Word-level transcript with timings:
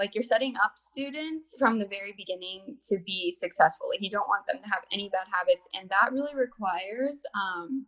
like 0.00 0.14
you're 0.14 0.22
setting 0.22 0.54
up 0.56 0.72
students 0.76 1.54
from 1.58 1.78
the 1.78 1.84
very 1.84 2.14
beginning 2.16 2.76
to 2.88 2.98
be 3.06 3.30
successful. 3.30 3.88
Like 3.90 4.02
you 4.02 4.10
don't 4.10 4.26
want 4.26 4.46
them 4.46 4.56
to 4.58 4.68
have 4.68 4.82
any 4.92 5.10
bad 5.10 5.26
habits 5.32 5.68
and 5.78 5.88
that 5.90 6.12
really 6.12 6.34
requires 6.34 7.22
um, 7.34 7.86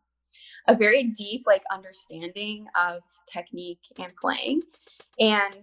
a 0.68 0.76
very 0.76 1.04
deep 1.04 1.44
like 1.46 1.62
understanding 1.72 2.66
of 2.78 3.00
technique 3.26 3.80
and 3.98 4.14
playing. 4.14 4.60
And 5.18 5.56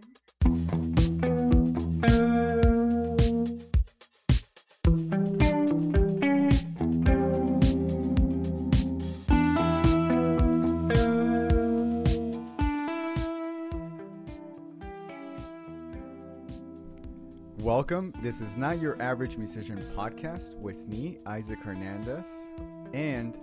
Welcome. 17.90 18.14
This 18.22 18.40
is 18.40 18.56
Not 18.56 18.80
Your 18.80 19.02
Average 19.02 19.38
Musician 19.38 19.82
podcast 19.96 20.54
with 20.58 20.78
me, 20.88 21.18
Isaac 21.26 21.58
Hernandez, 21.58 22.48
and 22.94 23.34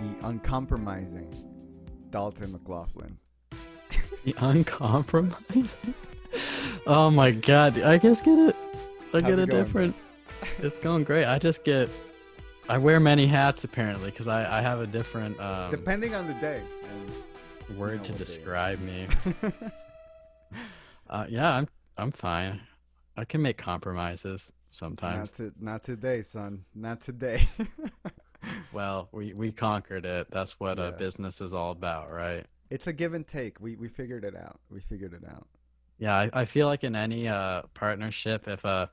the 0.00 0.26
uncompromising 0.26 1.32
Dalton 2.10 2.50
McLaughlin. 2.50 3.16
The 4.24 4.34
uncompromising? 4.38 5.68
Oh 6.84 7.12
my 7.12 7.30
god, 7.30 7.80
I 7.82 7.98
just 7.98 8.24
get 8.24 8.36
it. 8.36 8.56
I 9.14 9.20
How's 9.20 9.22
get 9.22 9.38
it 9.38 9.42
a 9.42 9.46
going? 9.46 9.64
different. 9.64 9.96
It's 10.58 10.78
going 10.78 11.04
great. 11.04 11.26
I 11.26 11.38
just 11.38 11.62
get. 11.62 11.88
I 12.68 12.78
wear 12.78 12.98
many 12.98 13.28
hats 13.28 13.62
apparently 13.62 14.10
because 14.10 14.26
I, 14.26 14.58
I 14.58 14.62
have 14.62 14.80
a 14.80 14.88
different 14.88 15.38
um, 15.38 15.70
Depending 15.70 16.12
on 16.16 16.26
the 16.26 16.34
day. 16.34 16.60
and- 16.90 17.78
word 17.78 17.98
know 17.98 18.04
to 18.04 18.12
describe 18.14 18.80
me. 18.80 19.06
Uh, 21.08 21.24
yeah, 21.28 21.52
I'm 21.52 21.68
I'm 21.96 22.10
fine. 22.10 22.60
I 23.16 23.24
can 23.24 23.42
make 23.42 23.56
compromises 23.58 24.50
not, 24.50 24.76
sometimes. 24.76 25.30
to, 25.32 25.52
not 25.58 25.82
today, 25.84 26.22
son. 26.22 26.64
Not 26.74 27.00
today. 27.00 27.42
Well, 28.72 29.08
we 29.10 29.32
we 29.32 29.50
conquered 29.50 30.04
it. 30.04 30.28
That's 30.30 30.60
what 30.60 30.78
Yeah. 30.78 30.84
a 30.88 30.92
business 30.92 31.40
is 31.40 31.52
all 31.52 31.72
about, 31.72 32.12
right? 32.12 32.46
it's 32.68 32.86
a 32.88 32.92
give 32.92 33.14
and 33.14 33.26
take. 33.26 33.60
We 33.60 33.76
we 33.76 33.88
figured 33.88 34.24
it 34.24 34.36
out. 34.36 34.60
We 34.70 34.80
figured 34.80 35.14
it 35.14 35.22
out. 35.28 35.46
Yeah, 35.98 36.14
I, 36.16 36.30
I 36.32 36.44
feel 36.44 36.66
like 36.66 36.84
in 36.84 36.94
any 36.94 37.26
uh 37.28 37.62
partnership, 37.74 38.46
if 38.46 38.64
uh 38.64 38.86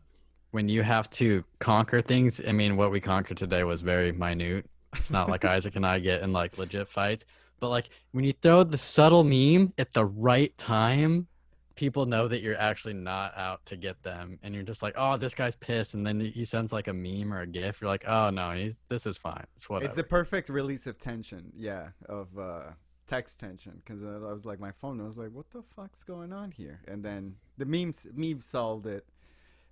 when 0.52 0.70
you 0.70 0.82
have 0.84 1.10
to 1.12 1.44
conquer 1.60 2.02
things, 2.02 2.42
I 2.48 2.52
mean, 2.52 2.78
what 2.78 2.92
we 2.92 3.00
conquered 3.00 3.38
today 3.38 3.64
was 3.64 3.82
very 3.82 4.12
minute. 4.12 4.68
It's 4.96 5.12
not 5.12 5.30
like 5.30 5.44
Isaac 5.56 5.76
and 5.76 5.86
I 5.86 6.00
get 6.00 6.22
in 6.24 6.34
like 6.34 6.58
legit 6.58 6.88
fights, 6.88 7.26
but 7.60 7.70
like 7.70 7.90
when 8.12 8.24
you 8.24 8.32
throw 8.32 8.64
the 8.64 8.78
subtle 8.78 9.24
meme 9.24 9.74
at 9.78 9.94
the 9.94 10.06
right 10.06 10.56
time, 10.58 11.28
people 11.76 12.06
know 12.06 12.28
that 12.28 12.42
you're 12.42 12.58
actually 12.58 12.94
not 12.94 13.36
out 13.38 13.66
to 13.68 13.76
get 13.76 14.02
them, 14.04 14.40
and 14.44 14.54
you're 14.54 14.64
just 14.64 14.82
like, 14.82 14.94
oh, 14.98 15.18
this 15.18 15.34
guy's 15.36 15.56
pissed, 15.56 15.94
and 15.94 16.06
then 16.06 16.20
he 16.20 16.46
sends 16.46 16.72
like 16.72 16.88
a 16.88 16.94
meme 16.94 17.34
or 17.34 17.42
a 17.42 17.48
gif. 17.48 17.82
You're 17.82 17.90
like, 17.90 18.06
oh 18.08 18.30
no, 18.30 18.52
he's 18.52 18.78
this 18.90 19.06
is 19.06 19.18
fine. 19.18 19.46
It's 19.56 19.70
whatever. 19.70 19.88
It's 19.88 19.96
the 19.96 20.04
perfect 20.04 20.50
release 20.50 20.88
of 20.88 21.00
tension. 21.00 21.52
Yeah, 21.56 21.90
of 22.08 22.28
uh, 22.38 22.62
text 23.08 23.40
tension. 23.40 23.82
Because 23.84 24.04
I 24.04 24.32
was 24.32 24.46
like, 24.46 24.60
my 24.60 24.72
phone. 24.72 25.02
I 25.02 25.06
was 25.06 25.18
like, 25.18 25.32
what 25.32 25.50
the 25.52 25.64
fuck's 25.76 26.04
going 26.04 26.32
on 26.34 26.52
here? 26.52 26.82
And 26.88 27.04
then 27.04 27.36
the 27.58 27.66
memes 27.66 28.06
memes 28.14 28.46
solved 28.46 28.86
it. 28.86 29.06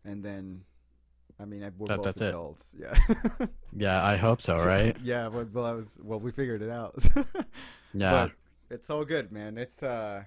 And 0.04 0.24
then, 0.26 0.62
I 1.40 1.46
mean, 1.46 1.62
we're 1.78 1.88
That- 1.88 1.98
both 1.98 2.06
that's 2.06 2.22
it. 2.22 2.30
adults. 2.30 2.76
Yeah. 2.80 2.98
yeah, 3.78 4.04
I 4.04 4.16
hope 4.16 4.42
so, 4.42 4.56
right? 4.58 4.98
yeah. 5.04 5.28
Well, 5.28 5.46
well, 5.54 5.66
I 5.66 5.74
was. 5.74 6.00
Well, 6.02 6.20
we 6.20 6.32
figured 6.32 6.62
it 6.62 6.70
out. 6.72 6.96
Yeah. 7.94 8.30
But 8.70 8.74
it's 8.74 8.90
all 8.90 9.04
good, 9.04 9.32
man. 9.34 9.58
It's 9.58 9.84
uh. 9.84 10.24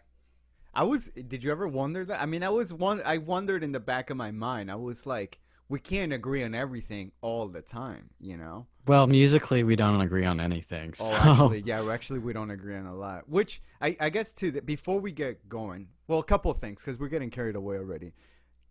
I 0.75 0.83
was. 0.85 1.11
Did 1.29 1.43
you 1.43 1.51
ever 1.51 1.67
wonder 1.69 2.05
that? 2.05 2.21
I 2.21 2.27
mean, 2.27 2.43
I 2.43 2.49
was 2.51 2.73
one. 2.73 3.03
I 3.05 3.19
wondered 3.19 3.63
in 3.63 3.73
the 3.73 3.81
back 3.81 4.11
of 4.11 4.17
my 4.17 4.31
mind. 4.31 4.71
I 4.71 4.75
was 4.77 5.07
like, 5.07 5.39
we 5.69 5.81
can't 5.81 6.13
agree 6.13 6.43
on 6.45 6.55
everything 6.55 7.13
all 7.21 7.49
the 7.49 7.63
time, 7.63 8.11
you 8.21 8.37
know. 8.37 8.67
Well, 8.87 9.07
musically, 9.07 9.63
we 9.65 9.77
don't 9.77 10.01
agree 10.01 10.25
on 10.25 10.41
anything. 10.41 10.93
Oh, 11.01 11.05
so. 11.05 11.11
Oh, 11.11 11.17
actually, 11.17 11.63
yeah, 11.65 11.89
actually 11.93 12.19
we 12.19 12.33
don't 12.33 12.51
agree 12.51 12.77
on 12.77 12.87
a 12.87 12.95
lot. 12.95 13.29
Which 13.29 13.63
I, 13.81 13.97
I 13.99 14.11
guess 14.11 14.33
too 14.33 14.51
that 14.53 14.67
before 14.67 15.01
we 15.01 15.13
get 15.13 15.49
going, 15.49 15.89
well, 16.07 16.19
a 16.19 16.25
couple 16.25 16.51
of 16.51 16.59
things 16.59 16.81
because 16.81 16.99
we're 16.99 17.09
getting 17.09 17.31
carried 17.31 17.57
away 17.57 17.77
already. 17.77 18.13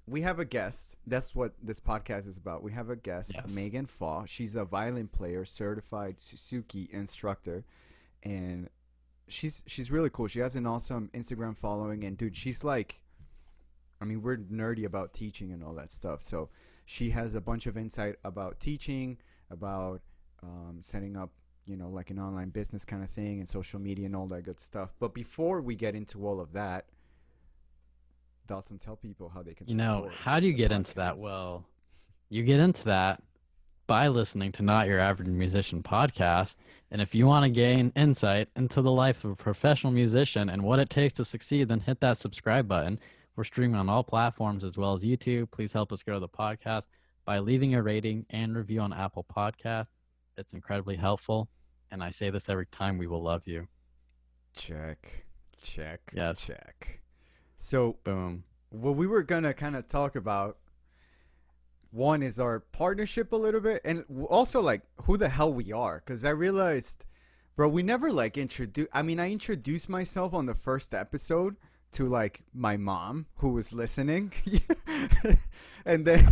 We 0.05 0.22
have 0.22 0.38
a 0.38 0.45
guest. 0.45 0.97
That's 1.07 1.33
what 1.33 1.53
this 1.63 1.79
podcast 1.79 2.28
is 2.28 2.35
about. 2.35 2.61
We 2.61 2.73
have 2.73 2.89
a 2.89 2.95
guest, 2.97 3.31
Yes. 3.33 3.55
Megan 3.55 3.85
Faw. 3.85 4.25
She's 4.25 4.53
a 4.53 4.66
violin 4.66 5.07
player, 5.07 5.45
certified 5.45 6.17
Suzuki 6.19 6.89
instructor, 6.91 7.63
and 8.22 8.69
she's 9.28 9.63
she's 9.67 9.91
really 9.91 10.09
cool. 10.09 10.28
She 10.28 10.39
has 10.39 10.56
an 10.56 10.66
awesome 10.66 11.09
Instagram 11.13 11.57
following, 11.57 12.03
and 12.03 12.17
dude, 12.17 12.35
she's 12.35 12.63
like, 12.63 13.00
I 14.01 14.06
mean, 14.06 14.22
we're 14.22 14.38
nerdy 14.38 14.85
about 14.85 15.13
teaching 15.13 15.51
and 15.51 15.63
all 15.63 15.73
that 15.75 15.91
stuff. 15.91 16.22
So 16.22 16.50
she 16.85 17.11
has 17.11 17.35
a 17.35 17.41
bunch 17.41 17.67
of 17.67 17.78
insight 17.78 18.16
about 18.23 18.59
teaching, 18.59 19.17
about 19.50 20.01
um, 20.41 20.79
setting 20.81 21.16
up, 21.16 21.31
you 21.66 21.78
know, 21.78 21.89
like 21.89 22.09
an 22.09 22.19
online 22.19 22.50
business 22.50 22.84
kind 22.85 23.03
of 23.03 23.09
thing 23.09 23.39
and 23.39 23.47
social 23.47 23.79
media 23.79 24.06
and 24.06 24.16
all 24.16 24.28
that 24.28 24.44
good 24.44 24.59
stuff. 24.59 24.94
But 25.00 25.13
before 25.13 25.61
we 25.61 25.75
get 25.75 25.95
into 25.95 26.28
all 26.28 26.40
of 26.40 26.53
that, 26.53 26.85
Dalton, 28.47 28.78
tell 28.78 28.97
people 28.97 29.29
how 29.34 29.41
they 29.41 29.53
can. 29.53 29.67
You 29.67 29.75
know, 29.75 30.09
how 30.13 30.40
do 30.40 30.47
you 30.47 30.53
get 30.53 30.72
into 30.72 30.94
that? 30.95 31.17
Well, 31.17 31.66
you 32.29 32.44
get 32.44 32.59
into 32.59 32.84
that 32.85 33.23
by 33.93 34.07
listening 34.07 34.51
to 34.51 34.63
Not 34.63 34.87
Your 34.87 34.99
Average 34.99 35.27
Musician 35.29 35.83
podcast. 35.83 36.55
And 36.89 36.99
if 36.99 37.13
you 37.13 37.27
want 37.27 37.43
to 37.43 37.49
gain 37.51 37.93
insight 37.95 38.49
into 38.55 38.81
the 38.81 38.89
life 38.89 39.23
of 39.23 39.29
a 39.29 39.35
professional 39.35 39.93
musician 39.93 40.49
and 40.49 40.63
what 40.63 40.79
it 40.79 40.89
takes 40.89 41.13
to 41.17 41.23
succeed, 41.23 41.67
then 41.67 41.79
hit 41.81 41.99
that 41.99 42.17
subscribe 42.17 42.67
button. 42.67 42.97
We're 43.35 43.43
streaming 43.43 43.75
on 43.75 43.89
all 43.89 44.03
platforms 44.03 44.63
as 44.63 44.79
well 44.79 44.95
as 44.95 45.03
YouTube. 45.03 45.51
Please 45.51 45.73
help 45.73 45.91
us 45.93 46.01
grow 46.01 46.19
the 46.19 46.27
podcast 46.27 46.87
by 47.23 47.37
leaving 47.37 47.75
a 47.75 47.83
rating 47.83 48.25
and 48.31 48.57
review 48.57 48.79
on 48.81 48.93
Apple 48.93 49.27
Podcasts. 49.31 49.91
It's 50.37 50.53
incredibly 50.53 50.95
helpful. 50.95 51.47
And 51.91 52.03
I 52.03 52.09
say 52.09 52.31
this 52.31 52.49
every 52.49 52.65
time 52.65 52.97
we 52.97 53.05
will 53.05 53.21
love 53.21 53.43
you. 53.47 53.67
check, 54.55 55.25
check, 55.61 55.99
Yes. 56.15 56.41
check. 56.41 56.99
So 57.57 57.97
Boom. 58.03 58.43
what 58.71 58.95
we 58.95 59.05
were 59.05 59.21
gonna 59.21 59.53
kind 59.53 59.75
of 59.75 59.87
talk 59.87 60.15
about 60.15 60.57
one 61.93 62.23
is 62.23 62.39
our 62.39 62.59
partnership 62.59 63.31
a 63.31 63.35
little 63.35 63.61
bit 63.61 63.79
and 63.85 64.03
also 64.27 64.59
like 64.59 64.81
who 65.03 65.15
the 65.15 65.29
hell 65.29 65.53
we 65.53 65.71
are 65.71 66.01
because 66.03 66.25
i 66.25 66.29
realized 66.29 67.05
bro 67.55 67.67
we 67.67 67.83
never 67.83 68.11
like 68.11 68.35
introduce 68.35 68.87
i 68.93 69.01
mean 69.03 69.19
i 69.19 69.31
introduced 69.31 69.87
myself 69.87 70.33
on 70.33 70.47
the 70.47 70.55
first 70.55 70.93
episode 70.95 71.55
to 71.91 72.09
like 72.09 72.41
my 72.51 72.75
mom 72.75 73.27
who 73.35 73.49
was 73.49 73.71
listening 73.73 74.31
and 75.85 76.03
then 76.05 76.27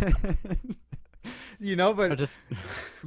you 1.60 1.76
know 1.76 1.90
I 1.90 1.94
but 1.94 2.18
just 2.18 2.40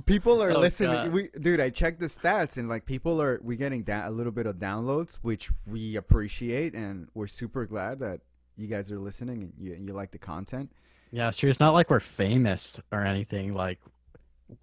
people 0.05 0.41
are 0.41 0.51
Oh, 0.55 0.59
listening 0.59 0.93
God. 0.93 1.11
we 1.11 1.29
dude 1.37 1.59
i 1.59 1.69
checked 1.69 1.99
the 1.99 2.07
stats 2.07 2.55
and 2.55 2.69
like 2.69 2.85
people 2.85 3.21
are 3.21 3.41
we 3.43 3.57
getting 3.57 3.83
da- 3.83 4.07
a 4.07 4.11
little 4.11 4.31
bit 4.31 4.45
of 4.45 4.55
downloads 4.55 5.15
which 5.15 5.51
we 5.67 5.97
appreciate 5.97 6.73
and 6.73 7.09
we're 7.13 7.27
super 7.27 7.65
glad 7.65 7.99
that 7.99 8.21
you 8.55 8.67
guys 8.67 8.89
are 8.89 8.99
listening 8.99 9.43
and 9.43 9.53
you, 9.59 9.73
you 9.73 9.93
like 9.93 10.11
the 10.11 10.17
content 10.17 10.71
Yeah, 11.15 11.29
it's 11.29 11.37
true. 11.37 11.49
It's 11.49 11.61
not 11.61 11.73
like 11.73 11.89
we're 11.89 12.01
famous 12.01 12.77
or 12.91 13.05
anything. 13.05 13.53
Like, 13.53 13.79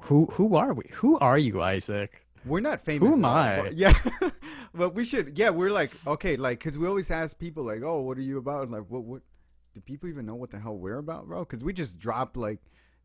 who 0.02 0.26
who 0.26 0.54
are 0.54 0.74
we? 0.74 0.84
Who 0.92 1.18
are 1.18 1.38
you, 1.38 1.62
Isaac? 1.62 2.22
we're 2.44 2.60
not 2.60 2.84
famous 2.84 3.08
Who 3.08 3.14
am 3.14 3.24
I? 3.24 3.60
but- 3.62 3.76
yeah 3.76 3.96
but 4.74 4.96
we 4.96 5.04
should 5.04 5.38
yeah 5.38 5.50
we're 5.50 5.70
like 5.70 5.92
okay 6.06 6.36
like 6.36 6.58
because 6.58 6.76
we 6.76 6.88
always 6.88 7.08
ask 7.08 7.38
people 7.38 7.64
like 7.64 7.82
oh 7.84 8.00
what 8.00 8.18
are 8.18 8.22
you 8.22 8.36
about 8.38 8.68
like 8.68 8.82
what 8.88 9.04
what 9.04 9.22
do 9.74 9.80
people 9.80 10.08
even 10.08 10.26
know 10.26 10.34
what 10.34 10.50
the 10.50 10.58
hell 10.58 10.76
we're 10.76 10.98
about 10.98 11.28
bro 11.28 11.44
because 11.44 11.62
we 11.62 11.72
just 11.72 12.00
drop 12.00 12.36
like 12.36 12.58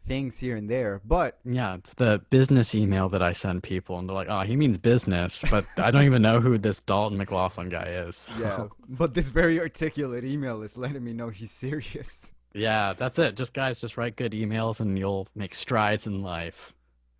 things 0.07 0.39
here 0.39 0.55
and 0.55 0.67
there 0.67 1.01
but 1.05 1.37
Yeah, 1.45 1.75
it's 1.75 1.93
the 1.93 2.19
business 2.31 2.73
email 2.73 3.09
that 3.09 3.21
I 3.21 3.33
send 3.33 3.61
people, 3.61 3.99
and 3.99 4.07
they're 4.07 4.15
like, 4.15 4.29
"Oh, 4.29 4.41
he 4.41 4.55
means 4.55 4.77
business," 4.77 5.43
but 5.51 5.65
I 5.77 5.91
don't 5.91 6.05
even 6.05 6.21
know 6.21 6.39
who 6.39 6.57
this 6.57 6.81
Dalton 6.81 7.17
McLaughlin 7.17 7.69
guy 7.69 7.89
is. 8.07 8.27
yeah 8.39 8.67
but 8.87 9.13
this 9.13 9.29
very 9.29 9.59
articulate 9.59 10.23
email 10.23 10.63
is 10.63 10.77
letting 10.77 11.03
me 11.03 11.13
know 11.13 11.29
he's 11.29 11.51
serious 11.51 12.31
yeah, 12.53 12.93
that's 12.93 13.19
it. 13.19 13.35
Just 13.35 13.53
guys, 13.53 13.79
just 13.81 13.97
write 13.97 14.15
good 14.15 14.31
emails, 14.31 14.79
and 14.79 14.97
you'll 14.97 15.27
make 15.35 15.53
strides 15.55 16.07
in 16.07 16.21
life. 16.21 16.73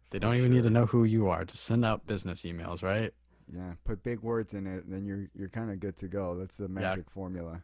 They 0.10 0.20
don't 0.20 0.36
even 0.36 0.52
need 0.54 0.64
to 0.64 0.70
know 0.70 0.86
who 0.86 1.04
you 1.04 1.28
are. 1.30 1.44
Just 1.46 1.66
send 1.66 1.84
out 1.84 2.08
business 2.08 2.44
emails, 2.44 2.82
right? 2.82 3.14
Yeah, 3.54 3.74
put 3.86 4.04
big 4.04 4.22
words 4.22 4.54
in 4.54 4.66
it, 4.68 4.86
and 4.86 4.94
then 4.94 5.06
you're 5.06 5.28
you're 5.38 5.50
kind 5.50 5.72
of 5.72 5.80
good 5.80 5.98
to 5.98 6.08
go. 6.08 6.36
That's 6.38 6.58
the 6.58 6.68
magic 6.68 7.10
formula. 7.10 7.62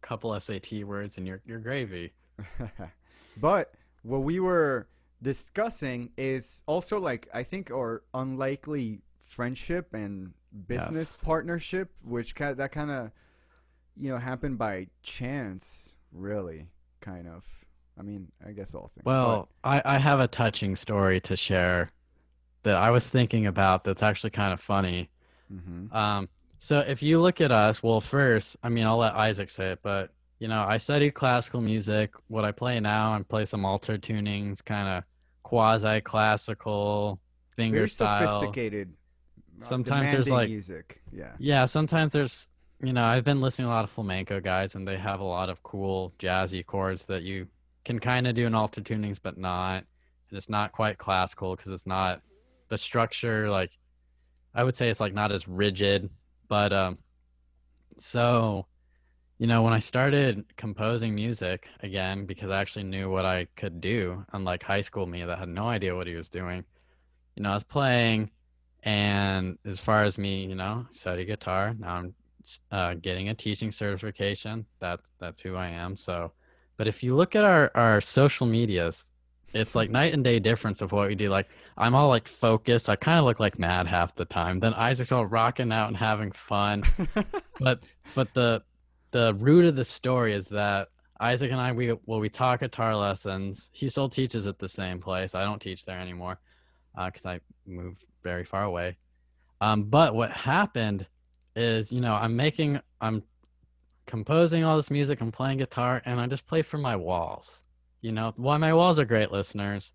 Couple 0.00 0.38
SAT 0.38 0.84
words, 0.84 1.16
and 1.16 1.26
you're 1.26 1.40
you're 1.46 1.60
gravy. 1.60 2.12
but 3.40 3.74
what 4.02 4.22
we 4.22 4.40
were 4.40 4.86
discussing 5.22 6.10
is 6.16 6.62
also 6.66 6.98
like 6.98 7.28
I 7.32 7.42
think 7.42 7.70
our 7.70 8.02
unlikely 8.12 9.00
friendship 9.24 9.94
and 9.94 10.32
business 10.68 11.12
Yes. 11.12 11.18
partnership, 11.22 11.90
which 12.04 12.34
kind 12.34 12.56
that 12.56 12.72
kind 12.72 12.90
of 12.90 13.10
you 13.96 14.10
know 14.10 14.18
happened 14.18 14.58
by 14.58 14.88
chance, 15.02 15.96
really, 16.12 16.68
kind 17.04 17.28
of. 17.28 17.44
I 17.98 18.02
mean, 18.02 18.28
I 18.44 18.50
guess 18.52 18.74
all 18.74 18.88
things. 18.88 19.04
Well, 19.04 19.48
I, 19.62 19.80
I 19.84 19.98
have 19.98 20.18
a 20.20 20.26
touching 20.26 20.74
story 20.74 21.20
to 21.22 21.36
share 21.36 21.88
that 22.64 22.76
I 22.76 22.90
was 22.90 23.08
thinking 23.08 23.46
about 23.46 23.84
that's 23.84 24.02
actually 24.02 24.30
kind 24.30 24.52
of 24.52 24.60
funny. 24.60 25.10
hmm 25.48 25.94
Um, 25.94 26.28
so 26.58 26.78
if 26.80 27.02
you 27.02 27.20
look 27.20 27.40
at 27.40 27.52
us, 27.52 27.82
well, 27.82 28.00
first, 28.00 28.56
I 28.62 28.68
mean, 28.70 28.86
I'll 28.86 28.96
let 28.96 29.14
Isaac 29.14 29.50
say 29.50 29.72
it, 29.72 29.80
but 29.82 30.10
you 30.40 30.48
know, 30.48 30.62
I 30.62 30.78
studied 30.78 31.12
classical 31.12 31.60
music. 31.60 32.12
What 32.28 32.44
I 32.44 32.52
play 32.52 32.80
now, 32.80 33.14
I 33.14 33.22
play 33.22 33.44
some 33.44 33.64
alter 33.64 33.96
tunings, 33.98 34.64
kind 34.64 34.88
of 34.88 35.04
quasi 35.42 36.00
classical 36.00 37.20
finger 37.56 37.78
Very 37.80 37.88
style. 37.88 38.28
sophisticated. 38.40 38.92
uh, 39.62 39.64
Sometimes 39.66 40.10
there's, 40.10 40.30
like- 40.30 40.48
music. 40.48 41.02
Yeah. 41.12 41.32
Yeah, 41.38 41.66
sometimes 41.66 42.12
there's, 42.12 42.48
you 42.84 42.92
know, 42.92 43.04
I've 43.04 43.24
been 43.24 43.40
listening 43.40 43.66
to 43.66 43.72
a 43.72 43.74
lot 43.74 43.84
of 43.84 43.90
flamenco 43.90 44.40
guys, 44.40 44.74
and 44.74 44.86
they 44.86 44.96
have 44.96 45.20
a 45.20 45.24
lot 45.24 45.48
of 45.48 45.62
cool 45.62 46.12
jazzy 46.18 46.64
chords 46.64 47.06
that 47.06 47.22
you 47.22 47.48
can 47.84 47.98
kind 47.98 48.26
of 48.26 48.34
do 48.34 48.46
in 48.46 48.54
alter 48.54 48.80
tunings, 48.80 49.18
but 49.22 49.38
not. 49.38 49.84
And 50.28 50.36
it's 50.36 50.48
not 50.48 50.72
quite 50.72 50.98
classical 50.98 51.56
because 51.56 51.72
it's 51.72 51.86
not 51.86 52.20
the 52.68 52.78
structure. 52.78 53.50
Like, 53.50 53.78
I 54.54 54.64
would 54.64 54.76
say 54.76 54.88
it's 54.88 55.00
like 55.00 55.14
not 55.14 55.32
as 55.32 55.48
rigid, 55.48 56.10
but 56.48 56.72
um, 56.72 56.98
so, 57.98 58.66
you 59.38 59.46
know, 59.46 59.62
when 59.62 59.72
I 59.72 59.78
started 59.78 60.44
composing 60.56 61.14
music 61.14 61.68
again, 61.80 62.26
because 62.26 62.50
I 62.50 62.60
actually 62.60 62.84
knew 62.84 63.10
what 63.10 63.24
I 63.24 63.46
could 63.56 63.80
do, 63.80 64.24
unlike 64.32 64.62
high 64.62 64.80
school 64.80 65.06
me 65.06 65.24
that 65.24 65.38
had 65.38 65.48
no 65.48 65.68
idea 65.68 65.96
what 65.96 66.06
he 66.06 66.14
was 66.14 66.28
doing, 66.28 66.64
you 67.36 67.42
know, 67.42 67.50
I 67.50 67.54
was 67.54 67.64
playing 67.64 68.30
and 68.82 69.58
as 69.64 69.80
far 69.80 70.04
as 70.04 70.18
me, 70.18 70.44
you 70.44 70.54
know, 70.54 70.86
study 70.90 71.24
guitar. 71.24 71.74
Now 71.78 71.94
I'm 71.94 72.14
uh, 72.70 72.94
getting 72.94 73.28
a 73.28 73.34
teaching 73.34 73.70
certification. 73.70 74.66
That's 74.80 75.10
that's 75.18 75.40
who 75.40 75.56
I 75.56 75.68
am. 75.68 75.96
So, 75.96 76.32
but 76.76 76.88
if 76.88 77.02
you 77.02 77.16
look 77.16 77.34
at 77.36 77.44
our 77.44 77.70
our 77.74 78.00
social 78.00 78.46
medias, 78.46 79.06
it's 79.54 79.74
like 79.74 79.90
night 79.90 80.12
and 80.12 80.24
day 80.24 80.38
difference 80.38 80.82
of 80.82 80.92
what 80.92 81.08
we 81.08 81.14
do. 81.14 81.30
Like 81.30 81.48
I'm 81.76 81.94
all 81.94 82.08
like 82.08 82.28
focused. 82.28 82.88
I 82.88 82.96
kind 82.96 83.18
of 83.18 83.24
look 83.24 83.40
like 83.40 83.58
mad 83.58 83.86
half 83.86 84.14
the 84.14 84.24
time. 84.24 84.60
Then 84.60 84.74
Isaac's 84.74 85.12
all 85.12 85.26
rocking 85.26 85.72
out 85.72 85.88
and 85.88 85.96
having 85.96 86.32
fun. 86.32 86.84
but 87.60 87.82
but 88.14 88.34
the 88.34 88.62
the 89.12 89.34
root 89.34 89.64
of 89.64 89.76
the 89.76 89.84
story 89.84 90.34
is 90.34 90.48
that 90.48 90.88
Isaac 91.20 91.50
and 91.52 91.60
I 91.60 91.72
we 91.72 91.94
well 92.04 92.20
we 92.20 92.28
talk 92.28 92.60
guitar 92.60 92.96
lessons. 92.96 93.70
He 93.72 93.88
still 93.88 94.08
teaches 94.08 94.46
at 94.46 94.58
the 94.58 94.68
same 94.68 95.00
place. 95.00 95.34
I 95.34 95.44
don't 95.44 95.60
teach 95.60 95.84
there 95.84 95.98
anymore 95.98 96.38
because 96.96 97.26
I 97.26 97.40
moved 97.66 98.06
very 98.22 98.44
far 98.44 98.64
away. 98.64 98.96
Um, 99.60 99.84
but 99.84 100.14
what 100.14 100.30
happened 100.30 101.06
is, 101.56 101.92
you 101.92 102.00
know, 102.00 102.14
I'm 102.14 102.36
making, 102.36 102.80
I'm 103.00 103.22
composing 104.06 104.64
all 104.64 104.76
this 104.76 104.90
music, 104.90 105.20
I'm 105.20 105.32
playing 105.32 105.58
guitar, 105.58 106.02
and 106.04 106.20
I 106.20 106.26
just 106.26 106.46
play 106.46 106.62
for 106.62 106.78
my 106.78 106.96
walls. 106.96 107.62
You 108.00 108.12
know, 108.12 108.32
why 108.36 108.56
my 108.58 108.74
walls 108.74 108.98
are 108.98 109.04
great 109.04 109.32
listeners. 109.32 109.92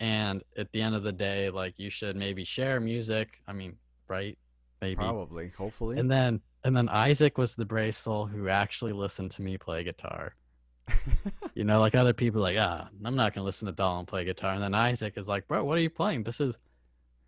And 0.00 0.42
at 0.56 0.72
the 0.72 0.82
end 0.82 0.96
of 0.96 1.04
the 1.04 1.12
day, 1.12 1.48
like 1.50 1.78
you 1.78 1.90
should 1.90 2.16
maybe 2.16 2.42
share 2.44 2.80
music. 2.80 3.40
I 3.46 3.52
mean, 3.52 3.76
right? 4.08 4.36
Maybe. 4.80 4.96
Probably. 4.96 5.52
Hopefully. 5.56 5.98
And 5.98 6.10
then, 6.10 6.40
and 6.64 6.76
then 6.76 6.88
Isaac 6.88 7.38
was 7.38 7.54
the 7.54 7.64
brave 7.64 7.94
soul 7.94 8.26
who 8.26 8.48
actually 8.48 8.92
listened 8.92 9.30
to 9.32 9.42
me 9.42 9.58
play 9.58 9.84
guitar. 9.84 10.34
You 11.54 11.64
know, 11.64 11.80
like 11.80 11.94
other 11.94 12.14
people, 12.14 12.40
like, 12.40 12.56
ah, 12.58 12.88
I'm 13.04 13.14
not 13.14 13.34
gonna 13.34 13.44
listen 13.44 13.66
to 13.66 13.72
Dalton 13.72 14.06
play 14.06 14.24
guitar. 14.24 14.54
And 14.54 14.62
then 14.62 14.74
Isaac 14.74 15.18
is 15.18 15.28
like, 15.28 15.46
bro, 15.46 15.62
what 15.64 15.76
are 15.76 15.82
you 15.82 15.90
playing? 15.90 16.22
This 16.22 16.40
is, 16.40 16.56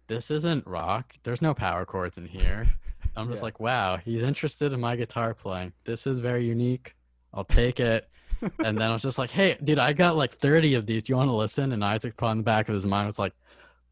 this 0.06 0.30
isn't 0.30 0.66
rock. 0.66 1.14
There's 1.24 1.42
no 1.42 1.52
power 1.52 1.84
chords 1.84 2.16
in 2.16 2.26
here. 2.26 2.66
I'm 3.16 3.28
just 3.28 3.40
Yeah. 3.40 3.44
like, 3.46 3.60
wow, 3.60 3.96
he's 3.96 4.22
interested 4.22 4.72
in 4.72 4.80
my 4.80 4.96
guitar 4.96 5.34
playing. 5.34 5.72
This 5.84 6.06
is 6.06 6.20
very 6.20 6.46
unique. 6.46 6.94
I'll 7.32 7.44
take 7.44 7.80
it. 7.80 8.08
and 8.58 8.76
then 8.78 8.82
I 8.82 8.92
was 8.92 9.02
just 9.02 9.18
like, 9.18 9.30
hey, 9.30 9.56
dude, 9.62 9.78
I 9.78 9.92
got 9.92 10.16
like 10.16 10.34
30 10.34 10.74
of 10.74 10.86
these. 10.86 11.04
Do 11.04 11.12
you 11.12 11.16
want 11.16 11.28
to 11.28 11.34
listen? 11.34 11.72
And 11.72 11.84
Isaac 11.84 12.16
put 12.16 12.26
on 12.26 12.38
the 12.38 12.42
back 12.42 12.68
of 12.68 12.74
his 12.74 12.84
mind 12.86 13.06
was 13.06 13.18
like, 13.18 13.32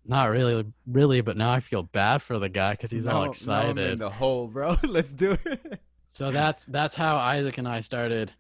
not 0.05 0.31
really, 0.31 0.65
really, 0.87 1.21
but 1.21 1.37
now 1.37 1.53
I 1.53 1.61
feel 1.61 1.85
bad 1.85 2.23
for 2.23 2.39
the 2.41 2.49
guy 2.49 2.73
because 2.73 2.91
he's 2.91 3.05
Now- 3.05 3.13
all 3.13 3.19
now 3.21 3.25
I'm 3.27 3.31
excited. 3.31 3.91
in 3.93 3.99
the 4.01 4.11
hole, 4.11 4.49
bro. 4.49 4.77
Let's 4.85 5.13
do 5.15 5.37
it. 5.45 5.81
So 6.09 6.31
that's 6.33 6.65
that's 6.67 6.95
how 6.97 7.17
Isaac 7.17 7.57
and 7.59 7.69
I 7.69 7.81
started 7.81 8.33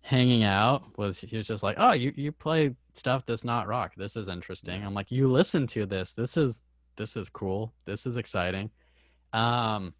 hanging 0.00 0.42
out. 0.42 0.96
Was 0.98 1.20
he 1.20 1.36
was 1.36 1.46
just 1.46 1.62
like, 1.62 1.76
"Oh, 1.78 1.92
you 1.92 2.12
you 2.16 2.32
play 2.32 2.74
stuff 2.94 3.24
that's 3.26 3.44
not 3.44 3.68
rock. 3.68 3.92
This 3.96 4.16
is 4.16 4.26
interesting." 4.26 4.82
I'm 4.84 4.94
like, 4.94 5.12
"You 5.12 5.30
listen 5.30 5.66
to 5.68 5.86
this. 5.86 6.12
This 6.12 6.36
is 6.36 6.60
this 6.96 7.16
is 7.16 7.28
cool. 7.28 7.72
This 7.84 8.06
is 8.06 8.16
exciting." 8.16 8.70
Um, 9.32 9.94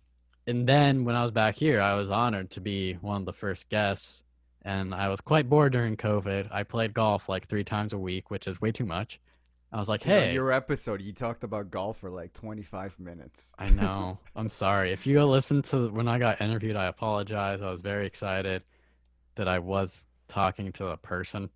and 0.46 0.68
then 0.68 1.04
when 1.04 1.14
I 1.14 1.22
was 1.22 1.30
back 1.30 1.54
here, 1.54 1.80
I 1.80 1.94
was 1.94 2.10
honored 2.10 2.50
to 2.52 2.60
be 2.60 2.94
one 2.94 3.16
of 3.16 3.24
the 3.26 3.32
first 3.32 3.68
guests, 3.68 4.22
and 4.62 4.94
I 4.94 5.08
was 5.08 5.20
quite 5.20 5.48
bored 5.48 5.72
during 5.72 5.96
COVID. 5.96 6.48
I 6.50 6.62
played 6.62 6.94
golf 6.94 7.28
like 7.28 7.46
three 7.46 7.64
times 7.64 7.92
a 7.92 7.98
week, 7.98 8.30
which 8.30 8.46
is 8.46 8.60
way 8.60 8.72
too 8.72 8.86
much. 8.86 9.20
I 9.72 9.78
was 9.78 9.88
like, 9.88 10.02
"Hey, 10.02 10.34
your 10.34 10.52
episode, 10.52 11.00
you 11.00 11.12
talked 11.14 11.44
about 11.44 11.70
golf 11.70 11.98
for 11.98 12.10
like 12.10 12.34
25 12.34 13.00
minutes. 13.00 13.54
I 13.58 13.70
know. 13.70 14.18
I'm 14.36 14.50
sorry. 14.50 14.92
If 14.92 15.06
you 15.06 15.14
go 15.14 15.26
listen 15.26 15.62
to 15.62 15.88
when 15.88 16.08
I 16.08 16.18
got 16.18 16.42
interviewed, 16.42 16.76
I 16.76 16.86
apologize. 16.86 17.62
I 17.62 17.70
was 17.70 17.80
very 17.80 18.06
excited 18.06 18.62
that 19.36 19.48
I 19.48 19.60
was 19.60 20.04
talking 20.28 20.72
to 20.72 20.88
a 20.88 20.96
person 20.96 21.50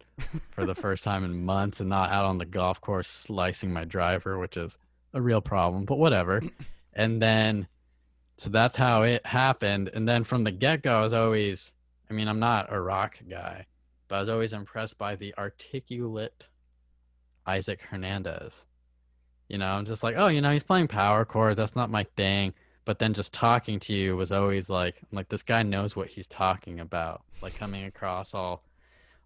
for 0.50 0.64
the 0.64 0.74
first 0.74 1.04
time 1.04 1.24
in 1.24 1.44
months 1.44 1.80
and 1.80 1.88
not 1.90 2.10
out 2.10 2.24
on 2.24 2.38
the 2.38 2.44
golf 2.46 2.80
course 2.80 3.08
slicing 3.08 3.72
my 3.72 3.84
driver, 3.84 4.38
which 4.38 4.56
is 4.56 4.78
a 5.12 5.20
real 5.20 5.40
problem, 5.40 5.84
but 5.84 5.98
whatever. 5.98 6.42
And 6.94 7.20
then, 7.20 7.68
so 8.36 8.50
that's 8.50 8.76
how 8.76 9.02
it 9.02 9.24
happened. 9.26 9.90
And 9.94 10.08
then 10.08 10.24
from 10.24 10.44
the 10.44 10.50
get 10.50 10.82
go, 10.82 10.98
I 10.98 11.02
was 11.02 11.12
always, 11.14 11.72
I 12.10 12.12
mean, 12.12 12.28
I'm 12.28 12.38
not 12.38 12.72
a 12.72 12.80
rock 12.80 13.18
guy, 13.28 13.66
but 14.08 14.16
I 14.16 14.20
was 14.20 14.28
always 14.28 14.52
impressed 14.52 14.98
by 14.98 15.16
the 15.16 15.34
articulate 15.38 16.48
Isaac 17.46 17.80
Hernandez. 17.82 18.66
You 19.48 19.58
know, 19.58 19.66
I'm 19.66 19.84
just 19.84 20.02
like, 20.02 20.16
oh, 20.18 20.26
you 20.26 20.40
know, 20.40 20.50
he's 20.50 20.64
playing 20.64 20.88
power 20.88 21.24
chords. 21.24 21.56
That's 21.56 21.76
not 21.76 21.90
my 21.90 22.04
thing. 22.16 22.52
But 22.84 22.98
then 22.98 23.14
just 23.14 23.32
talking 23.32 23.80
to 23.80 23.94
you 23.94 24.16
was 24.16 24.30
always 24.30 24.68
like, 24.68 24.96
I'm 25.00 25.16
like 25.16 25.28
this 25.28 25.42
guy 25.42 25.62
knows 25.62 25.96
what 25.96 26.08
he's 26.08 26.26
talking 26.26 26.78
about. 26.78 27.22
Like 27.42 27.58
coming 27.58 27.84
across 27.84 28.34
all 28.34 28.62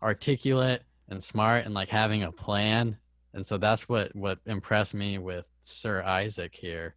articulate 0.03 0.83
and 1.09 1.23
smart 1.23 1.65
and 1.65 1.75
like 1.75 1.89
having 1.89 2.23
a 2.23 2.33
plan. 2.33 2.97
And 3.35 3.47
so 3.47 3.59
that's 3.59 3.89
what 3.89 4.15
what 4.15 4.39
impressed 4.47 4.95
me 4.95 5.19
with 5.19 5.49
Sir 5.61 6.03
Isaac 6.03 6.55
here. 6.55 6.95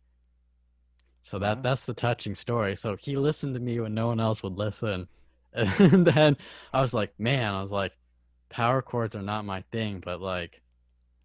So 1.25 1.39
that 1.39 1.57
Wow. 1.57 1.61
that's 1.63 1.85
the 1.85 1.93
touching 1.95 2.35
story. 2.35 2.75
So 2.75 2.95
he 2.95 3.15
listened 3.15 3.55
to 3.55 3.59
me 3.59 3.79
when 3.79 3.93
no 3.95 4.07
one 4.07 4.19
else 4.19 4.43
would 4.43 4.57
listen. 4.57 5.07
And 5.55 6.05
then 6.05 6.37
I 6.73 6.81
was 6.81 6.93
like, 6.93 7.13
man, 7.19 7.53
I 7.53 7.61
was 7.61 7.71
like, 7.71 7.93
power 8.49 8.81
chords 8.81 9.15
are 9.15 9.21
not 9.21 9.45
my 9.45 9.63
thing, 9.71 10.01
but 10.03 10.21
like 10.21 10.61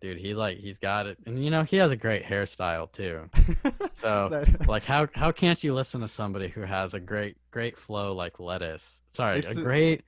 dude, 0.01 0.19
he 0.19 0.33
like 0.35 0.59
he's 0.59 0.79
got 0.79 1.07
it. 1.07 1.19
And 1.27 1.43
you 1.45 1.51
know, 1.51 1.63
he 1.65 1.77
has 1.79 1.91
a 1.91 1.97
great 1.97 2.25
hairstyle 2.25 2.91
too. 2.93 3.29
So 4.01 4.29
That- 4.31 4.69
like 4.75 4.85
how 4.85 5.09
how 5.15 5.33
can't 5.33 5.63
you 5.65 5.75
listen 5.75 6.01
to 6.03 6.09
somebody 6.09 6.49
who 6.49 6.61
has 6.63 6.95
a 6.95 7.01
great 7.01 7.37
great 7.51 7.77
flow 7.77 8.15
like 8.15 8.39
lettuce? 8.39 9.01
Sorry, 9.15 9.43
a 9.45 9.51
a- 9.51 9.55
great 9.55 10.03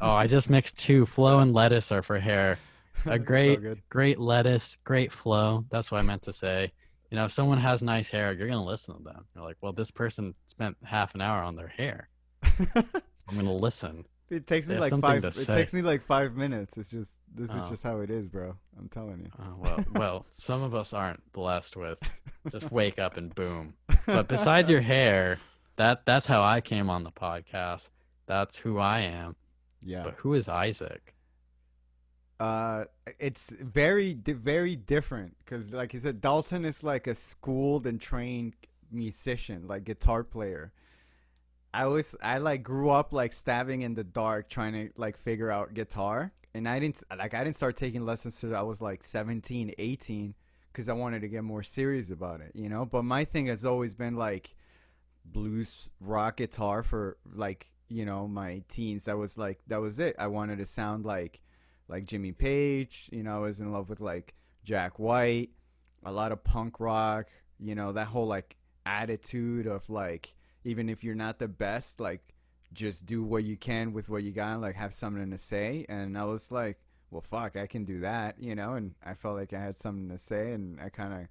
Oh, 0.00 0.12
I 0.12 0.28
just 0.28 0.48
mixed 0.48 0.78
two. 0.78 1.04
Flow 1.04 1.40
and 1.40 1.52
lettuce 1.52 1.90
are 1.90 2.02
for 2.02 2.18
hair. 2.20 2.58
All 3.06 3.18
great- 3.18 3.60
good. 3.60 3.82
Great 3.90 4.18
lettuce, 4.20 4.76
great 4.84 5.12
flow. 5.12 5.64
That's 5.70 5.90
what 5.90 5.98
I 5.98 6.02
meant 6.02 6.22
to 6.22 6.32
say. 6.32 6.72
You 7.10 7.16
know, 7.16 7.24
if 7.24 7.32
someone 7.32 7.58
has 7.58 7.82
nice 7.82 8.08
hair, 8.10 8.32
you're 8.32 8.48
gonna 8.48 8.64
listen 8.64 8.96
to 8.96 9.02
them. 9.02 9.24
You're 9.34 9.44
like, 9.44 9.56
well, 9.60 9.72
this 9.72 9.90
person 9.90 10.34
spent 10.46 10.76
half 10.84 11.14
an 11.14 11.20
hour 11.22 11.42
on 11.42 11.56
their 11.56 11.68
hair. 11.68 12.08
So 12.74 12.82
I'm 13.30 13.36
gonna 13.36 13.52
listen. 13.52 14.04
it 14.30 14.46
takes 14.46 14.66
me 14.68 14.76
There's 14.76 14.90
like 14.92 15.00
five. 15.02 15.20
to 15.22 15.28
It 15.28 15.34
say. 15.34 15.54
takes 15.54 15.72
me 15.74 15.82
like 15.82 16.02
five 16.02 16.34
minutes. 16.34 16.78
It's 16.78 16.90
just 16.90 17.18
this 17.34 17.50
is 17.50 17.56
Oh. 17.58 17.68
just 17.68 17.82
how 17.82 18.00
it 18.00 18.10
is, 18.10 18.26
bro. 18.28 18.56
I'm 18.78 18.88
telling 18.88 19.20
you. 19.20 19.30
Oh, 19.38 19.56
well, 19.58 19.84
well, 19.92 20.26
some 20.30 20.62
of 20.62 20.74
us 20.74 20.92
aren't 20.94 21.32
blessed 21.32 21.76
with 21.76 21.98
just 22.50 22.70
wake 22.72 22.98
up 22.98 23.16
and 23.18 23.34
boom. 23.34 23.74
But 24.06 24.28
besides 24.28 24.70
your 24.74 24.80
hair, 24.80 25.38
that 25.76 26.06
that's 26.06 26.24
how 26.26 26.42
I 26.42 26.60
came 26.62 26.88
on 26.88 27.04
the 27.04 27.10
podcast. 27.10 27.90
That's 28.26 28.56
who 28.58 28.78
I 28.78 29.00
am. 29.00 29.36
yeah. 29.82 30.04
But 30.04 30.14
who 30.18 30.32
is 30.34 30.48
Isaac? 30.48 31.14
Uh, 32.40 32.84
it's 33.18 33.50
very 33.60 34.14
very 34.14 34.76
different 34.76 35.36
because, 35.44 35.74
like 35.74 35.92
you 35.92 36.00
said, 36.00 36.20
Dalton 36.20 36.64
is 36.64 36.84
like 36.84 37.06
a 37.06 37.14
schooled 37.14 37.86
and 37.86 38.00
trained 38.00 38.54
musician, 38.92 39.66
like 39.66 39.84
guitar 39.84 40.22
player. 40.22 40.72
I 41.74 41.86
was 41.86 42.14
I 42.22 42.38
like 42.38 42.62
grew 42.62 42.90
up 42.90 43.12
like 43.12 43.32
stabbing 43.32 43.82
in 43.82 43.94
the 43.94 44.04
dark 44.04 44.48
trying 44.48 44.72
to 44.72 44.90
like 44.96 45.16
figure 45.18 45.50
out 45.50 45.74
guitar, 45.74 46.32
and 46.54 46.68
I 46.68 46.78
didn't 46.78 47.02
like 47.16 47.34
I 47.34 47.44
didn't 47.44 47.56
start 47.56 47.76
taking 47.76 48.06
lessons 48.06 48.40
till 48.40 48.54
I 48.54 48.62
was 48.62 48.80
like 48.80 49.02
17, 49.02 49.74
18 49.76 50.34
because 50.72 50.88
I 50.88 50.92
wanted 50.92 51.22
to 51.22 51.28
get 51.28 51.42
more 51.42 51.62
serious 51.62 52.10
about 52.10 52.40
it, 52.40 52.52
you 52.54 52.68
know. 52.68 52.84
But 52.84 53.02
my 53.02 53.24
thing 53.24 53.46
has 53.46 53.64
always 53.64 53.94
been 53.94 54.14
like 54.14 54.54
blues 55.24 55.88
rock 56.00 56.36
guitar 56.36 56.82
for 56.82 57.16
like 57.34 57.68
you 57.88 58.04
know 58.04 58.28
my 58.28 58.62
teens. 58.68 59.04
That 59.04 59.18
was 59.18 59.36
like 59.36 59.58
that 59.66 59.80
was 59.80 59.98
it. 59.98 60.16
I 60.18 60.28
wanted 60.28 60.58
to 60.58 60.66
sound 60.66 61.04
like 61.04 61.40
like 61.88 62.04
Jimmy 62.04 62.32
Page. 62.32 63.08
You 63.12 63.22
know, 63.22 63.36
I 63.36 63.38
was 63.40 63.60
in 63.60 63.72
love 63.72 63.88
with 63.88 64.00
like 64.00 64.34
Jack 64.64 64.98
White, 64.98 65.50
a 66.04 66.12
lot 66.12 66.32
of 66.32 66.44
punk 66.44 66.80
rock. 66.80 67.26
You 67.58 67.74
know, 67.74 67.92
that 67.92 68.08
whole 68.08 68.26
like 68.26 68.56
attitude 68.86 69.66
of 69.66 69.88
like 69.90 70.34
even 70.64 70.88
if 70.88 71.02
you're 71.02 71.14
not 71.14 71.38
the 71.38 71.48
best, 71.48 72.00
like 72.00 72.34
just 72.72 73.06
do 73.06 73.22
what 73.22 73.44
you 73.44 73.56
can 73.56 73.92
with 73.92 74.08
what 74.08 74.22
you 74.22 74.32
got, 74.32 74.60
like 74.60 74.76
have 74.76 74.94
something 74.94 75.30
to 75.30 75.38
say. 75.38 75.86
And 75.88 76.16
I 76.16 76.24
was 76.24 76.50
like, 76.50 76.78
well, 77.10 77.22
fuck, 77.22 77.56
I 77.56 77.66
can 77.66 77.84
do 77.84 78.00
that, 78.00 78.36
you 78.38 78.54
know. 78.54 78.74
And 78.74 78.94
I 79.04 79.14
felt 79.14 79.36
like 79.36 79.52
I 79.52 79.60
had 79.60 79.78
something 79.78 80.08
to 80.10 80.18
say, 80.18 80.52
and 80.52 80.80
I 80.80 80.88
kind 80.88 81.14
of. 81.14 81.28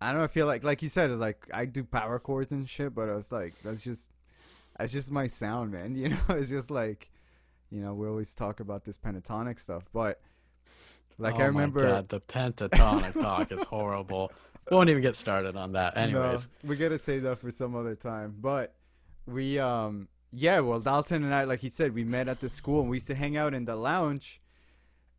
I 0.00 0.08
don't 0.08 0.18
know, 0.18 0.24
I 0.24 0.28
feel 0.28 0.46
like 0.46 0.64
like 0.64 0.82
you 0.82 0.88
said, 0.88 1.10
it's 1.10 1.20
like 1.20 1.48
I 1.52 1.64
do 1.64 1.84
power 1.84 2.18
chords 2.18 2.52
and 2.52 2.68
shit, 2.68 2.94
but 2.94 3.08
I 3.08 3.14
was 3.14 3.32
like, 3.32 3.54
that's 3.62 3.82
just 3.82 4.10
that's 4.76 4.92
just 4.92 5.10
my 5.10 5.26
sound, 5.28 5.72
man. 5.72 5.94
You 5.96 6.10
know, 6.10 6.20
it's 6.30 6.50
just 6.50 6.70
like 6.70 7.08
You 7.70 7.80
know, 7.80 7.94
we 7.94 8.06
always 8.06 8.34
talk 8.34 8.60
about 8.60 8.84
this 8.84 8.98
pentatonic 8.98 9.58
stuff, 9.58 9.84
but 9.92 10.20
like 11.18 11.36
oh 11.36 11.42
I 11.42 11.44
remember, 11.44 11.86
God, 11.86 12.08
the 12.08 12.20
pentatonic 12.20 13.14
talk 13.14 13.52
is 13.52 13.62
horrible. 13.64 14.32
Won't 14.70 14.88
even 14.88 15.02
get 15.02 15.16
started 15.16 15.56
on 15.56 15.72
that. 15.72 15.96
Anyways, 15.96 16.48
no, 16.62 16.68
we 16.68 16.76
gotta 16.76 16.98
save 16.98 17.22
that 17.24 17.38
for 17.38 17.50
some 17.50 17.76
other 17.76 17.94
time. 17.94 18.34
But 18.40 18.74
we, 19.26 19.58
um, 19.58 20.08
yeah, 20.32 20.60
well, 20.60 20.80
Dalton 20.80 21.22
and 21.22 21.34
I, 21.34 21.44
like 21.44 21.60
he 21.60 21.68
said, 21.68 21.94
we 21.94 22.04
met 22.04 22.28
at 22.28 22.40
the 22.40 22.48
school 22.48 22.80
and 22.80 22.90
we 22.90 22.96
used 22.96 23.06
to 23.08 23.14
hang 23.14 23.36
out 23.36 23.54
in 23.54 23.64
the 23.66 23.76
lounge. 23.76 24.40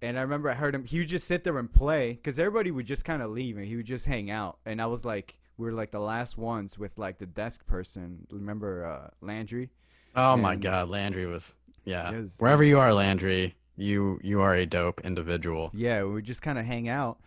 And 0.01 0.17
I 0.17 0.21
remember 0.21 0.49
I 0.49 0.55
heard 0.55 0.75
him. 0.75 0.83
He 0.83 0.99
would 0.99 1.07
just 1.07 1.27
sit 1.27 1.43
there 1.43 1.57
and 1.57 1.71
play 1.71 2.13
because 2.13 2.37
everybody 2.37 2.69
would 2.69 2.85
just 2.85 3.05
kind 3.05 3.21
of 3.21 3.31
leave 3.31 3.57
and 3.57 3.65
he 3.65 3.75
would 3.75 3.85
just 3.85 4.05
hang 4.05 4.29
out. 4.29 4.57
And 4.65 4.81
I 4.81 4.87
was 4.87 5.05
like, 5.05 5.37
we 5.57 5.65
were 5.65 5.73
like 5.73 5.91
the 5.91 5.99
last 5.99 6.37
ones 6.37 6.77
with 6.77 6.97
like 6.97 7.17
the 7.17 7.25
desk 7.25 7.65
person. 7.65 8.27
Remember 8.31 8.85
uh, 8.85 9.09
Landry? 9.21 9.69
oh 10.15 10.37
my 10.37 10.55
God, 10.55 10.89
Landry 10.89 11.25
was 11.25 11.53
yeah. 11.85 12.11
Was- 12.11 12.35
Wherever 12.39 12.63
you 12.63 12.79
are, 12.79 12.93
Landry, 12.93 13.55
you 13.77 14.19
you 14.23 14.41
are 14.41 14.53
a 14.53 14.65
dope 14.65 15.01
individual. 15.01 15.71
Yeah, 15.73 16.03
we 16.03 16.21
just 16.21 16.41
kind 16.41 16.57
of 16.59 16.65
hang 16.65 16.87
out, 16.89 17.19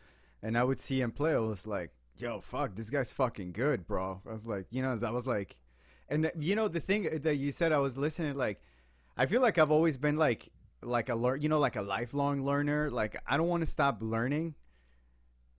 and 0.43 0.57
I 0.59 0.65
would 0.65 0.79
see 0.79 1.01
him 1.01 1.13
play. 1.13 1.33
I 1.35 1.39
was 1.39 1.67
like, 1.67 1.91
"Yo, 2.17 2.41
fuck, 2.41 2.75
this 2.75 2.91
guy's 2.91 3.13
fucking 3.13 3.53
good, 3.53 3.87
bro." 3.87 4.21
I 4.29 4.33
was 4.33 4.47
like, 4.47 4.67
you 4.71 4.83
know, 4.83 4.97
I 5.03 5.11
was 5.11 5.27
like, 5.27 5.57
and 6.09 6.27
uh, 6.27 6.31
you 6.39 6.55
know, 6.57 6.69
the 6.69 6.81
thing 6.81 7.07
uh, 7.07 7.19
that 7.23 7.37
you 7.37 7.53
said, 7.53 7.73
I 7.73 7.79
was 7.79 7.97
listening. 7.97 8.35
Like, 8.37 8.61
I 9.17 9.27
feel 9.27 9.41
like 9.41 9.59
I've 9.59 9.71
always 9.71 9.97
been 9.97 10.17
like, 10.17 10.51
like 10.83 11.09
a 11.09 11.15
lear- 11.15 11.37
you 11.37 11.49
know, 11.49 11.59
like 11.59 11.77
a 11.77 11.83
lifelong 11.83 12.45
learner. 12.45 12.91
Like, 12.91 13.21
I 13.27 13.37
don't 13.37 13.49
want 13.49 13.63
to 13.63 13.67
stop 13.71 13.99
learning. 14.01 14.55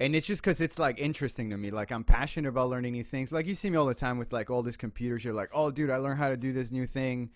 And 0.01 0.15
it's 0.15 0.25
just 0.25 0.41
because 0.41 0.61
it's 0.61 0.79
like 0.79 0.97
interesting 0.97 1.49
to 1.49 1.57
me. 1.57 1.71
Like 1.71 1.91
I'm 1.91 2.05
passionate 2.05 2.47
about 2.47 2.69
learning 2.69 2.93
new 2.93 3.03
things. 3.03 3.33
Like 3.33 3.45
you 3.45 3.53
see 3.53 3.69
me 3.69 3.75
all 3.75 3.85
the 3.85 3.93
time 3.93 4.17
with 4.17 4.31
like 4.31 4.49
all 4.49 4.63
these 4.63 4.77
computers. 4.77 5.25
You're 5.25 5.33
like, 5.33 5.49
oh, 5.53 5.71
dude, 5.71 5.89
I 5.89 5.97
learned 5.97 6.19
how 6.19 6.29
to 6.29 6.37
do 6.37 6.53
this 6.53 6.71
new 6.71 6.85
thing 6.85 7.31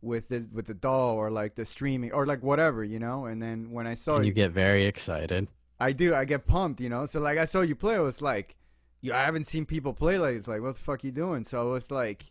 with 0.00 0.28
this 0.28 0.46
with 0.52 0.66
the 0.66 0.74
DAW 0.74 1.14
or 1.14 1.30
like 1.30 1.54
the 1.54 1.64
streaming 1.64 2.12
or 2.12 2.26
like 2.26 2.42
whatever, 2.42 2.84
you 2.84 2.98
know. 2.98 3.26
And 3.26 3.42
then 3.42 3.70
when 3.70 3.86
I 3.86 3.94
saw 3.94 4.16
and 4.16 4.24
it, 4.24 4.28
you 4.28 4.32
get 4.32 4.52
very 4.52 4.86
excited. 4.86 5.48
I 5.80 5.92
do. 5.92 6.14
I 6.14 6.24
get 6.24 6.46
pumped, 6.46 6.80
you 6.80 6.88
know. 6.88 7.06
So 7.06 7.20
like 7.20 7.38
I 7.38 7.44
saw 7.44 7.60
you 7.60 7.74
play, 7.76 7.96
I 7.96 8.00
was 8.00 8.20
like, 8.22 8.56
you, 9.00 9.12
I 9.12 9.22
haven't 9.24 9.44
seen 9.46 9.64
people 9.64 9.92
play 9.94 10.18
like 10.18 10.34
it's 10.34 10.48
like 10.48 10.60
what 10.60 10.74
the 10.74 10.80
fuck 10.80 11.04
you 11.04 11.10
doing?" 11.12 11.44
So 11.44 11.74
it's 11.74 11.90
like, 11.90 12.24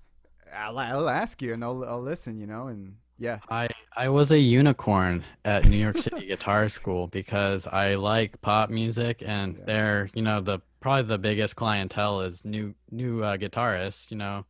I'll, 0.54 0.78
I'll 0.78 1.10
ask 1.10 1.42
you 1.42 1.54
and 1.54 1.64
I'll 1.64 1.84
I'll 1.86 2.02
listen, 2.02 2.38
you 2.38 2.48
know. 2.48 2.68
And 2.68 2.96
yeah, 3.18 3.40
I 3.50 3.70
I 3.96 4.10
was 4.10 4.32
a 4.32 4.40
unicorn 4.40 5.24
at 5.46 5.66
New 5.66 5.78
York 5.78 5.98
City 5.98 6.26
Guitar 6.28 6.70
School 6.70 7.08
because 7.08 7.66
I 7.68 7.96
like 7.96 8.40
pop 8.42 8.70
music 8.70 9.24
and 9.26 9.56
Yeah. 9.58 9.64
they're 9.66 10.10
you 10.14 10.22
know 10.22 10.40
the 10.42 10.60
probably 10.80 11.04
the 11.08 11.18
biggest 11.18 11.56
clientele 11.56 12.22
is 12.22 12.44
new 12.46 12.76
new 12.92 13.24
uh, 13.24 13.38
guitarists 13.38 14.12
you 14.12 14.18
know, 14.18 14.46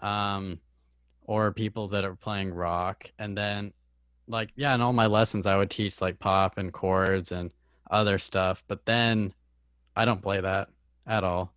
um, 0.00 0.60
or 1.26 1.52
people 1.52 1.88
that 1.88 2.04
are 2.04 2.14
playing 2.14 2.52
rock 2.54 3.10
and 3.18 3.36
then 3.36 3.72
like 4.28 4.50
yeah 4.56 4.74
in 4.74 4.80
all 4.80 4.92
my 4.92 5.06
lessons 5.06 5.46
I 5.46 5.56
would 5.56 5.70
teach 5.70 6.00
like 6.00 6.18
pop 6.18 6.58
and 6.58 6.72
chords 6.72 7.30
and 7.32 7.50
other 7.90 8.18
stuff 8.18 8.64
but 8.66 8.84
then 8.86 9.32
I 9.94 10.04
don't 10.04 10.22
play 10.22 10.40
that 10.40 10.68
at 11.06 11.22
all. 11.24 11.52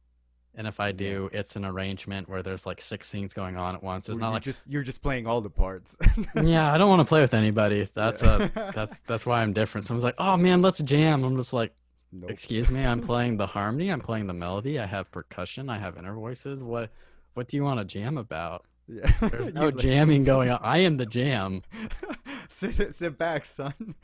And 0.56 0.68
if 0.68 0.80
I 0.80 0.92
do, 0.92 1.30
it's 1.32 1.56
an 1.56 1.64
arrangement 1.64 2.28
where 2.28 2.42
there's 2.44 2.66
like 2.66 2.82
six 2.82 3.10
things 3.10 3.34
going 3.34 3.56
on 3.56 3.76
at 3.76 3.84
once. 3.84 4.10
It's 4.10 4.18
not 4.18 4.34
like 4.34 4.42
just 4.44 4.68
you're 4.68 4.84
just 4.84 5.02
playing 5.02 5.26
all 5.28 5.40
the 5.42 5.50
parts. 5.50 5.96
yeah, 6.36 6.74
I 6.74 6.78
don't 6.78 6.90
want 6.90 7.00
to 7.00 7.06
play 7.06 7.22
with 7.22 7.34
anybody. 7.34 7.88
That's 7.96 8.24
Yeah. 8.24 8.50
uh 8.56 8.72
that's 8.72 9.00
that's 9.02 9.26
why 9.26 9.42
I'm 9.42 9.54
different. 9.54 9.88
Someone's 9.88 10.04
like, 10.04 10.16
"Oh 10.18 10.36
man, 10.38 10.62
let's 10.62 10.82
jam." 10.82 11.24
I'm 11.24 11.38
just 11.38 11.54
like, 11.54 11.74
Nope. 12.12 12.32
"Excuse 12.32 12.70
me, 12.70 12.84
I'm 12.86 13.00
playing 13.12 13.38
the 13.38 13.48
harmony, 13.48 13.90
I'm 13.90 14.02
playing 14.02 14.28
the 14.28 14.34
melody, 14.34 14.80
I 14.80 14.86
have 14.86 15.10
percussion, 15.12 15.70
I 15.70 15.78
have 15.78 15.98
inner 15.98 16.14
voices. 16.16 16.62
What 16.64 16.92
what 17.36 17.48
do 17.48 17.56
you 17.56 17.64
want 17.64 17.80
to 17.80 17.86
jam 17.86 18.18
about?" 18.18 18.66
Yeah. 18.92 19.12
There's 19.22 19.54
no 19.54 19.70
jamming 19.72 20.24
going 20.34 20.50
on. 20.50 20.60
I 20.64 20.80
am 20.80 20.98
the 20.98 21.06
jam. 21.06 21.62
sit 22.50 22.96
sit 22.96 23.18
back, 23.18 23.46
son. 23.46 23.96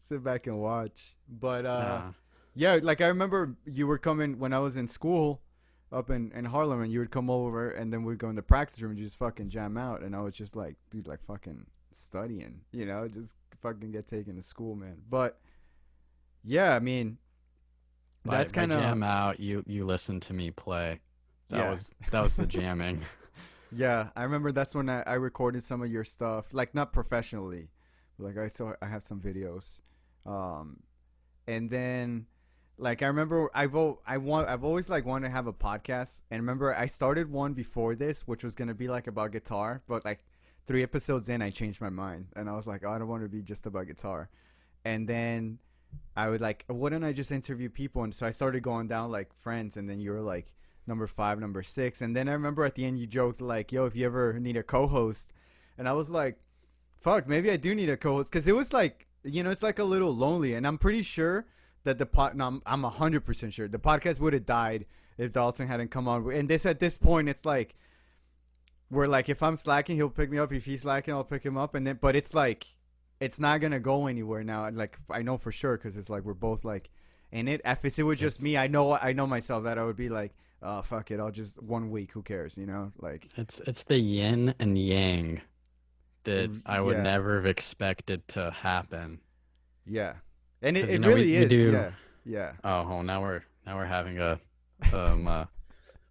sit 0.00 0.22
back 0.22 0.46
and 0.46 0.58
watch. 0.58 1.14
But 1.28 1.64
uh 1.66 1.78
Nah. 1.78 2.12
Yeah, 2.56 2.78
like 2.82 3.00
I 3.00 3.08
remember 3.08 3.56
you 3.64 3.86
were 3.86 3.98
coming 3.98 4.38
when 4.38 4.52
I 4.52 4.60
was 4.60 4.76
in 4.76 4.86
school 4.86 5.40
up 5.90 6.08
in, 6.10 6.30
in 6.32 6.44
Harlem 6.44 6.82
and 6.82 6.92
you 6.92 6.98
would 7.00 7.10
come 7.10 7.28
over 7.30 7.68
and 7.70 7.92
then 7.92 8.04
we'd 8.04 8.18
go 8.18 8.28
in 8.28 8.36
the 8.36 8.42
practice 8.42 8.80
room 8.80 8.92
and 8.92 9.00
just 9.00 9.18
fucking 9.18 9.48
jam 9.50 9.76
out 9.76 10.02
and 10.02 10.14
I 10.14 10.20
was 10.20 10.34
just 10.34 10.54
like, 10.54 10.76
dude, 10.90 11.06
like 11.08 11.22
fucking 11.22 11.66
studying, 11.90 12.60
you 12.72 12.84
know, 12.86 13.08
just 13.08 13.34
fucking 13.60 13.90
get 13.92 14.06
taken 14.06 14.36
to 14.36 14.42
school, 14.42 14.76
man. 14.76 14.98
But 15.08 15.38
yeah, 16.44 16.74
I 16.76 16.80
mean 16.80 17.18
that's 18.24 18.52
kind 18.52 18.72
of 18.72 18.78
jam 18.78 19.02
out. 19.02 19.40
You 19.40 19.64
you 19.66 19.84
listen 19.84 20.20
to 20.20 20.32
me 20.32 20.50
play. 20.50 21.00
That 21.50 21.58
Yeah. 21.58 21.70
was 21.72 21.90
that 22.10 22.20
was 22.22 22.36
the 22.36 22.46
jamming. 22.46 23.02
Yeah, 23.76 24.10
I 24.14 24.22
remember 24.22 24.52
that's 24.52 24.74
when 24.74 24.88
I, 24.88 25.02
I 25.02 25.14
recorded 25.14 25.64
some 25.64 25.82
of 25.82 25.90
your 25.90 26.04
stuff, 26.04 26.46
like 26.52 26.74
not 26.74 26.92
professionally, 26.92 27.70
like 28.18 28.38
I 28.38 28.46
saw 28.46 28.74
I 28.80 28.86
have 28.86 29.02
some 29.02 29.20
videos, 29.20 29.80
um, 30.24 30.80
and 31.48 31.68
then 31.68 32.26
like 32.78 33.02
I 33.02 33.06
remember 33.06 33.50
I've 33.52 33.74
I 34.06 34.18
want 34.18 34.48
I've 34.48 34.62
always 34.62 34.88
like 34.88 35.04
wanted 35.04 35.28
to 35.28 35.32
have 35.32 35.48
a 35.48 35.52
podcast, 35.52 36.20
and 36.30 36.40
remember 36.40 36.72
I 36.72 36.86
started 36.86 37.30
one 37.32 37.52
before 37.52 37.96
this, 37.96 38.28
which 38.28 38.44
was 38.44 38.54
gonna 38.54 38.74
be 38.74 38.86
like 38.86 39.08
about 39.08 39.32
guitar, 39.32 39.82
but 39.88 40.04
like 40.04 40.24
three 40.66 40.84
episodes 40.84 41.28
in 41.28 41.42
I 41.42 41.50
changed 41.50 41.80
my 41.80 41.90
mind, 41.90 42.28
and 42.36 42.48
I 42.48 42.52
was 42.52 42.68
like, 42.68 42.84
oh, 42.84 42.90
I 42.92 42.98
don't 42.98 43.08
want 43.08 43.24
to 43.24 43.28
be 43.28 43.42
just 43.42 43.66
about 43.66 43.88
guitar, 43.88 44.28
and 44.84 45.08
then 45.08 45.58
I 46.16 46.28
would 46.28 46.40
like, 46.40 46.64
why 46.68 46.90
don't 46.90 47.02
I 47.02 47.12
just 47.12 47.32
interview 47.32 47.70
people, 47.70 48.04
and 48.04 48.14
so 48.14 48.24
I 48.24 48.30
started 48.30 48.62
going 48.62 48.86
down 48.86 49.10
like 49.10 49.32
friends, 49.34 49.76
and 49.76 49.90
then 49.90 49.98
you 49.98 50.12
were 50.12 50.20
like 50.20 50.52
number 50.86 51.06
five, 51.06 51.38
number 51.38 51.62
six. 51.62 52.00
And 52.00 52.14
then 52.14 52.28
I 52.28 52.32
remember 52.32 52.64
at 52.64 52.74
the 52.74 52.84
end 52.84 52.98
you 52.98 53.06
joked 53.06 53.40
like, 53.40 53.72
"Yo, 53.72 53.86
if 53.86 53.96
you 53.96 54.06
ever 54.06 54.38
need 54.38 54.56
a 54.56 54.62
co-host," 54.62 55.32
and 55.78 55.88
I 55.88 55.92
was 55.92 56.10
like, 56.10 56.38
"Fuck, 57.00 57.26
maybe 57.28 57.50
I 57.50 57.56
do 57.56 57.74
need 57.74 57.88
a 57.88 57.96
co-host," 57.96 58.30
because 58.30 58.46
it 58.46 58.54
was 58.56 58.72
like, 58.72 59.06
you 59.22 59.42
know, 59.42 59.50
it's 59.50 59.62
like 59.62 59.78
a 59.78 59.84
little 59.84 60.14
lonely. 60.14 60.54
And 60.54 60.66
I'm 60.66 60.78
pretty 60.78 61.02
sure 61.02 61.46
that 61.84 61.98
the 61.98 62.06
pod, 62.06 62.34
no, 62.36 62.60
I'm 62.66 62.82
hundred 62.82 63.24
percent 63.24 63.54
sure 63.54 63.68
the 63.68 63.78
podcast 63.78 64.20
would 64.20 64.32
have 64.32 64.46
died 64.46 64.86
if 65.18 65.32
Dalton 65.32 65.68
hadn't 65.68 65.90
come 65.90 66.08
on. 66.08 66.30
And 66.32 66.48
this 66.48 66.66
at 66.66 66.80
this 66.80 66.98
point, 66.98 67.28
it's 67.28 67.44
like, 67.44 67.74
we're 68.90 69.06
like, 69.06 69.28
if 69.28 69.42
I'm 69.42 69.56
slacking, 69.56 69.96
he'll 69.96 70.10
pick 70.10 70.30
me 70.30 70.38
up. 70.38 70.52
If 70.52 70.64
he's 70.64 70.82
slacking, 70.82 71.14
I'll 71.14 71.24
pick 71.24 71.44
him 71.44 71.56
up. 71.56 71.74
And 71.74 71.86
then, 71.86 71.98
but 72.00 72.16
it's 72.16 72.34
like, 72.34 72.66
it's 73.20 73.40
not 73.40 73.60
gonna 73.60 73.80
go 73.80 74.06
anywhere 74.06 74.44
now. 74.44 74.68
Like 74.70 74.98
I 75.10 75.22
know 75.22 75.38
for 75.38 75.52
sure 75.52 75.76
because 75.76 75.96
it's 75.96 76.10
like 76.10 76.24
we're 76.24 76.34
both 76.34 76.64
like 76.64 76.90
in 77.32 77.48
it. 77.48 77.60
If 77.64 77.98
it 77.98 78.02
was 78.02 78.18
just 78.18 78.42
me, 78.42 78.56
I 78.56 78.66
know 78.66 78.92
I 78.92 79.12
know 79.12 79.26
myself 79.26 79.64
that 79.64 79.78
I 79.78 79.84
would 79.84 79.96
be 79.96 80.08
like, 80.08 80.32
oh 80.64 80.82
fuck 80.82 81.10
it, 81.10 81.20
I'll 81.20 81.30
just 81.30 81.62
one 81.62 81.90
week. 81.90 82.12
Who 82.12 82.22
cares? 82.22 82.56
You 82.58 82.66
know, 82.66 82.92
like 82.98 83.28
It's 83.36 83.60
it's 83.60 83.84
the 83.84 83.98
yin 83.98 84.54
and 84.58 84.76
yang 84.78 85.40
that 86.24 86.50
I 86.66 86.80
would 86.80 86.96
yeah. 86.96 87.02
never 87.02 87.36
have 87.36 87.46
expected 87.46 88.26
to 88.28 88.50
happen. 88.50 89.20
yeah, 89.86 90.14
and 90.62 90.76
it, 90.76 90.88
it 90.88 91.00
know, 91.00 91.08
really 91.08 91.22
we 91.24 91.36
is. 91.36 91.50
do- 91.50 91.72
Yeah, 91.72 91.90
yeah, 92.24 92.52
Oh, 92.64 92.88
well, 92.88 93.02
now 93.02 93.20
we're 93.22 93.42
now 93.66 93.76
we're 93.76 93.84
having 93.84 94.18
a 94.18 94.40
um 94.92 95.28
uh, 95.28 95.44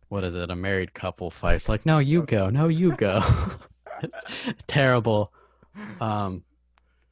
what 0.09 0.23
is 0.23 0.35
it? 0.35 0.49
A 0.51 0.55
married 0.55 0.93
couple 0.93 1.31
fight. 1.31 1.55
It's 1.55 1.67
like, 1.69 1.85
no, 1.85 1.97
you 1.97 2.21
go, 2.23 2.49
no, 2.51 2.67
you 2.67 2.95
go. 2.95 3.23
it's 4.03 4.23
terrible. 4.67 5.33
Um, 5.99 6.43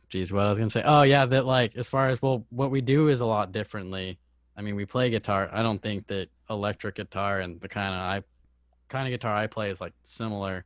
geez, 0.09 0.31
what 0.31 0.45
I 0.45 0.49
was 0.49 0.59
gonna 0.59 0.69
say? 0.69 0.83
Oh 0.85 1.01
yeah, 1.01 1.25
that 1.25 1.45
like 1.45 1.75
as 1.75 1.87
far 1.87 2.09
as 2.09 2.21
well, 2.21 2.45
what 2.49 2.69
we 2.69 2.81
do 2.81 3.07
is 3.09 3.21
a 3.21 3.25
lot 3.25 3.51
differently. 3.51 4.19
I 4.55 4.61
mean, 4.61 4.75
we 4.75 4.85
play 4.85 5.09
guitar. 5.09 5.49
I 5.51 5.63
don't 5.63 5.81
think 5.81 6.07
that 6.07 6.27
electric 6.51 6.95
guitar 6.95 7.39
and 7.39 7.59
the 7.59 7.69
kind 7.69 7.93
of 7.93 8.01
I 8.01 8.23
kind 8.89 9.07
of 9.07 9.11
guitar 9.11 9.35
I 9.35 9.47
play 9.47 9.69
is 9.69 9.81
like 9.81 9.93
similar 10.03 10.65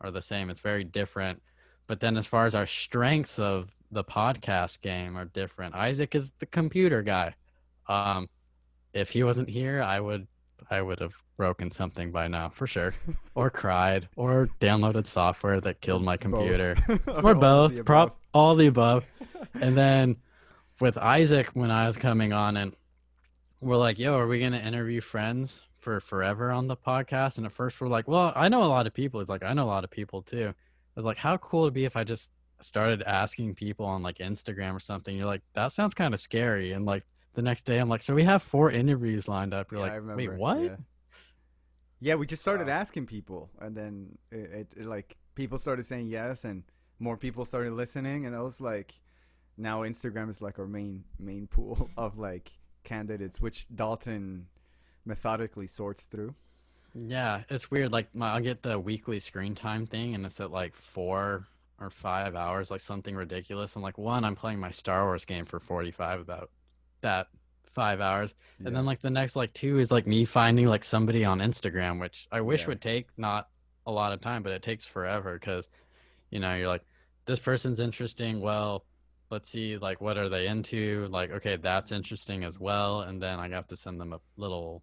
or 0.00 0.10
the 0.10 0.22
same. 0.22 0.50
It's 0.50 0.60
very 0.60 0.84
different. 0.84 1.42
But 1.86 2.00
then 2.00 2.16
as 2.16 2.26
far 2.26 2.46
as 2.46 2.54
our 2.54 2.66
strengths 2.66 3.38
of 3.38 3.70
the 3.90 4.04
podcast 4.04 4.82
game 4.82 5.16
are 5.16 5.24
different. 5.24 5.74
Isaac 5.74 6.14
is 6.14 6.30
the 6.38 6.46
computer 6.46 7.02
guy. 7.02 7.34
Um, 7.88 8.28
if 8.92 9.10
he 9.10 9.22
wasn't 9.22 9.48
here, 9.48 9.82
I 9.82 10.00
would 10.00 10.26
I 10.70 10.82
would 10.82 11.00
have 11.00 11.14
broken 11.36 11.70
something 11.70 12.10
by 12.10 12.28
now 12.28 12.48
for 12.48 12.66
sure, 12.66 12.94
or 13.34 13.50
cried, 13.50 14.08
or 14.16 14.48
downloaded 14.60 15.06
software 15.06 15.60
that 15.60 15.80
killed 15.80 16.02
my 16.02 16.16
computer, 16.16 16.76
Both. 17.06 17.24
Or 17.24 17.34
both. 17.34 17.84
Prop 17.84 18.18
all 18.32 18.54
the 18.54 18.66
above. 18.66 19.04
And 19.60 19.76
then 19.76 20.16
with 20.80 20.98
Isaac, 20.98 21.50
when 21.54 21.70
I 21.70 21.86
was 21.86 21.96
coming 21.96 22.32
on, 22.32 22.56
and 22.56 22.74
we're 23.66 23.76
like, 23.76 23.98
"Yo, 23.98 24.16
are 24.18 24.26
we 24.26 24.40
gonna 24.40 24.58
interview 24.58 25.00
friends 25.00 25.62
for 25.78 26.00
forever 26.00 26.50
on 26.50 26.66
the 26.68 26.76
podcast?" 26.76 27.36
And 27.36 27.46
at 27.46 27.52
first, 27.52 27.80
we're 27.80 27.88
like, 27.88 28.08
"Well, 28.08 28.32
I 28.34 28.48
know 28.48 28.62
a 28.64 28.66
lot 28.66 28.86
of 28.86 28.94
people." 28.94 29.20
He's 29.20 29.28
like, 29.28 29.42
"I 29.44 29.52
know 29.52 29.64
a 29.64 29.66
lot 29.66 29.84
of 29.84 29.90
people 29.90 30.22
too." 30.22 30.48
I 30.48 30.54
was 31.00 31.04
like, 31.04 31.18
"How 31.18 31.36
cool 31.36 31.62
would 31.62 31.68
it 31.68 31.74
be 31.74 31.84
if 31.84 31.96
I 31.96 32.04
just 32.04 32.30
started 32.60 33.02
asking 33.02 33.54
people 33.54 33.84
on 33.86 34.02
like 34.02 34.18
Instagram 34.18 34.74
or 34.74 34.80
something?" 34.80 35.16
You're 35.16 35.26
like, 35.26 35.42
"That 35.54 35.72
sounds 35.72 35.94
kind 35.94 36.14
of 36.14 36.20
scary." 36.20 36.72
And 36.72 36.86
like 36.86 37.04
the 37.34 37.42
next 37.42 37.64
day, 37.64 37.78
I'm 37.78 37.88
like, 37.88 38.00
"So 38.02 38.14
we 38.14 38.24
have 38.24 38.42
four 38.42 38.70
interviews 38.70 39.28
lined 39.28 39.52
up." 39.54 39.70
You're 39.70 39.86
Yeah, 39.86 39.94
like, 39.94 40.16
"Wait, 40.16 40.32
what?" 40.38 40.62
Yeah. 40.62 40.76
Yeah, 41.98 42.14
we 42.16 42.26
just 42.26 42.42
started 42.42 42.68
Wow. 42.68 42.74
asking 42.74 43.06
people, 43.06 43.50
and 43.58 43.74
then 43.74 44.18
it, 44.30 44.36
it, 44.36 44.68
it 44.76 44.84
like 44.86 45.16
people 45.34 45.56
started 45.58 45.86
saying 45.86 46.08
yes, 46.08 46.44
and 46.44 46.62
more 46.98 47.16
people 47.16 47.44
started 47.44 47.72
listening, 47.72 48.26
and 48.26 48.36
I 48.36 48.42
was 48.42 48.60
like, 48.60 49.00
now 49.56 49.80
Instagram 49.82 50.28
is 50.28 50.42
like 50.42 50.58
our 50.58 50.66
main 50.66 51.04
main 51.18 51.46
pool 51.46 51.88
of 51.96 52.18
like 52.18 52.52
candidates, 52.86 53.40
which 53.40 53.66
Dalton 53.74 54.46
methodically 55.04 55.66
sorts 55.66 56.04
through. 56.04 56.34
Yeah, 56.94 57.42
it's 57.50 57.70
weird. 57.70 57.92
Like 57.92 58.14
my, 58.14 58.32
I'll 58.32 58.40
get 58.40 58.62
the 58.62 58.78
weekly 58.78 59.20
screen 59.20 59.54
time 59.54 59.86
thing, 59.86 60.14
and 60.14 60.24
it's 60.24 60.40
at 60.40 60.50
like 60.50 60.74
four 60.74 61.46
or 61.78 61.90
five 61.90 62.34
hours, 62.34 62.70
like 62.70 62.80
something 62.80 63.14
ridiculous. 63.14 63.74
And 63.74 63.82
like 63.82 63.98
one, 63.98 64.24
I'm 64.24 64.34
playing 64.34 64.58
my 64.60 64.70
Star 64.70 65.04
Wars 65.04 65.26
game 65.26 65.44
for 65.44 65.60
45 65.60 66.20
about 66.20 66.50
that 67.02 67.28
five 67.66 68.00
hours. 68.00 68.34
Yeah. 68.58 68.68
And 68.68 68.76
then 68.76 68.86
like 68.86 69.02
the 69.02 69.10
next 69.10 69.36
like 69.36 69.52
two 69.52 69.78
is 69.78 69.90
like 69.90 70.06
me 70.06 70.24
finding 70.24 70.66
like 70.66 70.84
somebody 70.84 71.22
on 71.26 71.40
Instagram, 71.40 72.00
which 72.00 72.26
I 72.32 72.40
wish 72.40 72.62
Yeah. 72.62 72.68
would 72.68 72.80
take 72.80 73.08
not 73.18 73.48
a 73.86 73.92
lot 73.92 74.12
of 74.14 74.22
time, 74.22 74.42
but 74.42 74.52
it 74.52 74.62
takes 74.62 74.86
forever 74.86 75.34
because, 75.34 75.68
you 76.30 76.40
know, 76.40 76.54
you're 76.54 76.66
like, 76.68 76.82
this 77.26 77.38
person's 77.38 77.78
interesting. 77.78 78.40
Well, 78.40 78.84
let's 79.30 79.50
see, 79.50 79.76
like, 79.78 80.00
what 80.00 80.16
are 80.16 80.28
they 80.28 80.46
into? 80.46 81.06
Like, 81.10 81.30
okay, 81.32 81.56
that's 81.56 81.92
interesting 81.92 82.44
as 82.44 82.58
well. 82.58 83.00
And 83.02 83.20
then 83.22 83.38
I 83.38 83.48
have 83.50 83.66
to 83.68 83.76
send 83.76 84.00
them 84.00 84.12
a 84.12 84.20
little 84.36 84.82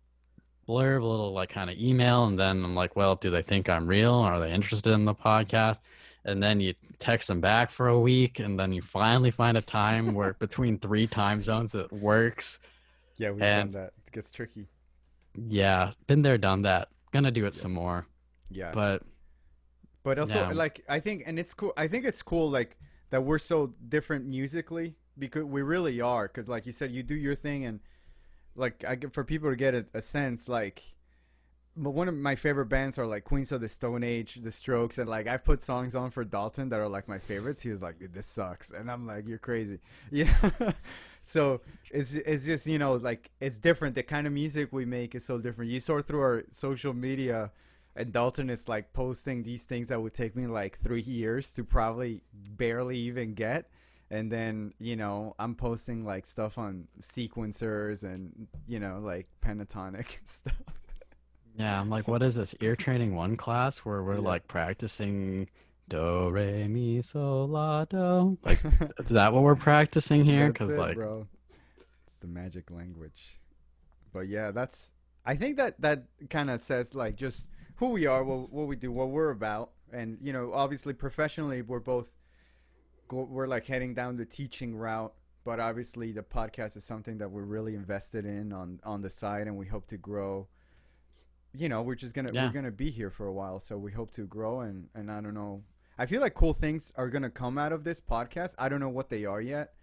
blurb, 0.67 1.01
a 1.01 1.05
little 1.05 1.33
like 1.33 1.50
kind 1.50 1.69
of 1.69 1.77
email. 1.77 2.25
And 2.25 2.38
then 2.39 2.63
I'm 2.63 2.75
like, 2.75 2.95
well, 2.95 3.15
do 3.15 3.29
they 3.29 3.41
think 3.41 3.69
I'm 3.69 3.88
real? 3.88 4.13
Are 4.13 4.39
they 4.39 4.51
interested 4.53 4.91
in 4.93 5.05
the 5.05 5.15
podcast? 5.15 5.79
And 6.25 6.41
then 6.41 6.59
you 6.62 6.73
text 7.00 7.27
them 7.27 7.41
back 7.41 7.69
for 7.69 7.88
a 7.89 8.00
week. 8.00 8.39
And 8.39 8.57
then 8.59 8.71
you 8.71 8.81
finally 8.81 9.31
find 9.31 9.57
a 9.57 9.62
time 9.62 10.13
where 10.13 10.33
between 10.39 10.79
three 10.79 11.07
time 11.07 11.41
zones 11.41 11.75
it 11.75 11.91
works. 11.91 12.59
yeah, 13.17 13.31
we've 13.31 13.41
and- 13.41 13.71
done 13.73 13.81
that. 13.83 13.93
It 14.07 14.12
gets 14.13 14.31
tricky. 14.31 14.67
Yeah, 15.47 15.91
been 16.07 16.21
there, 16.21 16.38
done 16.38 16.62
that. 16.62 16.89
Gonna 17.12 17.31
do 17.31 17.41
it 17.45 17.55
Yeah. 17.55 17.62
some 17.62 17.73
more. 17.73 18.05
Yeah. 18.51 18.71
But 18.73 19.01
But 20.03 20.19
also, 20.19 20.35
Yeah. 20.50 20.51
like, 20.51 20.83
I 20.89 21.00
think, 21.00 21.23
and 21.25 21.39
it's 21.39 21.53
cool. 21.53 21.71
I 21.77 21.88
think 21.88 22.03
it's 22.05 22.21
cool, 22.21 22.50
like, 22.51 22.77
that 23.13 23.22
we're 23.22 23.38
so 23.38 23.75
different 23.89 24.25
musically 24.25 24.96
because 25.20 25.43
we 25.43 25.62
really 25.62 26.01
are. 26.01 26.27
Because, 26.27 26.48
like 26.48 26.65
you 26.65 26.72
said, 26.72 26.89
you 26.89 27.03
do 27.03 27.13
your 27.13 27.36
thing, 27.36 27.63
and 27.63 27.79
like, 28.55 28.84
I 28.88 28.96
get 28.96 29.13
for 29.13 29.24
people 29.24 29.51
to 29.51 29.55
get 29.55 29.75
a, 29.75 29.86
a 29.93 30.01
sense, 30.01 30.50
like, 30.50 30.82
but 31.77 31.91
one 31.91 32.08
of 32.08 32.15
my 32.15 32.34
favorite 32.34 32.65
bands 32.65 32.98
are 32.98 33.05
like 33.05 33.24
Queens 33.24 33.51
of 33.51 33.62
the 33.62 33.70
Stone 33.70 34.03
Age, 34.03 34.39
The 34.41 34.51
Strokes, 34.51 34.98
and 34.98 35.08
like 35.08 35.27
I've 35.27 35.43
put 35.43 35.62
songs 35.62 35.93
on 35.93 36.10
for 36.10 36.24
Dalton 36.24 36.70
that 36.70 36.79
are 36.79 36.89
like 36.89 37.08
my 37.08 37.20
favorites. 37.20 37.62
He 37.62 37.70
was 37.70 37.84
like, 37.84 38.00
"Dude, 38.00 38.15
"This 38.15 38.25
sucks," 38.25 38.72
and 38.72 38.89
I'm 38.89 39.05
like, 39.05 39.27
"You're 39.27 39.38
crazy," 39.38 39.77
yeah. 40.12 40.34
so 41.22 41.62
it's 41.91 42.13
it's 42.13 42.46
just 42.46 42.65
you 42.65 42.79
know 42.79 42.93
like 42.93 43.29
it's 43.39 43.60
different. 43.60 43.93
The 43.93 44.01
kind 44.01 44.25
of 44.25 44.34
music 44.34 44.74
we 44.74 44.86
make 44.86 45.13
is 45.13 45.24
so 45.24 45.38
different. 45.38 45.70
You 45.70 45.79
saw 45.79 46.01
through 46.01 46.22
our 46.22 46.43
social 46.50 46.96
media, 46.96 47.51
and 47.95 48.12
Dalton 48.12 48.50
is 48.50 48.67
like 48.67 48.93
posting 48.93 49.43
these 49.43 49.63
things 49.63 49.89
that 49.89 50.01
would 50.01 50.13
take 50.13 50.35
me 50.35 50.47
like 50.47 50.79
three 50.79 51.01
years 51.01 51.53
to 51.53 51.63
probably 51.63 52.21
barely 52.33 52.97
even 52.97 53.33
get. 53.33 53.69
And 54.12 54.31
then 54.31 54.73
you 54.79 54.95
know 54.95 55.35
I'm 55.39 55.55
posting 55.55 56.05
like 56.05 56.25
stuff 56.25 56.57
on 56.57 56.88
sequencers 57.01 58.03
and 58.03 58.47
you 58.67 58.79
know 58.79 59.00
like 59.03 59.27
pentatonic 59.43 60.19
stuff. 60.25 60.53
yeah, 61.57 61.79
I'm 61.79 61.89
like, 61.89 62.07
what 62.07 62.21
is 62.23 62.35
this? 62.35 62.53
Ear 62.62 62.75
training 62.75 63.15
one 63.15 63.38
class 63.38 63.79
where 63.79 64.03
we're 64.03 64.15
Yeah. 64.15 64.19
like 64.21 64.47
practicing 64.47 65.50
do, 65.89 66.29
re, 66.29 66.67
mi, 66.67 67.01
sol, 67.01 67.47
la, 67.47 67.83
do. 67.85 68.38
Like, 68.43 68.59
is 69.00 69.09
that 69.09 69.33
what 69.33 69.43
we're 69.43 69.55
practicing 69.55 70.23
here? 70.31 70.47
Because, 70.47 70.69
like, 70.69 70.95
bro, 70.95 71.27
it's 72.07 72.15
the 72.15 72.27
magic 72.27 72.71
language. 72.71 73.39
But 74.13 74.27
yeah, 74.27 74.51
that's. 74.51 74.91
I 75.25 75.35
think 75.35 75.57
that 75.57 75.79
that 75.81 76.05
kind 76.29 76.50
of 76.50 76.62
says 76.62 76.93
like 76.95 77.15
just 77.15 77.47
who 77.77 77.89
we 77.89 78.06
are, 78.06 78.24
what 78.24 78.51
what 78.51 78.68
we 78.68 78.75
do, 78.75 78.92
what 78.92 79.10
we're 79.10 79.30
about, 79.32 79.72
and 79.92 80.18
you 80.22 80.34
know, 80.34 80.51
obviously 80.53 80.94
professionally, 80.94 81.62
we're 81.62 81.80
both. 81.80 82.12
Go, 83.08 83.24
we're 83.30 83.48
like 83.48 83.65
heading 83.65 83.94
down 83.94 84.15
the 84.18 84.25
teaching 84.25 84.75
route, 84.75 85.13
but 85.44 85.60
obviously 85.60 86.12
the 86.13 86.22
podcast 86.24 86.77
is 86.77 86.84
something 86.86 87.18
that 87.18 87.30
we're 87.32 87.44
really 87.44 87.75
invested 87.75 88.25
in 88.25 88.53
on 88.53 88.80
on 88.84 89.01
the 89.01 89.10
side, 89.10 89.48
and 89.48 89.58
we 89.58 89.65
hope 89.68 89.88
to 89.88 89.98
grow. 89.98 90.48
You 91.56 91.70
know, 91.70 91.82
we're 91.82 91.96
just 91.96 92.15
gonna 92.15 92.32
Yeah. 92.32 92.48
we're 92.48 92.53
gonna 92.53 92.72
be 92.72 92.89
here 92.89 93.10
for 93.10 93.27
a 93.27 93.34
while, 93.34 93.60
so 93.60 93.77
we 93.77 93.92
hope 93.92 94.12
to 94.12 94.25
grow, 94.25 94.62
and 94.62 94.89
and 94.96 95.12
I 95.12 95.22
don't 95.22 95.34
know. 95.34 95.63
I 95.98 96.06
feel 96.08 96.22
like 96.22 96.34
cool 96.34 96.53
things 96.53 96.92
are 96.96 97.10
gonna 97.10 97.30
come 97.30 97.58
out 97.58 97.72
of 97.72 97.84
this 97.84 98.01
podcast. 98.01 98.56
I 98.58 98.70
don't 98.70 98.80
know 98.80 98.89
what 98.89 99.10
they 99.10 99.25
are 99.25 99.42
yet 99.42 99.74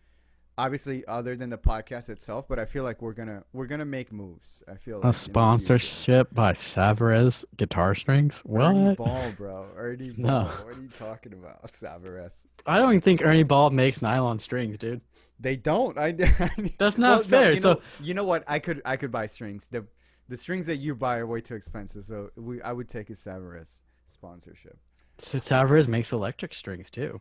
obviously 0.64 1.04
other 1.06 1.34
than 1.36 1.50
the 1.50 1.58
podcast 1.58 2.08
itself 2.08 2.46
but 2.48 2.58
i 2.58 2.64
feel 2.64 2.84
like 2.84 3.00
we're 3.02 3.12
gonna 3.20 3.42
we're 3.52 3.66
gonna 3.72 3.84
make 3.98 4.12
moves 4.12 4.62
i 4.68 4.74
feel 4.74 4.96
like 4.98 5.04
a 5.04 5.08
in 5.08 5.12
the 5.12 5.18
future. 5.18 5.30
sponsorship 5.32 6.34
by 6.34 6.52
Savarez 6.52 7.44
guitar 7.56 7.94
strings? 7.94 8.40
What 8.44 8.64
Ernie 8.64 8.94
ball 8.94 9.32
bro 9.36 9.66
Ernie 9.76 10.12
No. 10.18 10.28
ball 10.28 10.66
what 10.66 10.76
are 10.76 10.82
you 10.82 10.88
talking 10.98 11.32
about 11.32 11.62
Savarez 11.66 12.44
I 12.66 12.76
don't 12.78 12.90
even 12.90 13.00
think 13.00 13.22
Ernie 13.24 13.42
Ball 13.42 13.70
makes 13.70 14.02
nylon 14.02 14.38
strings, 14.38 14.76
dude. 14.78 15.00
they 15.38 15.56
don't 15.56 15.96
i, 15.98 16.12
That's 16.78 16.98
Well, 16.98 17.18
not 17.18 17.18
no, 17.22 17.22
fair. 17.24 17.52
you 17.52 17.60
so, 17.60 17.72
know, 17.74 17.80
you 18.00 18.14
know 18.14 18.24
what 18.24 18.44
i 18.46 18.58
could 18.58 18.82
i 18.84 18.96
could 18.96 19.10
buy 19.10 19.26
strings 19.26 19.68
the 19.68 19.86
the 20.28 20.36
strings 20.36 20.66
that 20.66 20.76
you 20.76 20.94
buy 20.94 21.16
are 21.18 21.26
way 21.26 21.40
too 21.40 21.54
expensive 21.56 22.04
so 22.04 22.30
we 22.36 22.60
i 22.62 22.72
would 22.72 22.88
take 22.88 23.08
a 23.10 23.14
Savarez 23.14 23.70
sponsorship 24.06 24.78
so 25.18 25.38
Savarez 25.38 25.86
makes 25.88 26.12
electric 26.12 26.54
strings 26.54 26.90
too. 26.90 27.20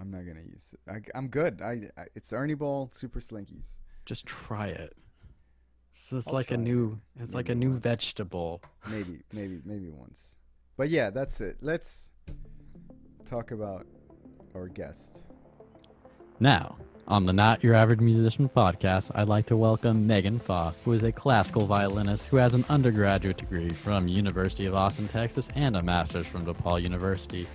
I'm 0.00 0.10
not 0.10 0.24
gonna 0.26 0.40
use 0.40 0.74
it 0.74 0.80
I, 0.90 1.18
i'm 1.18 1.28
good 1.28 1.60
I, 1.62 1.90
I 1.96 2.06
it's 2.14 2.32
ernie 2.32 2.54
ball 2.54 2.90
super 2.92 3.20
slinkies 3.20 3.78
Just 4.06 4.26
try 4.26 4.68
it. 4.68 4.96
So 5.92 6.18
it's 6.18 6.28
I'll 6.28 6.34
like 6.34 6.50
a 6.52 6.54
it. 6.54 6.60
new, 6.60 7.00
it's 7.18 7.34
like 7.34 7.48
a 7.48 7.54
new 7.54 7.70
once. 7.72 7.82
vegetable. 7.82 8.62
maybe 8.88 9.22
maybe 9.32 9.60
maybe 9.64 9.90
once 9.90 10.36
but 10.76 10.88
yeah 10.88 11.10
that's 11.10 11.40
it 11.40 11.56
let's 11.60 12.10
talk 13.26 13.50
about 13.50 13.86
our 14.54 14.68
guest 14.68 15.24
Now, 16.40 16.76
on 17.06 17.24
the 17.24 17.32
Not 17.32 17.62
Your 17.64 17.74
Average 17.74 18.00
Musician 18.00 18.48
podcast, 18.48 19.10
I'd 19.14 19.28
like 19.28 19.46
to 19.46 19.56
welcome 19.56 20.06
Megan 20.06 20.38
Fa, 20.38 20.72
who 20.84 20.92
is 20.92 21.02
a 21.02 21.10
classical 21.12 21.66
violinist 21.66 22.26
who 22.26 22.36
has 22.36 22.54
an 22.54 22.64
undergraduate 22.68 23.36
degree 23.36 23.68
from 23.70 24.06
University 24.08 24.66
of 24.66 24.74
Austin, 24.74 25.08
Texas, 25.08 25.48
and 25.56 25.76
a 25.76 25.82
master's 25.82 26.26
from 26.26 26.46
DePaul 26.46 26.80
University 26.82 27.46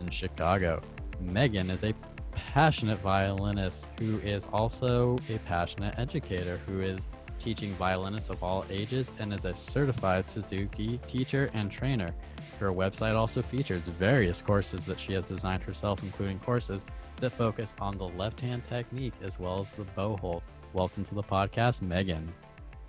in 0.00 0.10
Chicago. 0.10 0.82
Megan 1.20 1.70
is 1.70 1.84
a 1.84 1.94
passionate 2.32 2.98
violinist 3.00 3.88
who 3.98 4.18
is 4.18 4.46
also 4.52 5.16
a 5.28 5.38
passionate 5.40 5.98
educator 5.98 6.60
who 6.66 6.80
is 6.80 7.08
teaching 7.38 7.72
violinists 7.74 8.30
of 8.30 8.42
all 8.42 8.64
ages 8.70 9.10
and 9.18 9.32
is 9.32 9.44
a 9.44 9.54
certified 9.54 10.28
Suzuki 10.28 10.98
teacher 11.06 11.50
and 11.54 11.70
trainer. 11.70 12.14
Her 12.58 12.72
website 12.72 13.14
also 13.14 13.42
features 13.42 13.82
various 13.82 14.42
courses 14.42 14.84
that 14.86 14.98
she 14.98 15.12
has 15.14 15.24
designed 15.24 15.62
herself, 15.62 16.02
including 16.02 16.38
courses 16.40 16.82
that 17.16 17.30
focus 17.30 17.74
on 17.80 17.98
the 17.98 18.08
left 18.08 18.40
hand 18.40 18.62
technique 18.68 19.14
as 19.22 19.38
well 19.38 19.60
as 19.60 19.68
the 19.74 19.84
bow 19.92 20.16
hold. 20.16 20.44
Welcome 20.72 21.04
to 21.06 21.14
the 21.14 21.22
podcast, 21.22 21.82
Megan. 21.82 22.32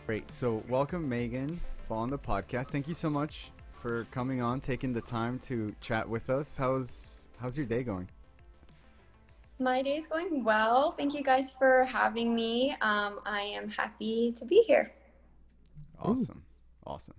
Great. 0.06 0.30
So, 0.32 0.63
welcome, 0.68 1.08
Megan, 1.08 1.60
on 1.89 2.10
the 2.10 2.20
podcast. 2.20 2.68
Thank 2.68 2.88
you 2.88 2.96
so 2.96 3.10
much 3.10 3.52
for 3.82 4.06
coming 4.12 4.42
on, 4.42 4.60
taking 4.60 4.94
the 4.94 5.02
time 5.02 5.39
to 5.39 5.74
chat 5.82 6.08
with 6.08 6.30
us. 6.30 6.58
How's 6.58 7.28
how's 7.39 7.56
your 7.56 7.65
day 7.65 7.84
going? 7.84 8.10
My 9.62 9.82
day 9.82 9.98
is 9.98 10.08
going 10.08 10.45
well. 10.45 10.93
Thank 10.93 11.13
you 11.13 11.22
guys 11.22 11.52
for 11.52 11.84
having 11.84 12.34
me. 12.34 12.78
Um, 12.80 13.19
I 13.26 13.41
am 13.41 13.69
happy 13.69 14.34
to 14.38 14.45
be 14.45 14.63
here. 14.65 14.93
Awesome, 16.02 16.43
awesome. 16.88 17.15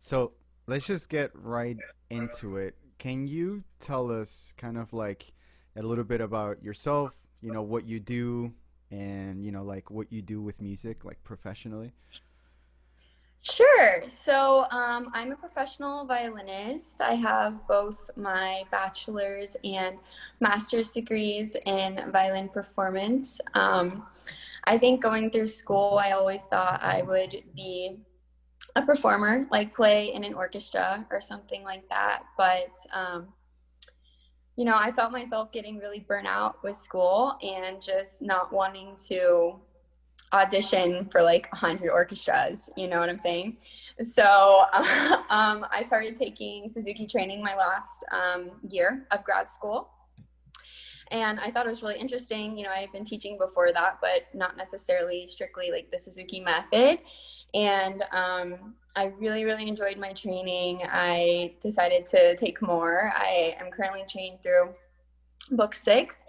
So, 0.00 0.32
let's 0.66 0.86
just 0.86 1.10
get 1.10 1.30
right 1.34 1.76
into 2.08 2.56
it. 2.56 2.76
Can 2.98 3.26
you 3.26 3.64
tell 3.78 4.10
us 4.10 4.54
kind 4.56 4.78
of 4.78 4.94
like 4.94 5.34
a 5.76 5.82
little 5.82 6.04
bit 6.04 6.22
about 6.22 6.62
yourself? 6.62 7.14
You 7.42 7.52
know 7.52 7.62
what 7.62 7.86
you 7.86 8.00
do, 8.00 8.54
and 8.90 9.44
you 9.44 9.52
know 9.52 9.62
like 9.62 9.90
what 9.90 10.10
you 10.10 10.22
do 10.22 10.40
with 10.40 10.62
music, 10.62 11.04
like 11.04 11.22
professionally. 11.24 11.92
Sure. 13.44 14.04
So 14.08 14.66
um, 14.70 15.10
I'm 15.12 15.32
a 15.32 15.36
professional 15.36 16.06
violinist. 16.06 17.00
I 17.00 17.14
have 17.14 17.66
both 17.66 17.96
my 18.14 18.62
bachelor's 18.70 19.56
and 19.64 19.98
master's 20.38 20.92
degrees 20.92 21.56
in 21.66 22.12
violin 22.12 22.48
performance. 22.48 23.40
Um, 23.54 24.06
I 24.64 24.78
think 24.78 25.02
going 25.02 25.28
through 25.30 25.48
school, 25.48 25.98
I 26.00 26.12
always 26.12 26.44
thought 26.44 26.80
I 26.84 27.02
would 27.02 27.42
be 27.56 27.96
a 28.76 28.82
performer, 28.82 29.48
like 29.50 29.74
play 29.74 30.14
in 30.14 30.22
an 30.22 30.34
orchestra 30.34 31.04
or 31.10 31.20
something 31.20 31.64
like 31.64 31.88
that. 31.88 32.22
But, 32.38 32.70
um, 32.92 33.26
you 34.54 34.64
know, 34.64 34.76
I 34.76 34.92
felt 34.92 35.10
myself 35.10 35.50
getting 35.50 35.78
really 35.78 35.98
burnt 35.98 36.28
out 36.28 36.62
with 36.62 36.76
school 36.76 37.36
and 37.42 37.82
just 37.82 38.22
not 38.22 38.52
wanting 38.52 38.94
to 39.08 39.56
audition 40.32 41.08
for 41.10 41.22
like 41.22 41.50
100 41.52 41.90
orchestras 41.90 42.70
you 42.76 42.88
know 42.88 43.00
what 43.00 43.08
i'm 43.08 43.18
saying? 43.18 43.56
So 44.00 44.64
um, 45.30 45.66
i 45.70 45.84
started 45.86 46.16
taking 46.16 46.68
suzuki 46.68 47.06
training 47.06 47.42
my 47.42 47.54
last 47.54 48.04
um, 48.10 48.50
year 48.70 49.06
of 49.10 49.22
grad 49.24 49.50
school. 49.50 49.90
And 51.10 51.38
i 51.40 51.50
thought 51.50 51.66
it 51.66 51.68
was 51.68 51.82
really 51.82 51.98
interesting 51.98 52.56
you 52.56 52.64
know 52.64 52.70
i've 52.70 52.92
been 52.92 53.04
teaching 53.04 53.36
before 53.38 53.72
that 53.72 53.98
but 54.00 54.22
not 54.34 54.56
necessarily 54.56 55.26
strictly 55.26 55.70
like 55.70 55.90
the 55.90 55.98
suzuki 55.98 56.40
method. 56.40 57.00
And 57.54 58.02
um, 58.12 58.74
i 58.96 59.04
really 59.18 59.44
really 59.44 59.68
enjoyed 59.68 59.98
my 59.98 60.12
training. 60.12 60.82
I 60.90 61.54
decided 61.60 62.06
to 62.06 62.36
take 62.36 62.62
more. 62.62 63.12
I 63.14 63.56
am 63.60 63.70
currently 63.70 64.04
trained 64.08 64.42
through 64.42 64.74
book 65.50 65.74
six 65.74 66.22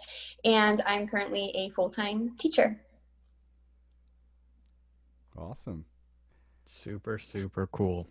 and 0.44 0.82
i'm 0.86 1.06
currently 1.06 1.50
a 1.54 1.70
full-time 1.70 2.34
teacher 2.38 2.80
Awesome. 5.36 5.84
Super, 6.64 7.18
super 7.18 7.66
cool. 7.68 8.06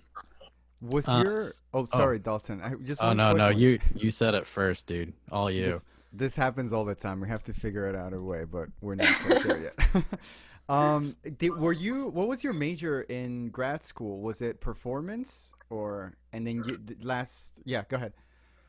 Was 0.81 1.07
Uh, 1.07 1.21
your 1.23 1.51
oh 1.73 1.85
sorry 1.85 2.19
Dalton 2.19 2.61
I 2.61 2.75
just 2.75 3.01
oh 3.01 3.13
no, 3.13 3.31
no, 3.31 3.45
one. 3.45 3.57
you 3.57 3.79
you 3.95 4.11
said 4.11 4.33
it 4.33 4.45
first, 4.45 4.85
dude. 4.85 5.13
All 5.31 5.49
you. 5.49 5.71
This- 5.73 5.85
this 6.15 6.35
happens 6.35 6.71
all 6.73 6.85
the 6.85 6.93
time. 6.95 7.19
We 7.19 7.27
have 7.29 7.43
to 7.43 7.53
figure 7.53 7.89
it 7.89 7.95
out 7.95 8.13
a 8.13 8.21
way, 8.21 8.43
but 8.43 8.69
we're 8.81 8.95
not 8.95 9.13
quite 9.21 9.43
there 9.43 9.73
yet. 9.75 10.03
um, 10.69 11.15
did, 11.39 11.57
were 11.57 11.73
you? 11.73 12.07
What 12.09 12.27
was 12.27 12.43
your 12.43 12.53
major 12.53 13.01
in 13.01 13.49
grad 13.49 13.81
school? 13.81 14.21
Was 14.21 14.41
it 14.41 14.61
performance 14.61 15.53
or? 15.71 16.13
And 16.31 16.45
then 16.45 16.63
you 16.69 16.77
last? 17.01 17.61
Yeah, 17.65 17.83
go 17.89 17.97
ahead. 17.97 18.13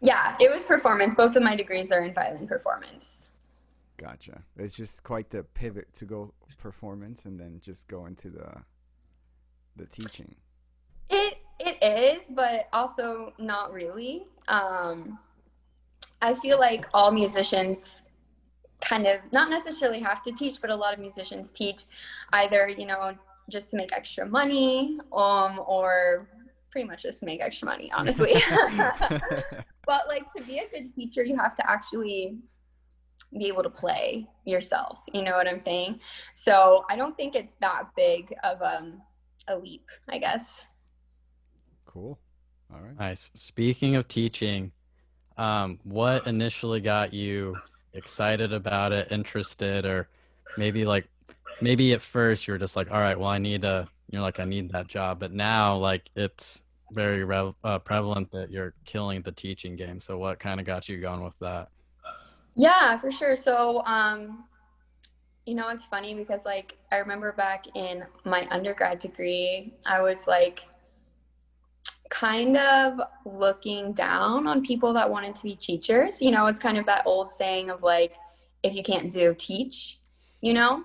Yeah, 0.01 0.37
it 0.41 0.51
was 0.51 0.65
performance. 0.65 1.15
Both 1.15 1.37
of 1.37 1.43
my 1.43 1.55
degrees 1.55 1.93
are 1.93 2.03
in 2.03 2.15
violin 2.15 2.49
performance. 2.49 3.31
Gotcha. 3.97 4.43
It's 4.57 4.75
just 4.75 5.03
quite 5.05 5.31
the 5.31 5.43
pivot 5.43 5.95
to 5.95 6.05
go 6.05 6.35
performance 6.59 7.25
and 7.25 7.39
then 7.39 7.61
just 7.65 7.89
go 7.89 8.07
into 8.07 8.29
the 8.29 8.63
the 9.77 9.87
teaching. 9.87 10.35
It 11.11 11.39
it 11.61 11.83
is, 11.83 12.31
but 12.31 12.69
also 12.73 13.33
not 13.39 13.73
really. 13.73 14.27
Um, 14.49 15.19
I 16.21 16.35
feel 16.35 16.59
like 16.59 16.87
all 16.93 17.13
musicians 17.13 18.03
kind 18.81 19.07
of 19.07 19.21
not 19.33 19.51
necessarily 19.51 20.01
have 20.01 20.23
to 20.25 20.33
teach, 20.33 20.61
but 20.61 20.71
a 20.71 20.75
lot 20.75 20.93
of 20.93 21.01
musicians 21.01 21.53
teach 21.53 21.85
either, 22.33 22.69
you 22.69 22.87
know, 22.87 23.15
just 23.51 23.71
to 23.71 23.77
make 23.77 23.93
extra 23.93 24.27
money, 24.27 24.99
um, 25.13 25.61
or 25.67 26.29
pretty 26.71 26.87
much 26.87 27.03
just 27.03 27.21
to 27.21 27.27
make 27.27 27.41
extra 27.41 27.67
money, 27.67 27.93
honestly. 27.93 28.35
but 29.87 30.09
like 30.09 30.31
to 30.37 30.43
be 30.43 30.59
a 30.59 30.69
good 30.69 30.93
teacher, 30.93 31.25
you 31.25 31.37
have 31.37 31.55
to 31.55 31.71
actually 31.71 32.39
be 33.37 33.49
able 33.49 33.63
to 33.63 33.71
play 33.71 34.29
yourself. 34.45 34.99
You 35.13 35.23
know 35.23 35.33
what 35.33 35.49
I'm 35.49 35.59
saying? 35.59 36.01
So 36.35 36.85
I 36.89 36.97
don't 36.97 37.17
think 37.17 37.35
it's 37.35 37.55
that 37.61 37.85
big 37.97 38.35
of 38.45 38.63
um, 38.63 39.03
a 39.49 39.57
leap, 39.57 39.89
I 40.09 40.19
guess. 40.19 40.69
Cool. 41.87 42.19
All 42.73 42.81
right. 42.81 42.99
Nice. 42.99 43.31
Speaking 43.35 43.97
of 43.97 44.09
teaching, 44.09 44.73
um, 45.37 45.79
what 45.85 46.27
initially 46.27 46.81
got 46.81 47.13
you 47.13 47.57
excited 47.93 48.53
about 48.53 48.93
it, 48.93 49.11
interested, 49.11 49.85
or 49.85 50.09
maybe 50.57 50.85
like 50.85 51.09
maybe 51.61 51.93
at 51.93 52.03
first 52.03 52.47
you 52.47 52.53
were 52.53 52.59
just 52.59 52.77
like, 52.77 52.91
all 52.91 53.01
right, 53.01 53.19
well, 53.19 53.29
I 53.29 53.39
need 53.39 53.65
a, 53.65 53.89
you're 54.11 54.23
like, 54.23 54.41
I 54.41 54.45
need 54.45 54.71
that 54.73 54.89
job, 54.89 55.21
but 55.21 55.33
now 55.33 55.77
like 55.77 56.09
it's 56.15 56.65
very 56.93 57.25
re- 57.25 57.55
uh, 57.65 57.79
prevalent 57.79 58.31
that 58.33 58.51
you're 58.51 58.75
killing 58.85 59.23
the 59.23 59.33
teaching 59.33 59.77
game. 59.77 60.01
So 60.01 60.19
what 60.19 60.39
kind 60.39 60.61
of 60.61 60.67
got 60.67 60.89
you 60.89 61.01
going 61.01 61.23
with 61.23 61.39
that? 61.41 61.69
Yeah, 62.57 62.99
for 62.99 63.11
sure. 63.11 63.37
So, 63.37 63.83
um, 63.85 64.45
you 65.47 65.55
know, 65.55 65.69
it's 65.69 65.87
funny 65.87 66.15
because 66.15 66.45
like 66.45 66.77
I 66.93 66.99
remember 66.99 67.33
back 67.33 67.67
in 67.75 68.05
my 68.25 68.47
undergrad 68.51 68.99
degree, 68.99 69.75
I 69.87 70.01
was 70.01 70.27
like 70.27 70.61
kind 72.11 72.57
of 72.57 73.01
looking 73.25 73.93
down 73.93 74.47
on 74.47 74.63
people 74.63 74.93
that 74.95 75.11
wanted 75.11 75.35
to 75.37 75.43
be 75.43 75.57
teachers. 75.57 76.23
You 76.23 76.31
know, 76.31 76.47
it's 76.47 76.61
kind 76.61 76.79
of 76.79 76.87
that 76.87 77.03
old 77.07 77.33
saying 77.33 77.71
of 77.71 77.83
like, 77.83 78.15
if 78.63 78.75
you 78.75 78.83
can't 78.83 79.11
do, 79.11 79.35
teach, 79.37 79.99
you 80.41 80.55
know? 80.55 80.85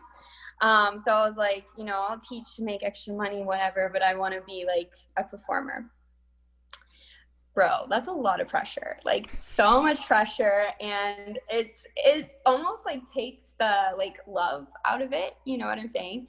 Um, 0.61 0.99
so 0.99 1.13
I 1.13 1.25
was 1.25 1.37
like, 1.37 1.65
you 1.77 1.85
know, 1.85 2.05
I'll 2.09 2.19
teach 2.19 2.55
to 2.55 2.63
make 2.63 2.83
extra 2.83 3.13
money, 3.13 3.43
whatever, 3.43 3.89
but 3.93 4.01
I 4.01 4.15
want 4.15 4.33
to 4.33 4.41
be 4.41 4.65
like 4.67 4.91
a 5.15 5.23
performer 5.23 5.89
bro 7.59 7.85
that's 7.89 8.07
a 8.07 8.11
lot 8.11 8.39
of 8.39 8.47
pressure 8.47 8.95
like 9.03 9.27
so 9.35 9.81
much 9.81 10.07
pressure 10.07 10.67
and 10.79 11.37
it's 11.49 11.85
it 11.97 12.39
almost 12.45 12.85
like 12.85 13.01
takes 13.13 13.53
the 13.59 13.73
like 13.97 14.17
love 14.25 14.65
out 14.85 15.01
of 15.01 15.11
it 15.11 15.33
you 15.43 15.57
know 15.57 15.65
what 15.65 15.77
i'm 15.77 15.89
saying? 15.89 16.25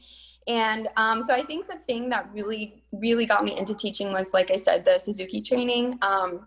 And 0.49 0.89
um, 0.97 1.23
so 1.23 1.33
i 1.33 1.45
think 1.45 1.69
the 1.69 1.79
thing 1.79 2.09
that 2.09 2.29
really 2.33 2.83
really 2.91 3.27
got 3.27 3.45
me 3.45 3.57
into 3.57 3.77
teaching 3.77 4.13
was 4.13 4.35
like 4.35 4.51
i 4.51 4.57
said 4.57 4.85
the 4.85 4.99
suzuki 4.99 5.41
training. 5.41 5.99
Um, 6.03 6.47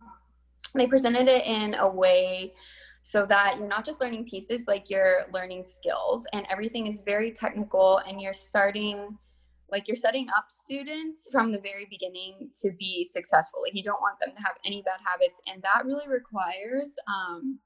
they 0.76 0.88
presented 0.88 1.30
it 1.30 1.46
in 1.46 1.76
a 1.76 1.90
way 1.90 2.54
so 3.04 3.26
that 3.28 3.60
you're 3.60 3.68
not 3.68 3.86
just 3.86 4.02
learning 4.02 4.26
pieces 4.26 4.68
like 4.68 4.90
you're 4.90 5.22
learning 5.32 5.64
skills 5.64 6.26
and 6.34 6.46
everything 6.50 6.88
is 6.88 7.00
very 7.02 7.32
technical 7.32 8.00
and 8.00 8.20
you're 8.20 8.34
starting 8.34 9.18
like 9.74 9.88
you're 9.88 9.96
setting 9.96 10.28
up 10.30 10.46
students 10.50 11.28
from 11.32 11.52
the 11.52 11.58
very 11.58 11.88
beginning 11.90 12.52
to 12.62 12.72
be 12.80 13.04
successful. 13.04 13.62
Like 13.64 13.76
you 13.76 13.84
don't 13.84 14.00
want 14.00 14.20
them 14.20 14.30
to 14.30 14.42
have 14.42 14.56
any 14.66 14.84
bad 14.84 15.00
habits 15.06 15.42
and 15.48 15.62
that 15.64 15.86
really 15.86 16.08
requires 16.08 16.96
um, 17.08 17.60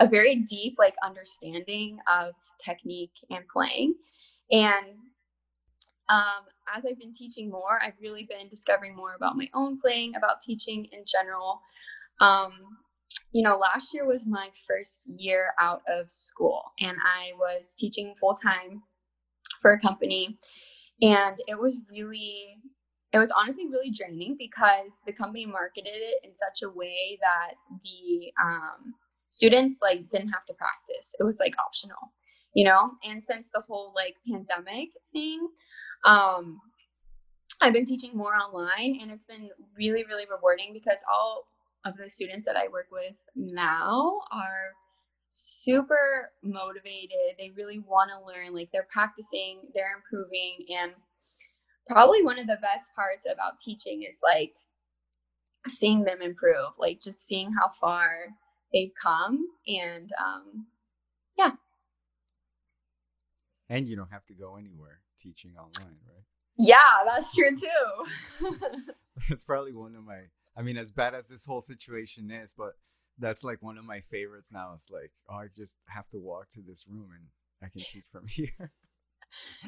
a 0.00 0.08
very 0.08 0.36
deep 0.36 0.76
like 0.78 0.94
understanding 1.04 1.98
of 2.10 2.32
technique 2.64 3.12
and 3.30 3.44
playing. 3.46 3.94
And 4.50 4.96
um, 6.08 6.44
as 6.74 6.84
i've 6.86 6.98
been 6.98 7.12
teaching 7.12 7.50
more 7.50 7.78
i've 7.82 8.00
really 8.00 8.24
been 8.24 8.48
discovering 8.48 8.96
more 8.96 9.14
about 9.14 9.36
my 9.36 9.48
own 9.54 9.78
playing 9.78 10.16
about 10.16 10.40
teaching 10.40 10.86
in 10.92 11.04
general. 11.06 11.60
Um, 12.20 12.52
you 13.32 13.42
know 13.42 13.58
last 13.58 13.92
year 13.92 14.06
was 14.06 14.26
my 14.26 14.48
first 14.66 15.02
year 15.06 15.52
out 15.60 15.82
of 15.88 16.10
school 16.10 16.62
and 16.80 16.96
i 17.04 17.32
was 17.38 17.74
teaching 17.76 18.14
full 18.18 18.34
time 18.34 18.82
for 19.60 19.72
a 19.72 19.80
company 19.80 20.38
and 21.02 21.36
it 21.46 21.58
was 21.58 21.80
really 21.90 22.56
it 23.12 23.18
was 23.18 23.30
honestly 23.30 23.66
really 23.68 23.90
draining 23.90 24.36
because 24.38 25.00
the 25.06 25.12
company 25.12 25.46
marketed 25.46 25.92
it 25.94 26.18
in 26.24 26.34
such 26.34 26.62
a 26.62 26.70
way 26.70 27.16
that 27.20 27.54
the 27.84 28.32
um, 28.42 28.94
students 29.30 29.78
like 29.80 30.08
didn't 30.08 30.30
have 30.30 30.44
to 30.46 30.54
practice. 30.54 31.14
It 31.20 31.22
was 31.22 31.38
like 31.38 31.54
optional 31.64 32.12
you 32.54 32.64
know? 32.64 32.92
And 33.04 33.22
since 33.22 33.50
the 33.52 33.62
whole 33.68 33.92
like 33.94 34.16
pandemic 34.30 34.90
thing 35.12 35.48
um 36.04 36.60
i've 37.60 37.72
been 37.72 37.86
teaching 37.86 38.14
more 38.14 38.34
online 38.34 38.98
and 39.00 39.10
it's 39.10 39.26
been 39.26 39.48
really 39.76 40.04
really 40.04 40.26
rewarding 40.30 40.72
because 40.72 41.02
all 41.10 41.44
of 41.86 41.96
the 41.96 42.10
students 42.10 42.44
that 42.44 42.56
i 42.56 42.68
work 42.68 42.86
with 42.92 43.14
now 43.34 44.20
are 44.30 44.72
super 45.34 46.30
motivated. 46.42 47.36
They 47.38 47.52
really 47.56 47.80
want 47.80 48.10
to 48.10 48.26
learn. 48.26 48.54
Like 48.54 48.70
they're 48.72 48.88
practicing, 48.90 49.60
they're 49.74 49.96
improving. 49.96 50.66
And 50.78 50.92
probably 51.88 52.22
one 52.22 52.38
of 52.38 52.46
the 52.46 52.58
best 52.60 52.94
parts 52.94 53.26
about 53.30 53.58
teaching 53.58 54.04
is 54.08 54.20
like 54.22 54.52
seeing 55.66 56.04
them 56.04 56.22
improve, 56.22 56.72
like 56.78 57.00
just 57.00 57.26
seeing 57.26 57.52
how 57.52 57.68
far 57.68 58.10
they've 58.72 58.92
come. 59.00 59.46
And 59.66 60.10
um, 60.24 60.66
yeah. 61.36 61.50
And 63.68 63.88
you 63.88 63.96
don't 63.96 64.12
have 64.12 64.26
to 64.26 64.34
go 64.34 64.56
anywhere 64.56 65.00
teaching 65.18 65.54
online, 65.58 65.96
right? 66.06 66.24
Yeah, 66.56 67.02
that's 67.04 67.34
true 67.34 67.50
too. 67.50 68.46
It's 69.30 69.44
probably 69.44 69.72
one 69.72 69.94
of 69.94 70.04
my, 70.04 70.22
I 70.56 70.62
mean, 70.62 70.76
as 70.76 70.90
bad 70.90 71.14
as 71.14 71.28
this 71.28 71.46
whole 71.46 71.62
situation 71.62 72.32
is, 72.32 72.52
but 72.56 72.72
that's 73.18 73.44
like 73.44 73.62
one 73.62 73.78
of 73.78 73.84
my 73.84 74.00
favorites 74.00 74.50
now. 74.52 74.72
It's 74.74 74.90
like, 74.90 75.12
oh, 75.28 75.36
I 75.36 75.46
just 75.54 75.76
have 75.86 76.08
to 76.10 76.18
walk 76.18 76.50
to 76.50 76.60
this 76.60 76.84
room 76.88 77.10
and 77.14 77.26
I 77.62 77.68
can 77.68 77.82
teach 77.82 78.04
from 78.10 78.26
here. 78.28 78.72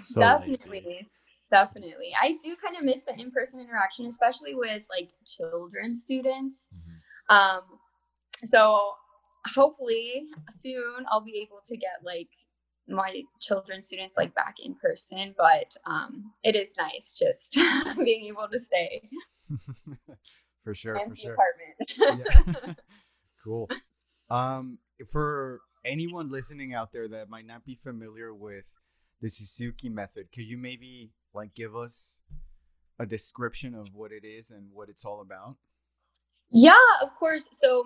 so 0.03 0.21
definitely. 0.21 0.83
Lazy. 0.85 1.11
Definitely. 1.51 2.11
I 2.21 2.37
do 2.43 2.57
kind 2.57 2.77
of 2.77 2.85
miss 2.85 3.05
the 3.05 3.15
in 3.19 3.31
person 3.31 3.61
interaction, 3.61 4.07
especially 4.07 4.55
with 4.55 4.85
like 4.91 5.11
children 5.27 5.95
students. 5.95 6.69
Mm-hmm. 6.75 7.35
Um, 7.35 7.63
so 8.45 8.95
hopefully 9.55 10.25
soon 10.51 11.05
I'll 11.09 11.21
be 11.21 11.39
able 11.39 11.61
to 11.67 11.77
get 11.77 12.03
like 12.03 12.29
my 12.89 13.21
children 13.41 13.83
students 13.83 14.17
like 14.17 14.35
back 14.35 14.57
in 14.63 14.75
person, 14.75 15.35
but 15.37 15.75
um, 15.87 16.33
it 16.43 16.57
is 16.57 16.75
nice 16.77 17.15
just 17.19 17.55
being 18.05 18.27
able 18.27 18.49
to 18.51 18.59
stay. 18.59 19.09
for 20.65 20.75
sure. 20.75 20.97
And 20.97 21.11
for 21.11 21.17
sure. 21.17 21.37
apartment. 21.99 22.81
Cool. 23.47 23.71
Um, 24.29 24.79
for 25.13 25.61
anyone 25.85 26.33
listening 26.33 26.75
out 26.75 26.93
there 26.93 27.07
that 27.07 27.29
might 27.29 27.47
not 27.47 27.65
be 27.65 27.77
familiar 27.77 28.35
with 28.35 28.73
the 29.21 29.29
Suzuki 29.29 29.89
method, 29.89 30.33
could 30.35 30.47
you 30.47 30.59
maybe 30.59 31.13
like 31.33 31.55
give 31.55 31.77
us 31.77 32.19
a 32.99 33.07
description 33.07 33.73
of 33.73 33.89
what 33.93 34.11
it 34.11 34.27
is 34.27 34.51
and 34.51 34.71
what 34.73 34.89
it's 34.89 35.05
all 35.05 35.21
about? 35.21 35.57
Yeah, 36.51 36.75
of 37.01 37.11
course. 37.15 37.49
So 37.53 37.85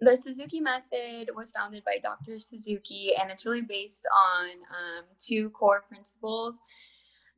the 0.00 0.16
Suzuki 0.16 0.60
method 0.60 1.30
was 1.36 1.52
founded 1.52 1.84
by 1.84 1.98
Dr. 2.02 2.40
Suzuki, 2.40 3.12
and 3.20 3.30
it's 3.30 3.46
really 3.46 3.62
based 3.62 4.04
on 4.12 4.46
um, 4.48 5.04
two 5.24 5.50
core 5.50 5.84
principles. 5.88 6.60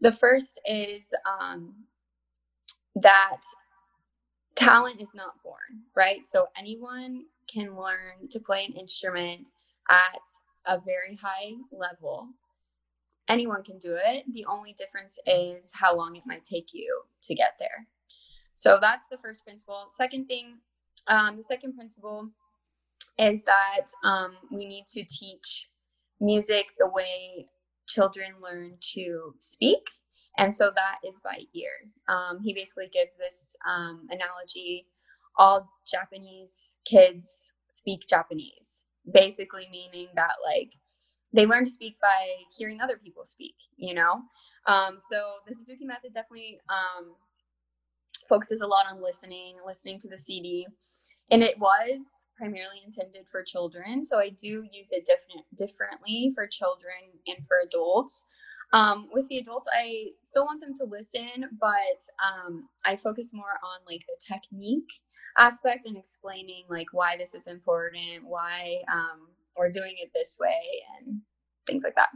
The 0.00 0.12
first 0.12 0.58
is 0.64 1.12
um, 1.26 1.74
that 2.94 3.40
talent 4.56 5.00
is 5.00 5.14
not 5.14 5.42
born, 5.42 5.82
right? 5.96 6.26
So 6.26 6.48
anyone 6.56 7.24
can 7.52 7.76
learn 7.76 8.28
to 8.30 8.40
play 8.40 8.64
an 8.64 8.74
instrument 8.74 9.48
at 9.90 10.20
a 10.66 10.80
very 10.80 11.16
high 11.16 11.52
level. 11.72 12.28
Anyone 13.28 13.62
can 13.62 13.78
do 13.78 13.98
it. 14.02 14.24
The 14.32 14.44
only 14.46 14.74
difference 14.74 15.18
is 15.26 15.72
how 15.74 15.96
long 15.96 16.16
it 16.16 16.24
might 16.26 16.44
take 16.44 16.68
you 16.72 17.02
to 17.22 17.34
get 17.34 17.54
there. 17.58 17.86
So 18.54 18.78
that's 18.80 19.06
the 19.10 19.18
first 19.18 19.44
principle. 19.44 19.86
Second 19.88 20.26
thing, 20.26 20.58
um, 21.08 21.36
the 21.36 21.42
second 21.42 21.74
principle 21.74 22.30
is 23.18 23.44
that 23.44 23.86
um, 24.04 24.32
we 24.50 24.66
need 24.66 24.86
to 24.88 25.04
teach 25.04 25.68
music 26.20 26.66
the 26.78 26.88
way 26.88 27.46
children 27.86 28.32
learn 28.42 28.76
to 28.94 29.34
speak 29.40 29.86
and 30.38 30.54
so 30.54 30.70
that 30.74 30.98
is 31.08 31.20
by 31.20 31.40
ear. 31.54 31.70
Um, 32.08 32.40
he 32.42 32.54
basically 32.54 32.90
gives 32.92 33.16
this 33.16 33.56
um, 33.68 34.06
analogy 34.10 34.86
all 35.36 35.68
Japanese 35.86 36.76
kids 36.88 37.52
speak 37.72 38.06
Japanese, 38.08 38.84
basically 39.12 39.68
meaning 39.70 40.08
that 40.14 40.32
like 40.44 40.72
they 41.32 41.46
learn 41.46 41.64
to 41.64 41.70
speak 41.70 41.96
by 42.00 42.26
hearing 42.56 42.80
other 42.80 42.96
people 42.96 43.24
speak, 43.24 43.56
you 43.76 43.94
know? 43.94 44.22
Um, 44.66 44.98
so 44.98 45.16
the 45.46 45.54
Suzuki 45.54 45.84
method 45.84 46.14
definitely 46.14 46.60
um, 46.68 47.14
focuses 48.28 48.60
a 48.60 48.66
lot 48.66 48.86
on 48.90 49.02
listening, 49.02 49.56
listening 49.66 49.98
to 50.00 50.08
the 50.08 50.18
CD. 50.18 50.66
And 51.30 51.42
it 51.42 51.58
was 51.58 52.24
primarily 52.36 52.82
intended 52.84 53.26
for 53.30 53.42
children. 53.42 54.04
So 54.04 54.18
I 54.18 54.30
do 54.30 54.64
use 54.72 54.92
it 54.92 55.06
different 55.06 55.46
differently 55.56 56.32
for 56.34 56.46
children 56.46 57.18
and 57.26 57.38
for 57.48 57.56
adults. 57.66 58.24
Um, 58.72 59.08
with 59.12 59.28
the 59.28 59.38
adults, 59.38 59.68
I 59.72 60.06
still 60.24 60.44
want 60.44 60.60
them 60.60 60.74
to 60.78 60.84
listen, 60.84 61.48
but 61.60 62.00
um, 62.24 62.68
I 62.84 62.96
focus 62.96 63.32
more 63.32 63.58
on 63.62 63.80
like 63.86 64.02
the 64.08 64.16
technique 64.20 64.90
aspect 65.38 65.86
and 65.86 65.96
explaining 65.96 66.64
like 66.68 66.88
why 66.92 67.16
this 67.16 67.34
is 67.34 67.46
important, 67.46 68.24
why 68.24 68.78
um, 68.92 69.28
we're 69.56 69.70
doing 69.70 69.94
it 69.98 70.10
this 70.14 70.36
way, 70.40 70.82
and 70.98 71.20
things 71.66 71.84
like 71.84 71.94
that. 71.94 72.08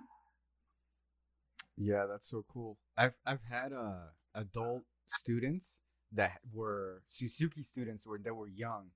Yeah, 1.76 2.06
that's 2.10 2.28
so 2.28 2.44
cool. 2.52 2.78
I've 2.96 3.16
I've 3.24 3.44
had 3.48 3.72
uh, 3.72 4.10
adult 4.34 4.82
students 5.06 5.78
that 6.12 6.40
were 6.52 7.02
Suzuki 7.06 7.62
students 7.62 8.06
were 8.06 8.18
that 8.18 8.34
were 8.34 8.48
young, 8.48 8.90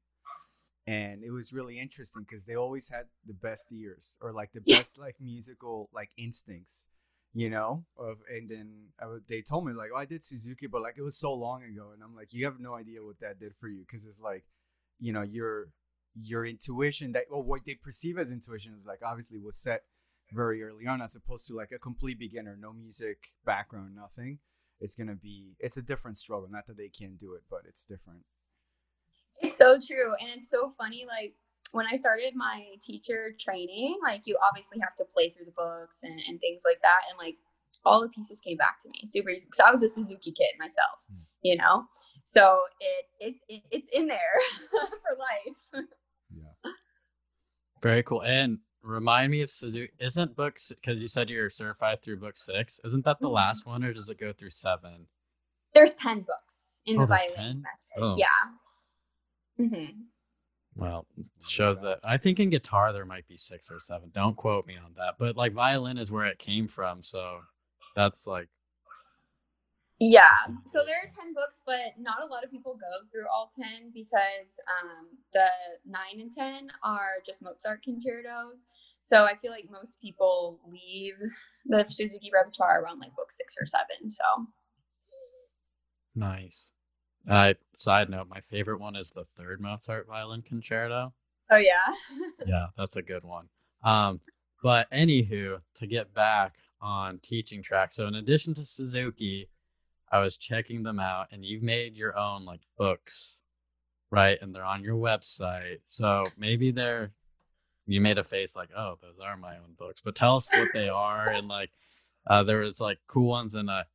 and 0.86 1.22
it 1.22 1.30
was 1.30 1.52
really 1.52 1.78
interesting 1.78 2.26
because 2.28 2.46
they 2.46 2.56
always 2.56 2.88
had 2.88 3.06
the 3.24 3.34
best 3.34 3.72
ears 3.72 4.16
or 4.20 4.32
like 4.32 4.52
the 4.52 4.60
best 4.60 4.98
like 4.98 5.16
musical 5.20 5.90
like 5.92 6.10
instincts 6.16 6.86
you 7.34 7.48
know 7.48 7.84
of 7.98 8.18
and 8.30 8.50
then 8.50 8.88
was, 9.00 9.20
they 9.28 9.40
told 9.40 9.66
me 9.66 9.72
like 9.72 9.90
oh 9.94 9.98
i 9.98 10.04
did 10.04 10.22
suzuki 10.22 10.66
but 10.66 10.82
like 10.82 10.96
it 10.98 11.02
was 11.02 11.16
so 11.16 11.32
long 11.32 11.62
ago. 11.62 11.90
And 11.92 12.02
i'm 12.02 12.14
like 12.14 12.32
you 12.32 12.44
have 12.44 12.60
no 12.60 12.74
idea 12.74 13.02
what 13.02 13.20
that 13.20 13.40
did 13.40 13.54
for 13.58 13.68
you. 13.68 13.84
Because 13.86 14.04
it's 14.04 14.20
like 14.20 14.44
you 15.00 15.12
know 15.12 15.22
your 15.22 15.68
your 16.14 16.44
intuition 16.44 17.12
that 17.12 17.24
or 17.30 17.42
what 17.42 17.62
they 17.66 17.74
perceive 17.74 18.18
as 18.18 18.30
intuition 18.30 18.74
is 18.78 18.86
like 18.86 19.00
obviously 19.02 19.38
was 19.38 19.56
set 19.56 19.84
very 20.30 20.62
early 20.62 20.86
on 20.86 21.00
as 21.00 21.14
opposed 21.14 21.46
to 21.46 21.54
like 21.54 21.72
a 21.72 21.78
complete 21.78 22.18
beginner 22.18 22.56
no 22.58 22.72
music 22.72 23.18
background 23.44 23.94
nothing. 23.94 24.38
It's 24.80 24.94
gonna 24.94 25.14
be 25.14 25.54
it's 25.58 25.76
a 25.76 25.82
different 25.82 26.18
struggle. 26.18 26.48
Not 26.50 26.66
that 26.66 26.76
they 26.76 26.88
can't 26.88 27.18
do 27.18 27.32
it 27.34 27.42
but 27.48 27.60
it's 27.66 27.84
different. 27.86 28.24
It's 29.40 29.56
so 29.56 29.78
true 29.80 30.12
and 30.20 30.28
it's 30.30 30.50
so 30.50 30.74
funny 30.76 31.06
like 31.08 31.34
when 31.72 31.86
I 31.86 31.96
started 31.96 32.34
my 32.36 32.64
teacher 32.80 33.34
training, 33.38 33.98
like 34.02 34.22
you 34.26 34.36
obviously 34.46 34.78
have 34.80 34.94
to 34.96 35.04
play 35.04 35.30
through 35.30 35.46
the 35.46 35.52
books 35.52 36.02
and, 36.02 36.20
and 36.28 36.38
things 36.40 36.62
like 36.64 36.80
that. 36.82 37.02
And 37.10 37.18
like 37.18 37.36
all 37.84 38.00
the 38.00 38.08
pieces 38.08 38.40
came 38.40 38.56
back 38.56 38.80
to 38.82 38.88
me 38.88 39.02
super 39.06 39.30
easy 39.30 39.46
because 39.46 39.64
I 39.66 39.70
was 39.70 39.82
a 39.82 39.88
Suzuki 39.88 40.32
kid 40.32 40.58
myself, 40.58 40.98
mm. 41.12 41.18
you 41.42 41.56
know? 41.56 41.84
So 42.24 42.60
it 42.80 43.06
it's 43.20 43.42
it, 43.48 43.62
it's 43.70 43.88
in 43.92 44.06
there 44.06 44.18
for 44.70 45.16
life. 45.18 45.86
yeah. 46.34 46.72
Very 47.82 48.02
cool. 48.02 48.22
And 48.22 48.58
remind 48.82 49.30
me 49.32 49.40
of 49.40 49.50
Suzuki 49.50 49.92
isn't 49.98 50.36
books 50.36 50.70
because 50.70 51.00
you 51.00 51.08
said 51.08 51.30
you're 51.30 51.50
certified 51.50 52.02
through 52.02 52.18
book 52.18 52.38
six. 52.38 52.80
Isn't 52.84 53.04
that 53.04 53.18
the 53.18 53.26
mm-hmm. 53.26 53.34
last 53.34 53.66
one 53.66 53.82
or 53.82 53.92
does 53.92 54.08
it 54.10 54.20
go 54.20 54.32
through 54.32 54.50
seven? 54.50 55.06
There's 55.74 55.94
ten 55.94 56.20
books 56.20 56.74
in 56.86 56.98
oh, 56.98 57.00
the 57.00 57.06
violin 57.06 57.62
method. 57.62 57.98
Oh. 57.98 58.16
Yeah. 58.16 58.26
Mm-hmm. 59.58 60.00
Well, 60.74 61.06
shows 61.46 61.78
that 61.82 62.00
I 62.04 62.16
think 62.16 62.40
in 62.40 62.50
guitar 62.50 62.92
there 62.92 63.04
might 63.04 63.28
be 63.28 63.36
six 63.36 63.70
or 63.70 63.78
seven. 63.78 64.10
Don't 64.14 64.36
quote 64.36 64.66
me 64.66 64.76
on 64.76 64.94
that, 64.96 65.16
but 65.18 65.36
like 65.36 65.52
violin 65.52 65.98
is 65.98 66.10
where 66.10 66.26
it 66.26 66.38
came 66.38 66.66
from, 66.66 67.02
so 67.02 67.40
that's 67.94 68.26
like. 68.26 68.48
Yeah, 70.00 70.34
so 70.66 70.82
there 70.84 70.96
are 70.96 71.08
ten 71.14 71.32
books, 71.34 71.62
but 71.64 71.92
not 71.98 72.22
a 72.22 72.26
lot 72.26 72.42
of 72.42 72.50
people 72.50 72.72
go 72.72 73.06
through 73.10 73.26
all 73.32 73.50
ten 73.56 73.92
because 73.94 74.58
um, 74.82 75.06
the 75.32 75.46
nine 75.86 76.20
and 76.20 76.32
ten 76.32 76.70
are 76.82 77.20
just 77.24 77.42
Mozart 77.42 77.84
concertos. 77.84 78.64
So 79.02 79.24
I 79.24 79.36
feel 79.36 79.50
like 79.50 79.68
most 79.70 80.00
people 80.00 80.58
leave 80.66 81.14
the 81.66 81.84
Suzuki 81.88 82.30
repertoire 82.32 82.82
around 82.82 82.98
like 82.98 83.14
book 83.14 83.30
six 83.30 83.54
or 83.60 83.66
seven. 83.66 84.10
So. 84.10 84.24
Nice. 86.14 86.72
Uh, 87.28 87.54
side 87.74 88.10
note, 88.10 88.28
my 88.28 88.40
favorite 88.40 88.80
one 88.80 88.96
is 88.96 89.10
the 89.10 89.24
third 89.36 89.60
Mozart 89.60 90.06
violin 90.08 90.42
concerto. 90.42 91.12
Oh 91.50 91.56
yeah. 91.56 91.94
yeah, 92.46 92.66
that's 92.76 92.96
a 92.96 93.02
good 93.02 93.24
one. 93.24 93.48
Um, 93.84 94.20
but 94.62 94.90
anywho, 94.90 95.60
to 95.76 95.86
get 95.86 96.14
back 96.14 96.54
on 96.80 97.18
teaching 97.22 97.62
track. 97.62 97.92
So 97.92 98.06
in 98.06 98.14
addition 98.14 98.54
to 98.54 98.64
Suzuki, 98.64 99.48
I 100.10 100.18
was 100.20 100.36
checking 100.36 100.82
them 100.82 101.00
out, 101.00 101.28
and 101.30 101.44
you've 101.44 101.62
made 101.62 101.96
your 101.96 102.16
own 102.18 102.44
like 102.44 102.62
books, 102.76 103.40
right? 104.10 104.38
And 104.40 104.54
they're 104.54 104.64
on 104.64 104.82
your 104.82 104.96
website. 104.96 105.78
So 105.86 106.24
maybe 106.36 106.70
they're 106.70 107.12
you 107.86 108.00
made 108.00 108.18
a 108.18 108.24
face 108.24 108.54
like, 108.54 108.70
oh, 108.76 108.96
those 109.02 109.16
are 109.22 109.36
my 109.36 109.56
own 109.56 109.74
books. 109.76 110.00
But 110.04 110.14
tell 110.14 110.36
us 110.36 110.48
what 110.52 110.68
they 110.72 110.88
are, 110.88 111.28
and 111.28 111.48
like, 111.48 111.70
uh, 112.26 112.42
there 112.42 112.58
was 112.58 112.80
like 112.80 112.98
cool 113.08 113.28
ones 113.28 113.54
and 113.54 113.68
a, 113.68 113.86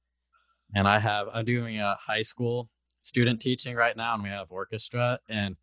and 0.76 0.88
I 0.88 1.00
have 1.00 1.28
I'm 1.34 1.46
doing 1.46 1.80
a 1.80 1.96
high 1.96 2.24
school 2.24 2.70
student 3.00 3.42
teaching 3.42 3.76
right 3.76 3.96
now 3.96 4.14
and 4.14 4.24
we 4.24 4.30
have 4.30 4.52
orchestra 4.52 5.20
and 5.30 5.56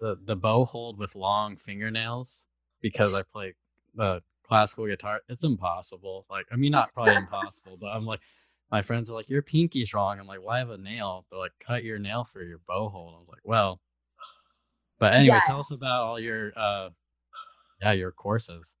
the 0.00 0.18
the 0.24 0.36
bow 0.36 0.64
hold 0.64 0.98
with 0.98 1.14
long 1.14 1.56
fingernails 1.56 2.46
because 2.80 3.14
I 3.14 3.22
play 3.22 3.54
the 3.94 4.22
classical 4.42 4.86
guitar, 4.86 5.20
it's 5.28 5.44
impossible. 5.44 6.26
Like 6.30 6.46
I 6.50 6.56
mean 6.56 6.72
not 6.72 6.92
probably 6.92 7.14
impossible, 7.14 7.76
but 7.80 7.88
I'm 7.88 8.06
like 8.06 8.20
my 8.70 8.82
friends 8.82 9.10
are 9.10 9.14
like, 9.14 9.28
Your 9.28 9.42
pinky's 9.42 9.92
wrong. 9.92 10.18
I'm 10.18 10.26
like, 10.26 10.40
Why 10.40 10.62
well, 10.62 10.70
have 10.70 10.70
a 10.70 10.82
nail? 10.82 11.26
They're 11.30 11.38
like, 11.38 11.52
cut 11.60 11.84
your 11.84 11.98
nail 11.98 12.24
for 12.24 12.42
your 12.42 12.60
bow 12.66 12.88
hold. 12.88 13.14
I'm 13.20 13.26
like, 13.28 13.42
Well 13.44 13.80
but 15.00 15.14
anyway, 15.14 15.36
yeah. 15.36 15.40
tell 15.46 15.58
us 15.58 15.72
about 15.72 16.02
all 16.02 16.20
your 16.20 16.52
uh 16.56 16.90
yeah, 17.82 17.92
your 17.92 18.12
courses. 18.12 18.74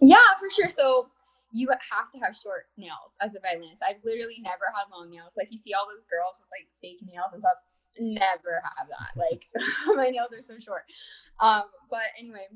Yeah, 0.00 0.16
for 0.38 0.50
sure. 0.50 0.68
So 0.68 1.06
you 1.52 1.68
have 1.68 2.10
to 2.10 2.18
have 2.18 2.34
short 2.36 2.72
nails 2.76 3.16
as 3.20 3.34
a 3.34 3.40
violinist. 3.40 3.84
I've 3.84 4.02
literally 4.04 4.40
never 4.40 4.72
had 4.74 4.88
long 4.90 5.10
nails. 5.10 5.36
Like 5.36 5.52
you 5.52 5.58
see 5.58 5.74
all 5.74 5.86
those 5.86 6.08
girls 6.08 6.40
with 6.40 6.48
like 6.48 6.66
fake 6.80 7.04
nails 7.04 7.32
and 7.32 7.42
stuff. 7.42 7.60
Never 8.00 8.64
have 8.64 8.88
that. 8.88 9.12
Like 9.20 9.44
my 9.96 10.08
nails 10.08 10.32
are 10.32 10.42
so 10.48 10.58
short. 10.58 10.84
Um, 11.40 11.68
but 11.90 12.08
anyway, 12.18 12.48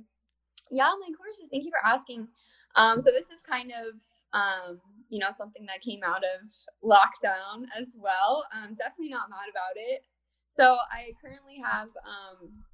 yeah, 0.70 0.90
my 0.98 1.12
courses. 1.12 1.48
Thank 1.52 1.64
you 1.64 1.70
for 1.70 1.84
asking. 1.84 2.28
Um, 2.74 2.98
so 2.98 3.10
this 3.10 3.30
is 3.30 3.40
kind 3.44 3.70
of 3.70 4.00
um, 4.32 4.80
you 5.08 5.18
know 5.18 5.30
something 5.30 5.66
that 5.66 5.84
came 5.84 6.00
out 6.02 6.24
of 6.24 6.48
lockdown 6.80 7.68
as 7.78 7.94
well. 8.00 8.44
I'm 8.52 8.74
definitely 8.74 9.10
not 9.12 9.28
mad 9.30 9.52
about 9.52 9.76
it. 9.76 10.02
So 10.48 10.76
I 10.90 11.12
currently 11.20 11.60
have 11.62 11.88
um, 12.08 12.64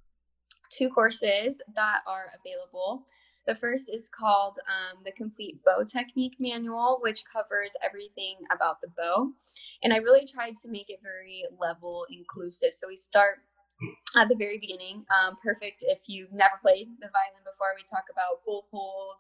two 0.71 0.89
courses 0.89 1.61
that 1.75 2.01
are 2.07 2.31
available. 2.39 3.05
The 3.47 3.55
first 3.55 3.91
is 3.93 4.09
called 4.09 4.59
um, 4.69 5.03
the 5.05 5.13
Complete 5.13 5.59
Bow 5.65 5.83
Technique 5.85 6.37
Manual, 6.39 6.99
which 7.03 7.25
covers 7.31 7.75
everything 7.85 8.37
about 8.55 8.81
the 8.81 8.89
bow. 8.97 9.33
And 9.83 9.93
I 9.93 9.97
really 9.97 10.27
tried 10.27 10.57
to 10.59 10.69
make 10.69 10.89
it 10.89 11.01
very 11.03 11.45
level 11.61 12.07
inclusive. 12.11 12.71
So 12.73 12.87
we 12.87 12.97
start 12.97 13.39
at 14.17 14.29
the 14.29 14.37
very 14.37 14.59
beginning. 14.59 15.05
Um, 15.11 15.37
perfect 15.43 15.83
if 15.83 16.07
you've 16.07 16.33
never 16.33 16.55
played 16.63 16.89
the 17.01 17.11
violin 17.11 17.43
before. 17.45 17.75
We 17.77 17.83
talk 17.83 18.05
about 18.13 18.45
bow 18.47 18.63
hold, 18.71 19.17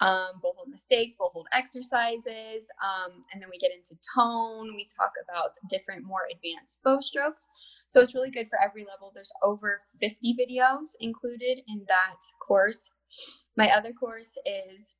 um, 0.00 0.40
bow 0.40 0.54
hold 0.56 0.68
mistakes, 0.68 1.16
bow 1.18 1.30
hold 1.32 1.48
exercises, 1.52 2.70
um, 2.78 3.24
and 3.32 3.42
then 3.42 3.48
we 3.50 3.58
get 3.58 3.72
into 3.74 3.98
tone. 4.14 4.74
We 4.76 4.86
talk 4.86 5.12
about 5.22 5.50
different, 5.68 6.04
more 6.04 6.28
advanced 6.30 6.82
bow 6.84 7.00
strokes. 7.00 7.48
So 7.88 8.00
it's 8.00 8.14
really 8.14 8.30
good 8.30 8.48
for 8.48 8.58
every 8.62 8.84
level. 8.84 9.10
There's 9.14 9.32
over 9.42 9.80
50 10.00 10.34
videos 10.34 10.94
included 11.00 11.62
in 11.66 11.84
that 11.88 12.22
course. 12.46 12.90
My 13.56 13.70
other 13.70 13.92
course 13.92 14.36
is 14.44 14.96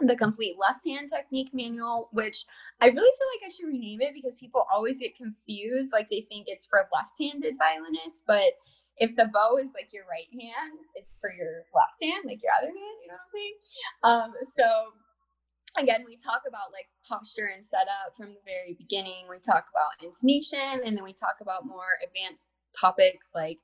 the 0.00 0.16
complete 0.16 0.56
left 0.58 0.86
hand 0.86 1.08
technique 1.12 1.50
manual, 1.52 2.08
which 2.12 2.44
I 2.80 2.86
really 2.86 2.96
feel 3.18 3.28
like 3.34 3.46
I 3.46 3.50
should 3.50 3.68
rename 3.68 4.00
it 4.00 4.14
because 4.14 4.36
people 4.36 4.66
always 4.72 4.98
get 4.98 5.16
confused. 5.16 5.92
Like 5.92 6.08
they 6.10 6.26
think 6.28 6.46
it's 6.48 6.66
for 6.66 6.88
left 6.92 7.12
handed 7.20 7.54
violinists, 7.58 8.22
but 8.26 8.54
if 8.98 9.16
the 9.16 9.30
bow 9.32 9.58
is 9.62 9.72
like 9.74 9.92
your 9.92 10.04
right 10.04 10.28
hand, 10.30 10.78
it's 10.94 11.18
for 11.20 11.32
your 11.32 11.64
left 11.74 12.02
hand, 12.02 12.24
like 12.26 12.42
your 12.42 12.52
other 12.58 12.68
hand, 12.68 12.96
you 13.02 13.08
know 13.08 13.14
what 13.14 13.24
I'm 13.24 13.32
saying? 13.32 13.54
Um, 14.02 14.30
so 14.42 15.82
again, 15.82 16.04
we 16.06 16.16
talk 16.16 16.42
about 16.46 16.72
like 16.72 16.88
posture 17.08 17.50
and 17.54 17.64
setup 17.64 18.16
from 18.16 18.34
the 18.34 18.44
very 18.44 18.76
beginning. 18.78 19.26
We 19.28 19.38
talk 19.38 19.66
about 19.72 20.04
intonation 20.04 20.84
and 20.84 20.96
then 20.96 21.04
we 21.04 21.12
talk 21.12 21.36
about 21.40 21.66
more 21.66 21.98
advanced 22.04 22.52
topics 22.78 23.30
like 23.34 23.58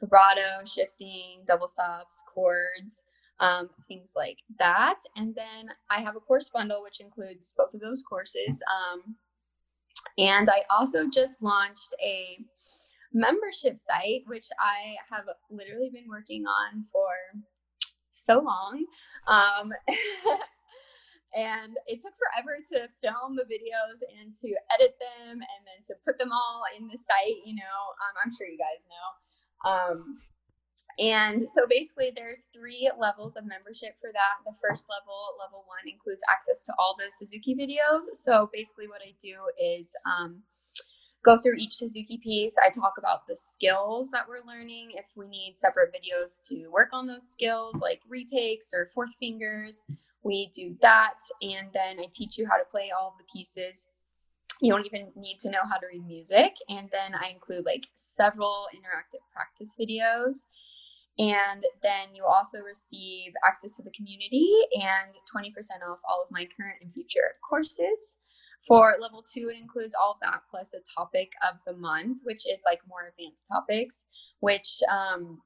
vibrato, 0.00 0.64
shifting, 0.66 1.42
double 1.46 1.68
stops, 1.68 2.22
chords 2.32 3.04
um, 3.40 3.70
things 3.88 4.12
like 4.16 4.38
that. 4.58 4.98
And 5.16 5.34
then 5.34 5.70
I 5.90 6.00
have 6.00 6.16
a 6.16 6.20
course 6.20 6.50
bundle, 6.50 6.82
which 6.82 7.00
includes 7.00 7.54
both 7.56 7.74
of 7.74 7.80
those 7.80 8.02
courses. 8.02 8.62
Um, 8.70 9.16
and 10.18 10.48
I 10.48 10.62
also 10.70 11.08
just 11.08 11.42
launched 11.42 11.94
a 12.02 12.38
membership 13.12 13.78
site, 13.78 14.22
which 14.26 14.46
I 14.58 14.96
have 15.10 15.24
literally 15.50 15.90
been 15.92 16.08
working 16.08 16.44
on 16.46 16.84
for 16.92 17.10
so 18.12 18.40
long. 18.40 18.84
Um, 19.26 19.72
and 21.34 21.76
it 21.86 22.00
took 22.00 22.14
forever 22.14 22.58
to 22.72 22.88
film 23.02 23.36
the 23.36 23.44
videos 23.44 23.98
and 24.20 24.34
to 24.34 24.48
edit 24.74 24.94
them 25.00 25.32
and 25.32 25.60
then 25.66 25.82
to 25.86 25.94
put 26.04 26.18
them 26.18 26.30
all 26.32 26.62
in 26.78 26.88
the 26.88 26.96
site. 26.96 27.42
You 27.44 27.56
know, 27.56 27.78
um, 28.02 28.14
I'm 28.24 28.32
sure 28.32 28.46
you 28.46 28.58
guys 28.58 28.86
know. 28.86 29.70
Um, 29.70 30.16
And 30.98 31.48
so 31.52 31.66
basically, 31.68 32.12
there's 32.14 32.46
three 32.52 32.90
levels 32.98 33.36
of 33.36 33.44
membership 33.46 33.96
for 34.00 34.10
that. 34.12 34.44
The 34.44 34.56
first 34.60 34.86
level, 34.88 35.34
level 35.38 35.64
one, 35.66 35.92
includes 35.92 36.22
access 36.30 36.64
to 36.64 36.74
all 36.78 36.96
the 36.98 37.10
Suzuki 37.10 37.54
videos. 37.54 38.14
So 38.14 38.50
basically, 38.52 38.88
what 38.88 39.00
I 39.02 39.14
do 39.20 39.36
is 39.58 39.96
um, 40.06 40.42
go 41.24 41.40
through 41.40 41.56
each 41.58 41.74
Suzuki 41.74 42.18
piece. 42.18 42.56
I 42.62 42.70
talk 42.70 42.94
about 42.98 43.26
the 43.26 43.36
skills 43.36 44.10
that 44.12 44.28
we're 44.28 44.46
learning. 44.46 44.92
If 44.94 45.06
we 45.16 45.26
need 45.26 45.56
separate 45.56 45.92
videos 45.92 46.46
to 46.48 46.68
work 46.68 46.90
on 46.92 47.06
those 47.06 47.28
skills, 47.28 47.80
like 47.80 48.00
retakes 48.08 48.70
or 48.72 48.90
fourth 48.94 49.14
fingers, 49.18 49.84
we 50.22 50.50
do 50.54 50.76
that. 50.80 51.18
And 51.42 51.68
then 51.74 51.98
I 51.98 52.06
teach 52.12 52.38
you 52.38 52.46
how 52.48 52.56
to 52.56 52.64
play 52.64 52.92
all 52.96 53.16
the 53.18 53.24
pieces 53.32 53.86
you 54.60 54.72
don't 54.72 54.86
even 54.86 55.08
need 55.16 55.38
to 55.40 55.50
know 55.50 55.60
how 55.68 55.76
to 55.76 55.86
read 55.86 56.06
music. 56.06 56.54
And 56.68 56.88
then 56.90 57.14
I 57.14 57.28
include 57.28 57.64
like 57.64 57.86
several 57.94 58.66
interactive 58.74 59.20
practice 59.32 59.76
videos. 59.78 60.46
And 61.18 61.64
then 61.82 62.14
you 62.14 62.24
also 62.24 62.58
receive 62.58 63.32
access 63.46 63.76
to 63.76 63.82
the 63.82 63.92
community 63.92 64.50
and 64.74 65.14
20% 65.34 65.48
off 65.88 66.00
all 66.08 66.22
of 66.22 66.30
my 66.30 66.48
current 66.56 66.78
and 66.82 66.92
future 66.92 67.34
courses. 67.48 68.16
For 68.66 68.96
level 68.98 69.22
two, 69.22 69.50
it 69.50 69.60
includes 69.60 69.94
all 69.94 70.12
of 70.12 70.16
that 70.22 70.40
plus 70.50 70.74
a 70.74 70.80
topic 70.98 71.32
of 71.46 71.58
the 71.66 71.78
month, 71.78 72.18
which 72.24 72.46
is 72.46 72.62
like 72.64 72.80
more 72.88 73.12
advanced 73.12 73.46
topics, 73.46 74.06
which 74.40 74.80
um, 74.90 75.42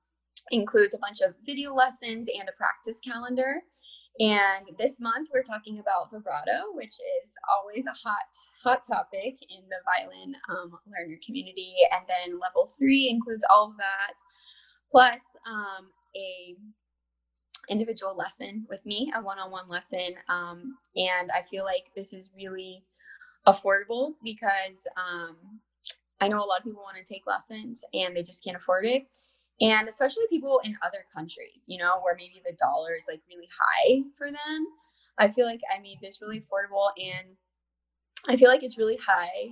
includes 0.50 0.94
a 0.94 0.98
bunch 0.98 1.20
of 1.20 1.34
video 1.44 1.74
lessons 1.74 2.28
and 2.28 2.48
a 2.48 2.52
practice 2.52 3.00
calendar. 3.00 3.62
And 4.20 4.66
this 4.78 5.00
month 5.00 5.28
we're 5.32 5.42
talking 5.42 5.78
about 5.78 6.10
vibrato, 6.10 6.74
which 6.74 6.94
is 7.22 7.34
always 7.54 7.86
a 7.86 7.94
hot, 7.94 8.32
hot 8.64 8.82
topic 8.86 9.38
in 9.48 9.62
the 9.68 9.78
violin 9.86 10.34
um, 10.48 10.78
learner 10.86 11.18
community. 11.24 11.74
And 11.92 12.02
then 12.08 12.38
level 12.38 12.68
three 12.78 13.08
includes 13.08 13.44
all 13.52 13.70
of 13.70 13.76
that, 13.76 14.18
plus 14.90 15.22
um, 15.46 15.88
a 16.16 16.56
individual 17.70 18.16
lesson 18.16 18.66
with 18.70 18.84
me, 18.86 19.12
a 19.14 19.22
one-on-one 19.22 19.68
lesson. 19.68 20.14
Um, 20.28 20.74
and 20.96 21.30
I 21.30 21.42
feel 21.42 21.64
like 21.64 21.84
this 21.94 22.14
is 22.14 22.30
really 22.34 22.82
affordable 23.46 24.14
because 24.24 24.86
um, 24.96 25.36
I 26.20 26.28
know 26.28 26.38
a 26.38 26.46
lot 26.46 26.58
of 26.58 26.64
people 26.64 26.82
want 26.82 26.96
to 26.96 27.04
take 27.04 27.26
lessons 27.26 27.84
and 27.92 28.16
they 28.16 28.22
just 28.22 28.42
can't 28.42 28.56
afford 28.56 28.86
it 28.86 29.06
and 29.60 29.88
especially 29.88 30.24
people 30.30 30.60
in 30.64 30.76
other 30.82 31.04
countries 31.14 31.64
you 31.66 31.78
know 31.78 31.98
where 32.02 32.14
maybe 32.16 32.40
the 32.44 32.56
dollar 32.58 32.94
is 32.94 33.06
like 33.08 33.20
really 33.28 33.48
high 33.60 34.02
for 34.16 34.28
them 34.28 34.66
i 35.18 35.28
feel 35.28 35.46
like 35.46 35.60
i 35.74 35.80
made 35.80 35.98
this 36.00 36.20
really 36.22 36.40
affordable 36.40 36.90
and 36.98 37.28
i 38.28 38.36
feel 38.36 38.48
like 38.48 38.62
it's 38.62 38.78
really 38.78 38.98
high 39.04 39.48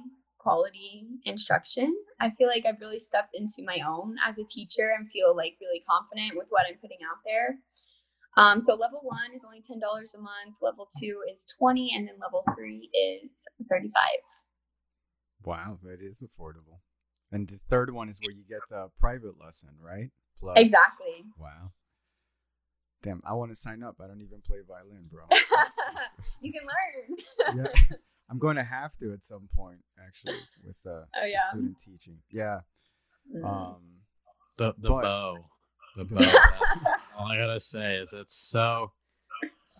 quality 0.46 1.06
instruction 1.24 1.94
i 2.20 2.30
feel 2.30 2.48
like 2.48 2.64
i've 2.66 2.80
really 2.80 2.98
stepped 2.98 3.35
into 3.35 3.62
my 3.64 3.78
own 3.87 4.16
as 4.26 4.38
a 4.38 4.44
teacher 4.44 4.90
and 4.96 5.11
feel 5.11 5.35
like 5.37 5.54
really 5.61 5.82
confident 5.88 6.37
with 6.37 6.46
what 6.50 6.66
i'm 6.68 6.78
putting 6.80 6.98
out 7.09 7.18
there 7.24 7.59
um, 8.38 8.61
so 8.61 8.74
level 8.74 9.00
one 9.02 9.32
is 9.35 9.46
only 9.46 9.61
$10 9.61 9.80
a 9.80 10.18
month 10.18 10.56
level 10.61 10.87
two 11.00 11.22
is 11.32 11.46
20 11.59 11.92
and 11.96 12.06
then 12.06 12.16
level 12.20 12.44
three 12.54 12.90
is 12.92 13.30
35 13.70 13.92
wow 15.42 15.78
that 15.82 16.02
is 16.02 16.22
affordable 16.22 16.80
and 17.32 17.48
the 17.48 17.59
third 17.68 17.92
one 17.92 18.09
is 18.09 18.18
where 18.20 18.35
you 18.35 18.44
get 18.48 18.61
the 18.70 18.88
private 18.98 19.38
lesson, 19.38 19.70
right? 19.80 20.11
Plus, 20.38 20.59
exactly. 20.59 21.24
Wow. 21.38 21.72
Damn, 23.02 23.20
I 23.26 23.35
want 23.35 23.50
to 23.50 23.56
sign 23.56 23.82
up. 23.82 23.96
I 24.02 24.06
don't 24.06 24.22
even 24.22 24.40
play 24.40 24.59
violin, 24.66 25.09
bro. 25.11 25.24
you 26.40 26.52
can 26.52 26.62
learn. 27.56 27.66
yeah, 27.66 27.96
I'm 28.28 28.38
going 28.38 28.56
to 28.56 28.64
have 28.64 28.96
to 28.98 29.12
at 29.12 29.24
some 29.24 29.48
point, 29.54 29.80
actually, 30.04 30.38
with 30.64 30.78
uh, 30.86 31.04
oh, 31.22 31.24
yeah. 31.24 31.38
student 31.50 31.78
teaching. 31.78 32.18
Yeah. 32.30 32.60
Mm. 33.34 33.44
Um, 33.44 33.76
the 34.56 34.74
the 34.78 34.88
but, 34.88 35.02
bow, 35.02 35.36
the 35.96 36.04
bow. 36.04 36.32
all 37.18 37.26
I 37.26 37.36
gotta 37.36 37.60
say 37.60 37.96
is 37.96 38.08
it's 38.12 38.36
so 38.36 38.92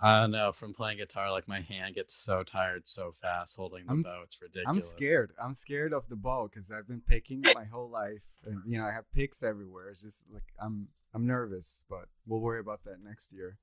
I 0.02 0.20
don't 0.20 0.30
know. 0.30 0.52
From 0.52 0.74
playing 0.74 0.98
guitar, 0.98 1.30
like 1.30 1.48
my 1.48 1.61
hand 1.61 1.94
gets 1.94 2.14
so 2.14 2.42
tired 2.42 2.82
so 2.87 3.14
fast 3.22 3.56
holding 3.56 3.87
the 3.87 3.92
I'm, 3.92 4.02
bow. 4.02 4.20
It's 4.24 4.37
ridiculous. 4.40 4.68
I'm 4.68 4.80
scared. 4.80 5.32
I'm 5.42 5.54
scared 5.54 5.92
of 5.92 6.09
the 6.09 6.16
bow 6.16 6.48
because 6.52 6.70
I've 6.70 6.87
been 6.87 7.00
picking 7.00 7.42
my 7.54 7.64
whole 7.64 7.88
life, 7.88 8.24
and 8.44 8.61
you 8.66 8.78
know 8.78 8.85
I 8.85 8.92
have 8.92 9.11
picks 9.12 9.42
everywhere. 9.42 9.88
It's 9.90 10.02
just 10.02 10.24
like 10.32 10.52
I'm 10.61 10.88
I'm 11.14 11.26
nervous, 11.26 11.82
but 11.88 12.09
we'll 12.26 12.40
worry 12.40 12.61
about 12.61 12.85
that 12.85 13.02
next 13.02 13.32
year. 13.32 13.59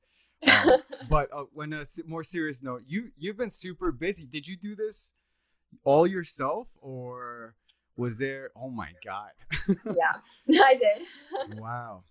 Um, 0.48 0.82
but 1.10 1.30
uh, 1.34 1.46
when 1.54 1.74
a 1.74 1.84
more 2.08 2.24
serious 2.24 2.62
note, 2.62 2.84
you 2.88 3.12
you've 3.18 3.38
been 3.38 3.52
super 3.52 3.92
busy. 3.92 4.26
Did 4.26 4.48
you 4.48 4.58
do 4.58 4.76
this 4.76 5.12
all 5.84 6.08
yourself, 6.08 6.68
or 6.82 7.56
was 7.96 8.18
there? 8.18 8.52
Oh 8.56 8.70
my 8.70 8.92
god! 9.04 9.32
yeah, 9.68 10.14
I 10.64 10.76
did. 10.76 11.60
wow. 11.60 12.04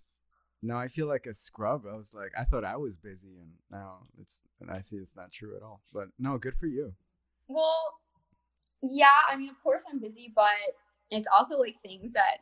No, 0.65 0.77
I 0.77 0.87
feel 0.87 1.07
like 1.07 1.25
a 1.25 1.33
scrub. 1.33 1.83
I 1.91 1.97
was 1.97 2.13
like, 2.13 2.31
I 2.39 2.45
thought 2.45 2.63
I 2.63 2.77
was 2.77 2.97
busy, 2.97 3.37
and 3.37 3.51
now 3.69 4.07
it's, 4.17 4.41
and 4.61 4.71
I 4.71 4.79
see 4.79 4.95
it's 4.95 5.13
not 5.13 5.33
true 5.33 5.57
at 5.57 5.61
all. 5.61 5.81
But 5.91 6.07
no, 6.17 6.37
good 6.37 6.55
for 6.55 6.67
you. 6.67 6.93
Well, 7.49 7.99
yeah, 8.81 9.07
I 9.29 9.35
mean, 9.35 9.49
of 9.49 9.61
course 9.61 9.83
I'm 9.91 9.99
busy, 9.99 10.31
but 10.33 10.55
it's 11.11 11.27
also 11.27 11.57
like 11.57 11.75
things 11.81 12.13
that 12.13 12.37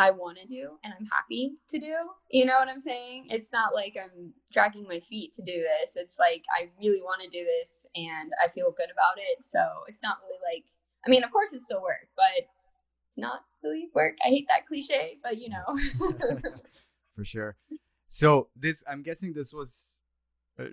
I 0.00 0.12
want 0.12 0.38
to 0.38 0.46
do 0.46 0.78
and 0.82 0.94
I'm 0.98 1.04
happy 1.12 1.52
to 1.68 1.78
do. 1.78 1.94
You 2.30 2.46
know 2.46 2.54
what 2.58 2.68
I'm 2.68 2.80
saying? 2.80 3.26
It's 3.28 3.52
not 3.52 3.74
like 3.74 3.98
I'm 4.02 4.32
dragging 4.50 4.86
my 4.88 4.98
feet 5.00 5.34
to 5.34 5.42
do 5.42 5.52
this. 5.52 5.94
It's 5.94 6.18
like 6.18 6.42
I 6.56 6.70
really 6.80 7.02
want 7.02 7.20
to 7.22 7.28
do 7.28 7.44
this 7.44 7.84
and 7.94 8.32
I 8.42 8.48
feel 8.48 8.72
good 8.74 8.90
about 8.90 9.18
it. 9.18 9.44
So 9.44 9.60
it's 9.88 10.02
not 10.02 10.16
really 10.22 10.38
like, 10.56 10.64
I 11.06 11.10
mean, 11.10 11.22
of 11.22 11.30
course 11.30 11.52
it's 11.52 11.66
still 11.66 11.82
work, 11.82 12.08
but 12.16 12.46
it's 13.10 13.18
not 13.18 13.40
really 13.62 13.88
work. 13.94 14.16
I 14.24 14.28
hate 14.28 14.46
that 14.48 14.66
cliche, 14.66 15.18
but 15.22 15.36
you 15.36 15.50
know. 15.50 16.08
for 17.14 17.24
sure. 17.24 17.56
So 18.08 18.48
this, 18.56 18.82
I'm 18.88 19.02
guessing 19.02 19.34
this 19.34 19.52
was 19.52 19.96
uh, 20.58 20.64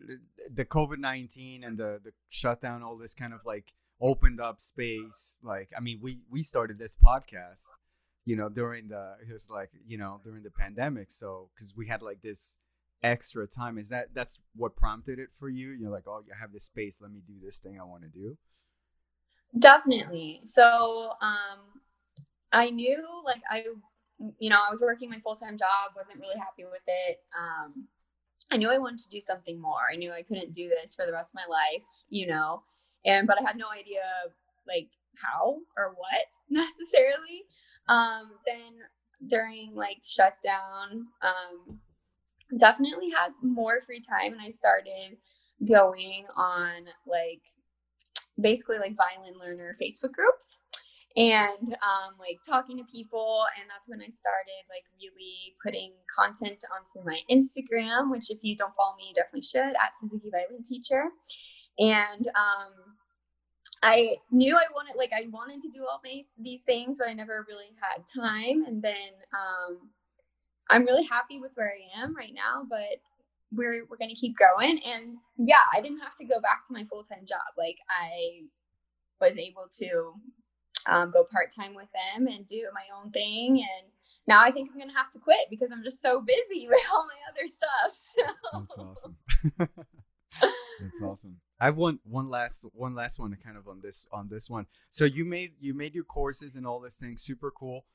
the 0.50 0.64
COVID 0.64 1.00
nineteen 1.00 1.66
and 1.66 1.78
the 1.78 2.00
the 2.04 2.12
shutdown. 2.30 2.82
All 2.82 2.98
this 2.98 3.14
kind 3.14 3.34
of 3.34 3.42
like 3.46 3.74
opened 4.00 4.40
up 4.40 4.62
space. 4.62 5.38
Like, 5.44 5.70
I 5.76 5.82
mean, 5.82 6.00
we 6.02 6.20
we 6.30 6.44
started 6.44 6.80
this 6.80 6.96
podcast, 6.96 7.72
you 8.28 8.36
know, 8.36 8.50
during 8.50 8.90
the 8.90 9.16
it 9.22 9.32
was 9.32 9.50
like 9.50 9.72
you 9.88 9.98
know 9.98 10.20
during 10.22 10.44
the 10.44 10.52
pandemic. 10.52 11.12
So 11.12 11.50
because 11.56 11.74
we 11.78 11.88
had 11.88 12.02
like 12.02 12.22
this 12.22 12.58
extra 13.02 13.48
time, 13.48 13.78
is 13.78 13.88
that 13.88 14.10
that's 14.14 14.42
what 14.54 14.76
prompted 14.76 15.18
it 15.18 15.30
for 15.32 15.48
you? 15.48 15.70
You're 15.70 15.90
like, 15.90 16.08
oh, 16.08 16.22
you 16.28 16.34
have 16.38 16.52
this 16.52 16.66
space. 16.66 17.00
Let 17.02 17.12
me 17.12 17.22
do 17.26 17.36
this 17.42 17.60
thing 17.60 17.80
I 17.80 17.86
want 17.86 18.04
to 18.04 18.10
do. 18.10 18.38
Definitely. 19.58 20.42
So, 20.44 21.12
um, 21.22 21.80
I 22.52 22.70
knew 22.70 23.02
like 23.24 23.42
I 23.50 23.64
you 24.40 24.50
know, 24.50 24.58
I 24.58 24.70
was 24.70 24.82
working 24.82 25.10
my 25.10 25.20
full 25.20 25.36
time 25.36 25.58
job, 25.58 25.96
wasn't 25.96 26.20
really 26.20 26.38
happy 26.38 26.66
with 26.66 26.82
it. 26.86 27.20
Um, 27.34 27.88
I 28.52 28.58
knew 28.58 28.70
I 28.70 28.78
wanted 28.78 29.00
to 29.00 29.10
do 29.10 29.22
something 29.22 29.62
more. 29.62 29.88
I 29.90 29.96
knew 29.96 30.12
I 30.12 30.22
couldn't 30.22 30.52
do 30.52 30.68
this 30.68 30.94
for 30.94 31.06
the 31.06 31.14
rest 31.14 31.34
of 31.34 31.36
my 31.36 31.48
life, 31.50 31.88
you 32.10 32.28
know, 32.28 32.64
and 33.06 33.26
but 33.26 33.38
I 33.40 33.48
had 33.48 33.56
no 33.56 33.68
idea 33.72 34.02
like 34.68 34.90
how 35.16 35.60
or 35.78 35.96
what 35.96 36.28
necessarily. 36.50 37.46
Um, 37.88 38.32
then 38.46 38.74
during 39.28 39.74
like 39.76 40.00
shutdown, 40.06 41.08
um, 41.22 41.80
definitely 42.58 43.10
had 43.10 43.32
more 43.42 43.82
free 43.82 44.02
time, 44.02 44.34
and 44.34 44.42
I 44.42 44.50
started 44.50 45.18
going 45.68 46.26
on 46.36 46.86
like 47.06 47.42
basically 48.40 48.78
like 48.78 48.96
violin 48.96 49.40
learner 49.40 49.76
Facebook 49.82 50.12
groups 50.12 50.60
and 51.18 51.74
um, 51.82 52.14
like 52.20 52.38
talking 52.48 52.78
to 52.78 52.84
people. 52.84 53.44
And 53.60 53.68
that's 53.70 53.90
when 53.90 54.02
i 54.02 54.10
started 54.10 54.62
like 54.70 54.86
really 55.02 55.56
putting 55.64 55.94
content 56.14 56.64
onto 56.70 57.06
my 57.06 57.20
instagram 57.32 58.12
which 58.12 58.30
if 58.30 58.38
you 58.44 58.56
don't 58.56 58.76
follow 58.76 58.96
me 58.96 59.10
you 59.10 59.16
definitely 59.16 59.42
should 59.42 59.74
at 59.76 59.98
suzuki 60.00 60.30
violin 60.30 60.64
teacher. 60.64 61.06
And 61.80 62.28
um, 62.28 62.87
i 63.84 64.16
knew 64.32 64.56
i 64.56 64.66
wanted 64.74 64.96
like 64.96 65.12
i 65.14 65.28
wanted 65.32 65.62
to 65.62 65.70
do 65.70 65.86
all 65.86 66.00
these 66.04 66.32
these 66.40 66.62
things 66.62 66.98
but 66.98 67.08
i 67.08 67.14
never 67.14 67.46
really 67.48 67.72
had 67.82 68.04
time 68.08 68.64
and 68.66 68.82
then 68.82 69.14
um, 69.34 69.90
i'm 70.70 70.86
really 70.86 71.04
happy 71.04 71.40
with 71.40 71.52
where 71.56 71.72
i 71.72 72.02
am 72.02 72.16
right 72.16 72.34
now 72.34 72.66
but 72.70 73.02
we're 73.54 73.86
we're 73.90 73.98
going 73.98 74.14
to 74.14 74.20
keep 74.20 74.36
going 74.38 74.80
and 74.86 75.18
yeah 75.38 75.56
i 75.76 75.82
didn't 75.82 76.00
have 76.00 76.16
to 76.16 76.26
go 76.26 76.42
back 76.42 76.66
to 76.68 76.74
my 76.74 76.84
full-time 76.86 77.26
job 77.26 77.40
like 77.58 77.78
i 77.90 78.42
was 79.20 79.38
able 79.38 79.68
to 79.72 80.14
um, 80.88 81.12
go 81.12 81.24
part 81.24 81.52
time 81.54 81.76
with 81.76 81.88
them 81.94 82.28
and 82.28 82.46
do 82.46 82.68
my 82.74 82.84
own 82.98 83.12
thing. 83.12 83.58
And 83.58 83.92
now 84.28 84.42
I 84.42 84.52
think 84.52 84.70
I'm 84.72 84.80
gonna 84.80 84.98
have 84.98 85.12
to 85.12 85.20
quit 85.20 85.48
because 85.50 85.72
I'm 85.72 85.84
just 85.84 86.02
so 86.02 86.22
busy 86.22 86.68
with 86.70 86.82
all 86.94 87.06
my 87.06 87.20
other 87.32 87.48
stuff. 87.48 87.92
So. 88.16 88.60
That's 88.60 88.80
awesome. 88.80 89.18
That's 90.82 91.02
awesome. 91.04 91.38
I 91.60 91.66
have 91.66 91.78
one 91.78 92.00
one 92.04 92.30
last 92.30 92.66
one 92.74 92.96
last 92.96 93.20
one 93.20 93.36
kind 93.44 93.58
of 93.58 93.68
on 93.68 93.82
this 93.82 94.06
on 94.12 94.30
this 94.30 94.50
one. 94.50 94.68
So 94.90 95.06
you 95.06 95.26
made 95.26 95.54
you 95.60 95.74
made 95.74 95.96
your 95.96 96.04
courses 96.04 96.56
and 96.56 96.66
all 96.66 96.80
this 96.80 96.98
thing 96.98 97.18
super 97.18 97.52
cool. 97.52 97.86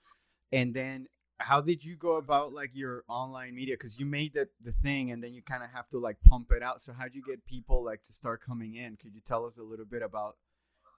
And 0.50 0.74
then 0.74 1.06
how 1.38 1.60
did 1.60 1.84
you 1.84 1.96
go 1.96 2.16
about 2.16 2.52
like 2.52 2.70
your 2.74 3.04
online 3.08 3.54
media 3.54 3.74
because 3.74 3.98
you 3.98 4.06
made 4.06 4.34
the, 4.34 4.48
the 4.62 4.72
thing 4.72 5.10
and 5.10 5.24
then 5.24 5.32
you 5.32 5.42
kind 5.42 5.62
of 5.62 5.70
have 5.70 5.88
to 5.88 5.98
like 5.98 6.16
pump 6.28 6.52
it 6.52 6.62
out 6.62 6.80
so 6.80 6.92
how'd 6.92 7.16
you 7.16 7.22
get 7.26 7.44
people 7.46 7.84
like 7.84 8.00
to 8.00 8.12
start 8.12 8.40
coming 8.40 8.76
in 8.76 8.96
could 8.96 9.12
you 9.12 9.20
tell 9.20 9.44
us 9.44 9.58
a 9.58 9.62
little 9.62 9.84
bit 9.84 10.02
about 10.02 10.36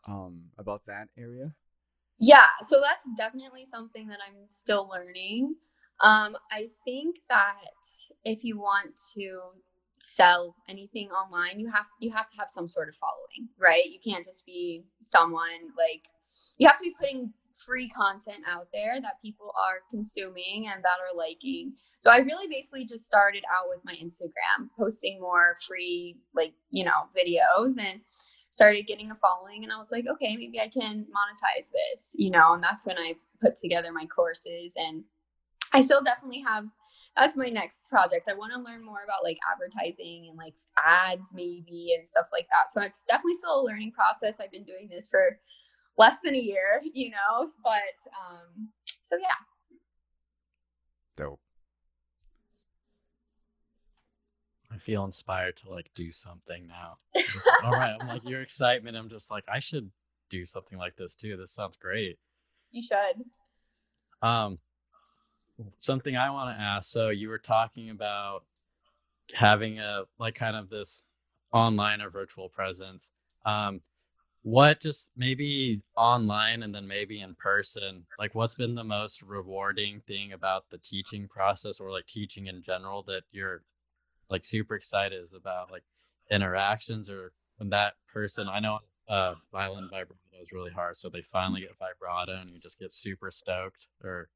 um 0.06 0.42
about 0.58 0.84
that 0.84 1.08
area 1.16 1.54
yeah, 2.18 2.46
so 2.62 2.80
that's 2.80 3.06
definitely 3.16 3.64
something 3.64 4.06
that 4.08 4.18
I'm 4.26 4.46
still 4.50 4.88
learning. 4.88 5.56
Um, 6.00 6.36
I 6.50 6.68
think 6.84 7.16
that 7.28 7.58
if 8.24 8.44
you 8.44 8.58
want 8.58 8.98
to 9.14 9.40
sell 10.00 10.54
anything 10.68 11.10
online, 11.10 11.58
you 11.58 11.70
have 11.70 11.86
you 12.00 12.10
have 12.10 12.30
to 12.30 12.38
have 12.38 12.48
some 12.48 12.68
sort 12.68 12.88
of 12.88 12.94
following, 12.96 13.48
right? 13.58 13.84
You 13.90 13.98
can't 14.04 14.24
just 14.24 14.44
be 14.44 14.84
someone 15.02 15.72
like 15.76 16.04
you 16.58 16.66
have 16.68 16.78
to 16.78 16.84
be 16.84 16.94
putting 16.98 17.32
free 17.56 17.88
content 17.88 18.42
out 18.48 18.68
there 18.72 19.00
that 19.00 19.22
people 19.22 19.52
are 19.56 19.80
consuming 19.90 20.68
and 20.72 20.82
that 20.82 20.98
are 21.00 21.16
liking. 21.16 21.72
So 22.00 22.10
I 22.10 22.18
really 22.18 22.48
basically 22.48 22.84
just 22.84 23.06
started 23.06 23.44
out 23.52 23.68
with 23.68 23.80
my 23.84 23.94
Instagram, 23.94 24.68
posting 24.76 25.20
more 25.20 25.56
free 25.66 26.16
like, 26.34 26.52
you 26.70 26.84
know, 26.84 27.08
videos 27.16 27.78
and 27.78 28.00
started 28.50 28.86
getting 28.86 29.10
a 29.10 29.14
following 29.16 29.64
and 29.64 29.72
I 29.72 29.76
was 29.76 29.90
like, 29.92 30.06
okay, 30.06 30.36
maybe 30.36 30.60
I 30.60 30.68
can 30.68 31.06
monetize 31.06 31.70
this, 31.72 32.12
you 32.14 32.30
know, 32.30 32.54
and 32.54 32.62
that's 32.62 32.86
when 32.86 32.98
I 32.98 33.14
put 33.40 33.56
together 33.56 33.92
my 33.92 34.06
courses 34.06 34.74
and 34.76 35.04
I 35.72 35.80
still 35.80 36.02
definitely 36.02 36.44
have 36.46 36.64
that's 37.16 37.36
my 37.36 37.48
next 37.48 37.88
project. 37.88 38.28
I 38.28 38.34
want 38.34 38.52
to 38.52 38.60
learn 38.60 38.84
more 38.84 39.04
about 39.04 39.22
like 39.22 39.38
advertising 39.52 40.26
and 40.28 40.36
like 40.36 40.54
ads 40.84 41.32
maybe 41.34 41.94
and 41.96 42.06
stuff 42.06 42.26
like 42.32 42.46
that. 42.48 42.72
So 42.72 42.82
it's 42.82 43.04
definitely 43.04 43.34
still 43.34 43.60
a 43.60 43.64
learning 43.64 43.92
process. 43.92 44.40
I've 44.40 44.50
been 44.50 44.64
doing 44.64 44.88
this 44.90 45.08
for 45.08 45.38
less 45.96 46.16
than 46.24 46.34
a 46.34 46.38
year, 46.38 46.82
you 46.92 47.10
know, 47.10 47.46
but 47.62 47.72
um 48.18 48.68
so 49.04 49.16
yeah. 49.16 49.28
Dope. 51.16 51.40
I 54.72 54.78
feel 54.78 55.04
inspired 55.04 55.56
to 55.58 55.70
like 55.70 55.90
do 55.94 56.10
something 56.10 56.66
now. 56.66 56.96
Like, 57.14 57.26
All 57.62 57.70
right, 57.70 57.96
I'm 58.00 58.08
like 58.08 58.28
your 58.28 58.40
excitement. 58.42 58.96
I'm 58.96 59.08
just 59.08 59.30
like 59.30 59.44
I 59.46 59.60
should 59.60 59.90
do 60.30 60.44
something 60.44 60.78
like 60.78 60.96
this 60.96 61.14
too. 61.14 61.36
This 61.36 61.52
sounds 61.52 61.76
great. 61.76 62.18
You 62.72 62.82
should. 62.82 63.24
Um, 64.20 64.58
something 65.78 66.16
I 66.16 66.30
want 66.30 66.56
to 66.56 66.62
ask. 66.62 66.90
So 66.92 67.10
you 67.10 67.28
were 67.28 67.38
talking 67.38 67.90
about 67.90 68.44
having 69.34 69.78
a 69.78 70.04
like 70.18 70.34
kind 70.34 70.56
of 70.56 70.70
this 70.70 71.04
online 71.52 72.00
or 72.00 72.10
virtual 72.10 72.48
presence. 72.48 73.10
Um, 73.44 73.80
what 74.44 74.78
just 74.78 75.10
maybe 75.16 75.80
online 75.96 76.62
and 76.62 76.74
then 76.74 76.86
maybe 76.86 77.18
in 77.18 77.34
person 77.34 78.04
like 78.18 78.34
what's 78.34 78.54
been 78.54 78.74
the 78.74 78.84
most 78.84 79.22
rewarding 79.22 80.02
thing 80.06 80.34
about 80.34 80.68
the 80.68 80.76
teaching 80.76 81.26
process 81.26 81.80
or 81.80 81.90
like 81.90 82.06
teaching 82.06 82.46
in 82.46 82.62
general 82.62 83.02
that 83.02 83.22
you're 83.32 83.62
like 84.28 84.44
super 84.44 84.74
excited 84.74 85.24
about 85.34 85.70
like 85.70 85.82
interactions 86.30 87.08
or 87.08 87.32
when 87.56 87.70
that 87.70 87.94
person 88.12 88.46
i 88.46 88.60
know 88.60 88.80
uh 89.08 89.32
violin 89.50 89.88
vibrato 89.90 90.14
is 90.42 90.52
really 90.52 90.70
hard 90.70 90.94
so 90.94 91.08
they 91.08 91.22
finally 91.22 91.62
get 91.62 91.78
vibrato 91.78 92.38
and 92.38 92.50
you 92.50 92.60
just 92.60 92.78
get 92.78 92.92
super 92.92 93.30
stoked 93.30 93.86
or 94.02 94.28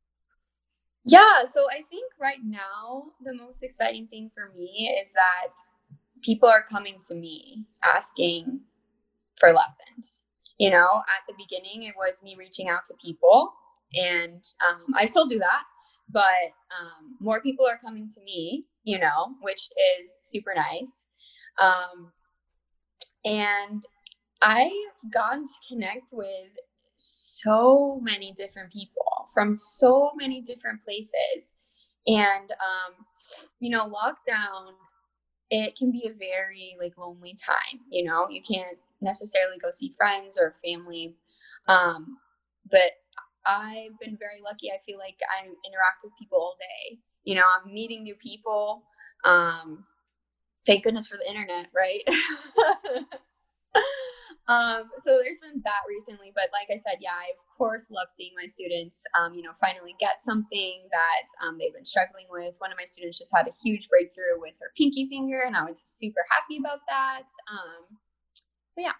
Yeah, 1.08 1.44
so 1.44 1.66
I 1.70 1.82
think 1.90 2.12
right 2.20 2.44
now 2.44 3.04
the 3.24 3.34
most 3.34 3.62
exciting 3.62 4.08
thing 4.08 4.30
for 4.34 4.52
me 4.54 4.94
is 5.02 5.14
that 5.14 5.54
people 6.22 6.50
are 6.50 6.62
coming 6.62 6.96
to 7.08 7.14
me 7.14 7.64
asking 7.82 8.60
for 9.40 9.52
lessons. 9.52 10.20
You 10.58 10.70
know, 10.70 10.86
at 10.98 11.22
the 11.26 11.34
beginning, 11.38 11.84
it 11.84 11.94
was 11.96 12.22
me 12.22 12.36
reaching 12.38 12.68
out 12.68 12.84
to 12.86 12.94
people, 13.02 13.52
and 13.94 14.44
um, 14.68 14.92
I 14.94 15.06
still 15.06 15.26
do 15.26 15.38
that, 15.38 15.62
but 16.10 16.52
um, 16.78 17.16
more 17.20 17.40
people 17.40 17.66
are 17.66 17.78
coming 17.78 18.10
to 18.10 18.20
me, 18.22 18.66
you 18.84 18.98
know, 18.98 19.34
which 19.40 19.70
is 20.02 20.18
super 20.20 20.52
nice. 20.54 21.06
Um, 21.62 22.12
and 23.24 23.82
I've 24.42 24.72
gotten 25.12 25.44
to 25.44 25.54
connect 25.68 26.10
with 26.12 26.50
so 26.98 28.00
many 28.02 28.32
different 28.32 28.72
people 28.72 29.26
from 29.32 29.54
so 29.54 30.12
many 30.16 30.40
different 30.40 30.84
places. 30.84 31.54
And, 32.06 32.50
um, 32.52 33.06
you 33.60 33.70
know, 33.70 33.88
lockdown, 33.90 34.72
it 35.50 35.76
can 35.76 35.90
be 35.90 36.06
a 36.08 36.12
very 36.12 36.76
like 36.80 36.98
lonely 36.98 37.34
time, 37.34 37.80
you 37.90 38.04
know, 38.04 38.28
you 38.28 38.42
can't 38.42 38.76
necessarily 39.00 39.58
go 39.58 39.70
see 39.72 39.94
friends 39.96 40.38
or 40.38 40.56
family. 40.64 41.14
Um, 41.66 42.18
but 42.70 42.92
I've 43.46 43.98
been 44.00 44.16
very 44.18 44.40
lucky. 44.44 44.70
I 44.70 44.78
feel 44.84 44.98
like 44.98 45.18
I 45.22 45.44
interact 45.44 46.02
with 46.04 46.12
people 46.18 46.38
all 46.38 46.56
day. 46.58 46.98
You 47.24 47.34
know, 47.34 47.44
I'm 47.44 47.72
meeting 47.72 48.02
new 48.02 48.14
people. 48.16 48.82
Um, 49.24 49.84
thank 50.66 50.84
goodness 50.84 51.08
for 51.08 51.16
the 51.16 51.28
internet, 51.28 51.66
right? 51.74 52.02
um, 54.48 54.90
so 55.04 55.20
there's 55.22 55.40
been 55.40 55.60
that 55.64 55.84
recently, 55.86 56.32
but 56.34 56.48
like 56.52 56.68
I 56.72 56.76
said, 56.76 56.98
yeah, 57.00 57.12
I 57.12 57.28
of 57.36 57.44
course 57.56 57.90
love 57.90 58.08
seeing 58.08 58.32
my 58.34 58.46
students, 58.46 59.04
um, 59.18 59.34
you 59.34 59.42
know, 59.42 59.52
finally 59.60 59.94
get 60.00 60.22
something 60.22 60.88
that 60.90 61.46
um, 61.46 61.58
they've 61.58 61.74
been 61.74 61.84
struggling 61.84 62.26
with. 62.30 62.54
One 62.58 62.72
of 62.72 62.78
my 62.78 62.84
students 62.84 63.18
just 63.18 63.34
had 63.34 63.46
a 63.46 63.52
huge 63.62 63.88
breakthrough 63.88 64.40
with 64.40 64.54
her 64.60 64.72
pinky 64.76 65.06
finger, 65.08 65.42
and 65.46 65.54
I 65.54 65.64
was 65.64 65.82
super 65.84 66.24
happy 66.30 66.58
about 66.58 66.80
that. 66.88 67.24
Um, 67.50 67.98
so 68.70 68.80
yeah. 68.80 68.92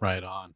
right 0.00 0.24
on 0.24 0.54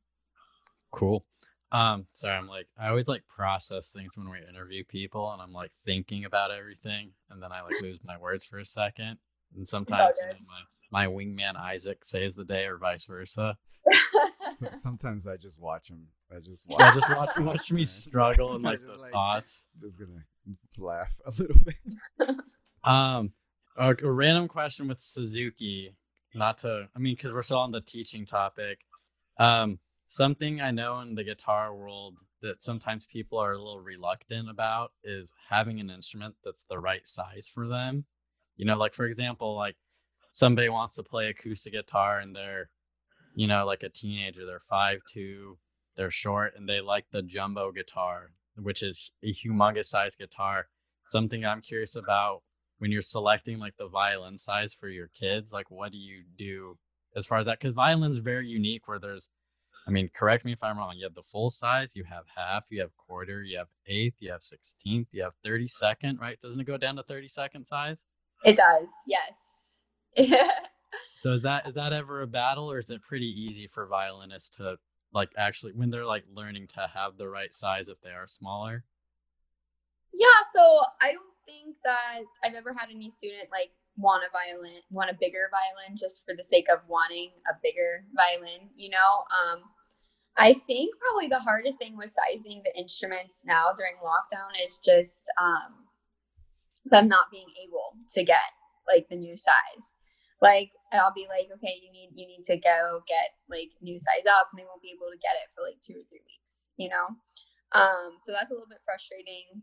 cool 0.90 1.24
um 1.72 2.06
sorry 2.12 2.36
i'm 2.36 2.48
like 2.48 2.66
i 2.78 2.88
always 2.88 3.08
like 3.08 3.22
process 3.28 3.90
things 3.90 4.10
when 4.14 4.28
we 4.28 4.38
interview 4.46 4.84
people 4.84 5.32
and 5.32 5.40
i'm 5.40 5.52
like 5.52 5.70
thinking 5.86 6.24
about 6.24 6.50
everything 6.50 7.12
and 7.30 7.42
then 7.42 7.52
i 7.52 7.62
like 7.62 7.80
lose 7.80 7.98
my 8.04 8.18
words 8.18 8.44
for 8.44 8.58
a 8.58 8.64
second 8.64 9.16
and 9.56 9.66
sometimes 9.66 10.16
you 10.20 10.26
know, 10.26 10.32
my, 10.46 10.60
my 10.90 11.06
wingman 11.06 11.56
isaac 11.56 12.04
saves 12.04 12.34
the 12.36 12.44
day 12.44 12.66
or 12.66 12.78
vice 12.78 13.04
versa 13.04 13.56
So, 14.58 14.66
sometimes 14.72 15.26
I 15.26 15.36
just 15.36 15.60
watch 15.60 15.88
him. 15.88 16.08
I 16.34 16.40
just 16.40 16.68
watch. 16.68 16.80
yeah 16.80 16.92
just 16.92 17.08
watch, 17.10 17.38
watch 17.38 17.70
me 17.70 17.84
struggle 17.84 18.54
and 18.56 18.64
like 18.64 18.80
just, 18.80 18.92
the 18.92 19.00
like- 19.00 19.12
thoughts 19.12 19.66
Just 19.80 19.98
gonna 20.00 20.24
laugh 20.76 21.12
a 21.26 21.30
little 21.30 21.56
bit. 21.64 21.76
Um, 22.84 23.32
a, 23.76 23.90
a 24.02 24.10
random 24.10 24.48
question 24.48 24.88
with 24.88 25.00
Suzuki, 25.00 25.94
not 26.34 26.58
to, 26.58 26.88
I 26.94 26.98
mean, 26.98 27.14
because 27.16 27.32
we're 27.32 27.42
still 27.42 27.58
on 27.58 27.72
the 27.72 27.80
teaching 27.80 28.24
topic. 28.24 28.78
Um, 29.38 29.78
something 30.06 30.60
I 30.60 30.70
know 30.70 31.00
in 31.00 31.14
the 31.14 31.24
guitar 31.24 31.74
world 31.74 32.16
that 32.40 32.62
sometimes 32.62 33.04
people 33.04 33.38
are 33.38 33.52
a 33.52 33.58
little 33.58 33.80
reluctant 33.80 34.48
about 34.48 34.92
is 35.04 35.34
having 35.50 35.80
an 35.80 35.90
instrument 35.90 36.36
that's 36.44 36.64
the 36.64 36.78
right 36.78 37.06
size 37.06 37.48
for 37.52 37.66
them. 37.68 38.04
You 38.56 38.64
know, 38.64 38.76
like 38.76 38.94
for 38.94 39.04
example, 39.06 39.54
like 39.56 39.76
somebody 40.38 40.68
wants 40.68 40.96
to 40.96 41.02
play 41.02 41.26
acoustic 41.26 41.72
guitar 41.72 42.20
and 42.20 42.34
they're, 42.34 42.70
you 43.34 43.48
know, 43.48 43.66
like 43.66 43.82
a 43.82 43.88
teenager, 43.88 44.46
they're 44.46 44.60
five 44.60 45.00
two, 45.12 45.58
they're 45.96 46.12
short, 46.12 46.52
and 46.56 46.68
they 46.68 46.80
like 46.80 47.06
the 47.10 47.22
jumbo 47.22 47.72
guitar, 47.72 48.30
which 48.56 48.80
is 48.82 49.10
a 49.24 49.34
humongous 49.34 49.86
size 49.86 50.14
guitar. 50.14 50.66
Something 51.04 51.44
I'm 51.44 51.60
curious 51.60 51.96
about 51.96 52.42
when 52.78 52.92
you're 52.92 53.02
selecting 53.02 53.58
like 53.58 53.76
the 53.78 53.88
violin 53.88 54.38
size 54.38 54.72
for 54.72 54.88
your 54.88 55.08
kids, 55.08 55.52
like 55.52 55.70
what 55.70 55.90
do 55.90 55.98
you 55.98 56.22
do 56.36 56.78
as 57.16 57.26
far 57.26 57.38
as 57.38 57.46
that? 57.46 57.58
Because 57.58 57.74
violin's 57.74 58.18
very 58.18 58.46
unique 58.46 58.86
where 58.86 59.00
there's 59.00 59.28
I 59.88 59.90
mean, 59.90 60.10
correct 60.14 60.44
me 60.44 60.52
if 60.52 60.62
I'm 60.62 60.76
wrong. 60.78 60.94
You 60.96 61.04
have 61.04 61.14
the 61.14 61.22
full 61.22 61.50
size, 61.50 61.96
you 61.96 62.04
have 62.04 62.24
half, 62.36 62.66
you 62.70 62.80
have 62.82 62.94
quarter, 62.96 63.42
you 63.42 63.56
have 63.56 63.68
eighth, 63.86 64.16
you 64.20 64.30
have 64.30 64.42
sixteenth, 64.42 65.08
you 65.10 65.22
have 65.22 65.34
thirty 65.42 65.66
second, 65.66 66.20
right? 66.20 66.38
Doesn't 66.40 66.60
it 66.60 66.64
go 66.64 66.76
down 66.76 66.96
to 66.96 67.02
thirty 67.02 67.26
second 67.26 67.66
size? 67.66 68.04
It 68.44 68.56
does, 68.56 68.88
yes. 69.06 69.67
So 71.20 71.32
is 71.32 71.42
that 71.42 71.66
is 71.66 71.74
that 71.74 71.92
ever 71.92 72.22
a 72.22 72.28
battle 72.28 72.70
or 72.70 72.78
is 72.78 72.90
it 72.90 73.02
pretty 73.02 73.26
easy 73.26 73.66
for 73.66 73.88
violinists 73.88 74.56
to 74.58 74.76
like 75.12 75.30
actually 75.36 75.72
when 75.72 75.90
they're 75.90 76.06
like 76.06 76.22
learning 76.32 76.68
to 76.74 76.88
have 76.94 77.16
the 77.16 77.28
right 77.28 77.52
size 77.52 77.88
if 77.88 78.00
they 78.00 78.10
are 78.10 78.28
smaller? 78.28 78.84
yeah, 80.18 80.42
so 80.52 80.82
I 81.00 81.12
don't 81.12 81.34
think 81.46 81.76
that 81.84 82.26
I've 82.44 82.54
ever 82.54 82.74
had 82.74 82.90
any 82.90 83.08
student 83.08 83.48
like 83.50 83.70
want 83.96 84.24
a 84.24 84.30
violin, 84.34 84.82
want 84.90 85.10
a 85.10 85.16
bigger 85.18 85.48
violin 85.50 85.96
just 85.96 86.24
for 86.24 86.34
the 86.36 86.44
sake 86.44 86.66
of 86.72 86.80
wanting 86.88 87.30
a 87.50 87.54
bigger 87.62 88.04
violin, 88.14 88.70
you 88.74 88.90
know? 88.90 89.24
Um, 89.30 89.62
I 90.36 90.54
think 90.54 90.94
probably 90.98 91.28
the 91.28 91.40
hardest 91.40 91.78
thing 91.78 91.96
with 91.96 92.10
sizing 92.10 92.62
the 92.64 92.78
instruments 92.78 93.44
now 93.46 93.68
during 93.76 93.94
lockdown 94.02 94.54
is 94.64 94.78
just 94.84 95.24
um, 95.40 95.86
them 96.84 97.08
not 97.08 97.30
being 97.30 97.48
able 97.66 97.94
to 98.10 98.24
get 98.24 98.54
like 98.86 99.08
the 99.08 99.16
new 99.16 99.36
size. 99.36 99.94
Like 100.40 100.70
I'll 100.92 101.14
be 101.14 101.26
like, 101.28 101.50
okay, 101.58 101.74
you 101.82 101.90
need 101.92 102.10
you 102.14 102.26
need 102.26 102.44
to 102.44 102.56
go 102.56 103.02
get 103.06 103.34
like 103.48 103.70
new 103.82 103.98
size 103.98 104.26
up, 104.26 104.48
and 104.52 104.58
they 104.58 104.66
won't 104.66 104.82
be 104.82 104.94
able 104.94 105.10
to 105.10 105.18
get 105.18 105.36
it 105.42 105.50
for 105.50 105.62
like 105.62 105.80
two 105.82 105.98
or 105.98 106.04
three 106.08 106.22
weeks, 106.26 106.68
you 106.76 106.88
know. 106.88 107.10
Um, 107.72 108.16
so 108.20 108.32
that's 108.32 108.50
a 108.50 108.54
little 108.54 108.70
bit 108.70 108.84
frustrating. 108.84 109.62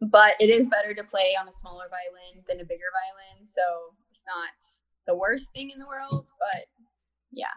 But 0.00 0.34
it 0.40 0.50
is 0.50 0.68
better 0.68 0.94
to 0.94 1.04
play 1.04 1.36
on 1.40 1.48
a 1.48 1.52
smaller 1.52 1.86
violin 1.88 2.44
than 2.46 2.60
a 2.60 2.68
bigger 2.68 2.90
violin, 2.90 3.46
so 3.46 3.94
it's 4.10 4.24
not 4.26 4.54
the 5.06 5.16
worst 5.16 5.52
thing 5.52 5.70
in 5.70 5.78
the 5.78 5.86
world. 5.86 6.28
But 6.38 6.66
yeah, 7.30 7.54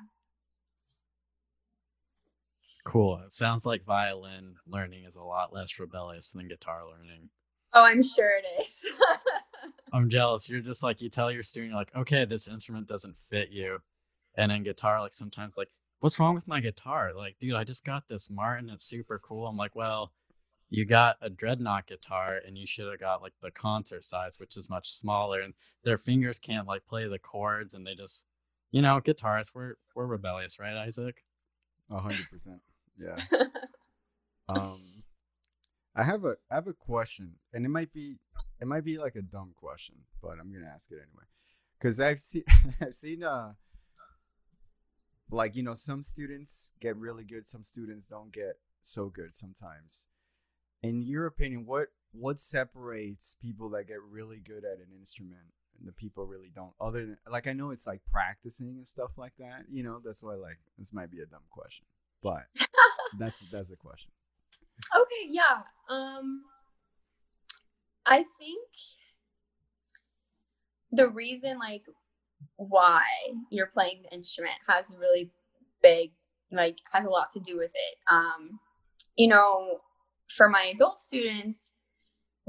Cool. 2.86 3.22
It 3.26 3.34
sounds 3.34 3.66
like 3.66 3.86
violin 3.86 4.56
learning 4.66 5.04
is 5.04 5.16
a 5.16 5.22
lot 5.22 5.54
less 5.54 5.80
rebellious 5.80 6.32
than 6.32 6.48
guitar 6.48 6.82
learning. 6.90 7.30
Oh, 7.74 7.84
I'm 7.84 8.04
sure 8.04 8.32
it 8.38 8.62
is. 8.62 8.86
I'm 9.94 10.10
jealous. 10.10 10.50
You're 10.50 10.62
just 10.62 10.84
like 10.84 11.02
you 11.02 11.10
tell 11.10 11.32
your 11.32 11.44
student, 11.44 11.72
you're 11.72 11.80
like, 11.80 11.96
okay, 11.96 12.26
this 12.26 12.48
instrument 12.48 12.88
doesn't 12.88 13.16
fit 13.30 13.50
you. 13.52 13.80
And 14.36 14.52
in 14.52 14.64
guitar, 14.64 15.02
like 15.02 15.14
sometimes 15.14 15.56
like 15.58 15.70
what's 16.00 16.20
wrong 16.20 16.36
with 16.36 16.48
my 16.48 16.60
guitar? 16.60 17.12
Like, 17.16 17.38
dude, 17.40 17.56
I 17.56 17.64
just 17.64 17.86
got 17.86 18.08
this 18.08 18.30
Martin. 18.30 18.70
It's 18.70 18.86
super 18.86 19.20
cool. 19.20 19.48
I'm 19.48 19.58
like, 19.58 19.76
well, 19.76 20.14
you 20.70 20.86
got 20.86 21.18
a 21.22 21.30
dreadnought 21.30 21.88
guitar 21.88 22.40
and 22.46 22.58
you 22.58 22.66
should 22.66 22.88
have 22.88 23.00
got 23.00 23.22
like 23.22 23.34
the 23.42 23.52
concert 23.52 24.06
size, 24.06 24.34
which 24.38 24.56
is 24.56 24.70
much 24.70 24.92
smaller. 24.92 25.42
And 25.42 25.54
their 25.84 25.98
fingers 25.98 26.40
can't 26.40 26.68
like 26.68 26.86
play 26.86 27.08
the 27.08 27.20
chords 27.20 27.74
and 27.74 27.86
they 27.86 27.96
just, 27.96 28.26
you 28.72 28.82
know, 28.82 29.02
guitarists, 29.02 29.52
we're, 29.54 29.76
we're 29.96 30.06
rebellious, 30.06 30.60
right, 30.60 30.78
Isaac? 30.78 31.24
A 31.90 32.00
hundred 32.00 32.30
percent. 32.30 32.62
Yeah. 32.98 33.18
um, 34.50 34.99
I 36.00 36.04
have 36.04 36.24
a 36.24 36.36
I 36.50 36.56
have 36.56 36.68
a 36.68 36.74
question, 36.74 37.34
and 37.52 37.66
it 37.66 37.70
might 37.70 37.92
be 37.92 38.20
it 38.62 38.68
might 38.68 38.86
be 38.86 38.98
like 38.98 39.18
a 39.18 39.22
dumb 39.22 39.52
question, 39.54 39.96
but 40.22 40.40
I'm 40.40 40.50
gonna 40.54 40.72
ask 40.74 40.90
it 40.92 40.96
anyway, 40.96 41.26
because 41.78 42.00
I've 42.00 42.22
seen 42.22 42.46
I've 42.82 42.96
seen 42.96 43.22
uh 43.22 43.54
like 45.30 45.58
you 45.58 45.64
know 45.64 45.74
some 45.74 46.04
students 46.04 46.72
get 46.80 46.96
really 46.96 47.26
good, 47.26 47.50
some 47.50 47.66
students 47.66 48.08
don't 48.08 48.32
get 48.32 48.60
so 48.82 49.08
good 49.10 49.36
sometimes. 49.36 50.06
In 50.82 51.02
your 51.02 51.26
opinion, 51.26 51.66
what 51.66 51.90
what 52.14 52.40
separates 52.40 53.36
people 53.42 53.70
that 53.72 53.90
get 53.90 54.02
really 54.02 54.40
good 54.40 54.64
at 54.64 54.78
an 54.78 54.94
instrument 54.98 55.52
and 55.78 55.86
the 55.86 55.92
people 55.92 56.26
really 56.26 56.50
don't? 56.56 56.76
Other 56.80 57.02
than 57.02 57.18
like 57.30 57.46
I 57.46 57.52
know 57.52 57.72
it's 57.72 57.86
like 57.86 58.04
practicing 58.10 58.78
and 58.78 58.88
stuff 58.88 59.18
like 59.18 59.34
that. 59.38 59.66
You 59.70 59.84
know, 59.84 60.00
that's 60.02 60.24
why 60.24 60.36
like 60.36 60.60
this 60.78 60.94
might 60.94 61.12
be 61.12 61.20
a 61.20 61.26
dumb 61.26 61.44
question, 61.50 61.88
but 62.24 62.46
that's 63.20 63.42
that's 63.52 63.70
a 63.70 63.76
question. 63.76 64.12
Okay, 64.96 65.28
yeah. 65.28 65.62
Um 65.90 66.44
I 68.06 68.24
think 68.40 68.68
the 70.92 71.10
reason 71.10 71.60
like 71.60 71.84
why 72.56 73.04
you're 73.52 73.68
playing 73.68 74.02
the 74.04 74.16
instrument 74.16 74.56
has 74.68 74.96
really 75.00 75.32
big 75.82 76.12
like 76.52 76.78
has 76.92 77.06
a 77.06 77.10
lot 77.10 77.32
to 77.32 77.40
do 77.40 77.58
with 77.58 77.72
it. 77.74 77.98
Um 78.12 78.60
you 79.16 79.28
know, 79.28 79.80
for 80.30 80.48
my 80.50 80.72
adult 80.74 81.02
students, 81.02 81.72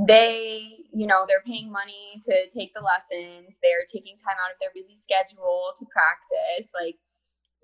they, 0.06 0.68
you 0.92 1.06
know, 1.06 1.24
they're 1.26 1.42
paying 1.44 1.70
money 1.70 2.20
to 2.24 2.48
take 2.56 2.72
the 2.74 2.80
lessons, 2.80 3.58
they're 3.62 3.84
taking 3.92 4.16
time 4.16 4.36
out 4.42 4.52
of 4.52 4.58
their 4.60 4.70
busy 4.74 4.96
schedule 4.96 5.72
to 5.76 5.86
practice. 5.92 6.72
Like 6.80 6.96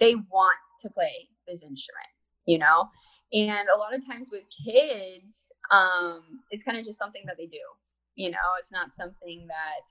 they 0.00 0.16
want 0.16 0.58
to 0.80 0.90
play 0.90 1.28
this 1.46 1.62
instrument, 1.62 2.08
you 2.44 2.58
know? 2.58 2.88
And 3.32 3.68
a 3.68 3.78
lot 3.78 3.94
of 3.94 4.06
times 4.06 4.30
with 4.30 4.44
kids, 4.64 5.50
um, 5.70 6.22
it's 6.50 6.64
kind 6.64 6.78
of 6.78 6.84
just 6.84 6.98
something 6.98 7.22
that 7.26 7.36
they 7.36 7.46
do. 7.46 7.62
You 8.14 8.30
know, 8.30 8.56
it's 8.58 8.72
not 8.72 8.92
something 8.92 9.46
that 9.48 9.90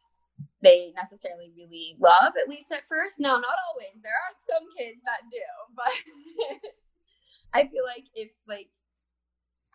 they 0.62 0.92
necessarily 0.96 1.52
really 1.56 1.96
love, 2.00 2.34
at 2.42 2.50
least 2.50 2.72
at 2.72 2.88
first. 2.90 3.20
No, 3.20 3.36
not 3.36 3.58
always. 3.70 4.02
There 4.02 4.12
are 4.12 4.36
some 4.40 4.68
kids 4.78 5.02
that 5.04 5.30
do, 5.30 5.46
but 5.76 6.72
I 7.54 7.68
feel 7.68 7.84
like 7.86 8.06
if 8.16 8.32
like 8.48 8.70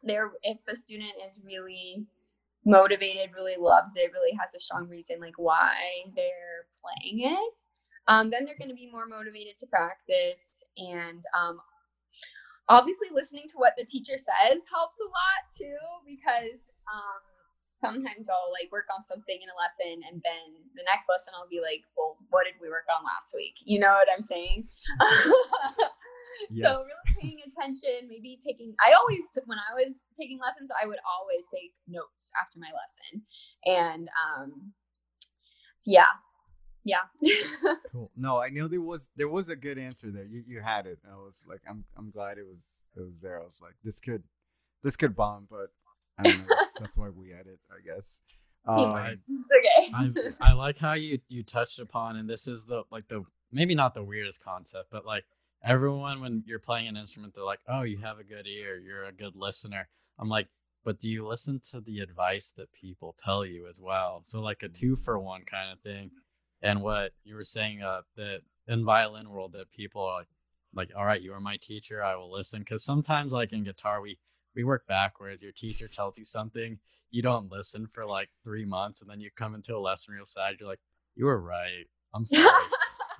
there 0.02 0.32
if 0.42 0.58
the 0.66 0.74
student 0.74 1.12
is 1.24 1.32
really 1.44 2.06
motivated, 2.64 3.30
really 3.34 3.56
loves 3.58 3.96
it, 3.96 4.12
really 4.12 4.36
has 4.40 4.54
a 4.54 4.60
strong 4.60 4.88
reason 4.88 5.20
like 5.20 5.38
why 5.38 5.74
they're 6.14 6.66
playing 6.82 7.20
it, 7.30 7.60
um, 8.08 8.30
then 8.30 8.44
they're 8.44 8.58
going 8.58 8.68
to 8.68 8.74
be 8.74 8.90
more 8.90 9.06
motivated 9.06 9.56
to 9.58 9.66
practice 9.66 10.64
and 10.76 11.22
um, 11.38 11.58
obviously 12.70 13.08
listening 13.12 13.50
to 13.50 13.58
what 13.58 13.74
the 13.76 13.84
teacher 13.84 14.16
says 14.16 14.62
helps 14.70 14.96
a 15.02 15.08
lot 15.10 15.42
too 15.50 15.82
because 16.06 16.70
um, 16.86 17.20
sometimes 17.74 18.30
i'll 18.30 18.54
like 18.54 18.70
work 18.70 18.86
on 18.94 19.02
something 19.02 19.42
in 19.42 19.50
a 19.50 19.56
lesson 19.58 19.98
and 20.06 20.22
then 20.22 20.46
the 20.78 20.86
next 20.86 21.10
lesson 21.10 21.34
i'll 21.34 21.50
be 21.50 21.58
like 21.58 21.82
well 21.98 22.16
what 22.30 22.46
did 22.46 22.54
we 22.62 22.70
work 22.70 22.86
on 22.86 23.02
last 23.02 23.34
week? 23.34 23.58
You 23.66 23.82
know 23.82 23.92
what 23.92 24.08
i'm 24.08 24.22
saying? 24.22 24.70
Yes. 26.48 26.64
so 26.64 26.72
really 26.72 27.20
paying 27.20 27.40
attention 27.44 28.08
maybe 28.08 28.38
taking 28.40 28.72
i 28.80 28.94
always 28.94 29.28
when 29.44 29.58
i 29.58 29.74
was 29.74 30.04
taking 30.16 30.38
lessons 30.38 30.70
i 30.72 30.86
would 30.86 30.98
always 31.04 31.46
take 31.52 31.74
notes 31.86 32.32
after 32.40 32.58
my 32.58 32.70
lesson. 32.72 33.22
And 33.66 34.08
um 34.16 34.72
yeah 35.84 36.16
yeah. 36.84 36.98
Cool. 37.92 38.10
No 38.16 38.40
i 38.40 38.48
know 38.48 38.68
there 38.68 38.80
was 38.80 39.10
there 39.16 39.28
was 39.28 39.48
a 39.48 39.56
good 39.56 39.78
answer 39.78 40.10
there. 40.10 40.24
You 40.24 40.44
you 40.46 40.60
had 40.60 40.86
it. 40.86 40.98
I 41.10 41.16
was 41.16 41.44
like 41.48 41.60
i'm 41.68 41.84
i'm 41.96 42.10
glad 42.10 42.38
it 42.38 42.46
was 42.46 42.82
it 42.96 43.00
was 43.04 43.20
there. 43.20 43.40
I 43.40 43.44
was 43.44 43.58
like 43.60 43.74
this 43.84 44.00
could 44.00 44.22
this 44.82 44.96
could 44.96 45.16
bomb 45.16 45.46
but 45.50 45.68
i 46.18 46.22
don't 46.22 46.38
know. 46.38 46.44
That's, 46.48 46.70
that's 46.80 46.96
why 46.96 47.08
we 47.10 47.32
edit 47.32 47.58
i 47.70 47.80
guess. 47.84 48.20
Um, 48.66 48.92
I, 48.92 49.12
okay. 49.12 50.34
I, 50.40 50.50
I 50.50 50.52
like 50.52 50.78
how 50.78 50.92
you 50.92 51.18
you 51.28 51.42
touched 51.42 51.78
upon 51.78 52.16
and 52.16 52.28
this 52.28 52.46
is 52.46 52.60
the 52.68 52.84
like 52.90 53.08
the 53.08 53.24
maybe 53.50 53.74
not 53.74 53.94
the 53.94 54.04
weirdest 54.04 54.44
concept 54.44 54.90
but 54.90 55.04
like 55.04 55.24
everyone 55.64 56.20
when 56.20 56.44
you're 56.46 56.58
playing 56.58 56.88
an 56.88 56.96
instrument 56.96 57.34
they're 57.34 57.44
like 57.44 57.60
oh 57.68 57.82
you 57.82 57.98
have 57.98 58.18
a 58.18 58.24
good 58.24 58.46
ear. 58.46 58.78
You're 58.78 59.04
a 59.04 59.12
good 59.12 59.34
listener. 59.34 59.88
I'm 60.18 60.28
like 60.28 60.48
but 60.84 60.98
do 60.98 61.08
you 61.10 61.26
listen 61.26 61.60
to 61.70 61.80
the 61.80 61.98
advice 61.98 62.52
that 62.56 62.72
people 62.72 63.14
tell 63.18 63.44
you 63.44 63.66
as 63.68 63.80
well? 63.80 64.22
So 64.24 64.40
like 64.40 64.62
a 64.62 64.68
two 64.68 64.96
for 64.96 65.18
one 65.18 65.42
kind 65.42 65.70
of 65.70 65.80
thing 65.80 66.10
and 66.62 66.82
what 66.82 67.12
you 67.24 67.34
were 67.34 67.44
saying 67.44 67.82
uh 67.82 68.02
that 68.16 68.40
in 68.68 68.84
violin 68.84 69.30
world 69.30 69.52
that 69.52 69.70
people 69.70 70.02
are 70.02 70.18
like, 70.18 70.28
like 70.74 70.90
all 70.96 71.04
right 71.04 71.22
you 71.22 71.32
are 71.32 71.40
my 71.40 71.56
teacher 71.56 72.02
i 72.02 72.14
will 72.14 72.30
listen 72.30 72.60
because 72.60 72.84
sometimes 72.84 73.32
like 73.32 73.52
in 73.52 73.64
guitar 73.64 74.00
we 74.00 74.18
we 74.54 74.64
work 74.64 74.86
backwards 74.86 75.42
your 75.42 75.52
teacher 75.52 75.88
tells 75.88 76.18
you 76.18 76.24
something 76.24 76.78
you 77.10 77.22
don't 77.22 77.50
listen 77.50 77.86
for 77.92 78.06
like 78.06 78.30
three 78.44 78.64
months 78.64 79.00
and 79.00 79.10
then 79.10 79.20
you 79.20 79.30
come 79.34 79.54
into 79.54 79.76
a 79.76 79.78
lesson 79.78 80.14
real 80.14 80.24
sad 80.24 80.56
you're 80.58 80.68
like 80.68 80.80
you 81.14 81.24
were 81.24 81.40
right 81.40 81.86
i'm 82.14 82.26
sorry. 82.26 82.44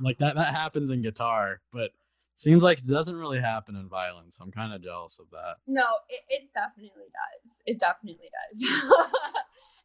Like 0.02 0.16
that 0.16 0.34
that 0.36 0.54
happens 0.54 0.88
in 0.88 1.02
guitar 1.02 1.60
but 1.74 1.90
seems 2.34 2.62
like 2.62 2.78
it 2.78 2.86
doesn't 2.86 3.16
really 3.16 3.38
happen 3.38 3.76
in 3.76 3.86
violin 3.86 4.30
so 4.30 4.42
i'm 4.42 4.50
kind 4.50 4.72
of 4.72 4.82
jealous 4.82 5.18
of 5.18 5.26
that. 5.30 5.56
No 5.66 5.84
it, 6.08 6.22
it 6.30 6.48
definitely 6.54 7.04
does 7.12 7.60
it 7.66 7.78
definitely 7.78 8.30
does. 8.32 8.64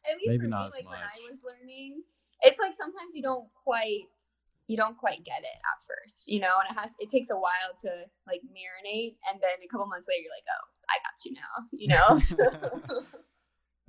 At 0.08 0.16
least 0.16 0.28
Maybe 0.28 0.38
for 0.38 0.46
me 0.46 0.54
like 0.54 0.88
when 0.88 0.98
i 0.98 1.20
was 1.28 1.36
learning 1.44 2.02
it's 2.42 2.58
like 2.58 2.74
sometimes 2.74 3.14
you 3.14 3.22
don't 3.22 3.46
quite 3.64 4.08
you 4.68 4.76
don't 4.76 4.96
quite 4.96 5.24
get 5.24 5.40
it 5.40 5.58
at 5.62 5.78
first, 5.86 6.24
you 6.26 6.40
know, 6.40 6.50
and 6.60 6.76
it 6.76 6.80
has 6.80 6.92
it 6.98 7.08
takes 7.08 7.30
a 7.30 7.36
while 7.36 7.72
to 7.82 7.88
like 8.26 8.40
marinate, 8.50 9.16
and 9.30 9.40
then 9.40 9.62
a 9.64 9.68
couple 9.68 9.86
months 9.86 10.08
later 10.08 10.22
you're 10.22 10.34
like, 10.34 10.46
oh, 10.50 10.66
I 10.90 10.96
got 11.04 11.24
you 11.24 11.34
now, 11.34 11.54
you 11.72 12.98
know. 12.98 13.02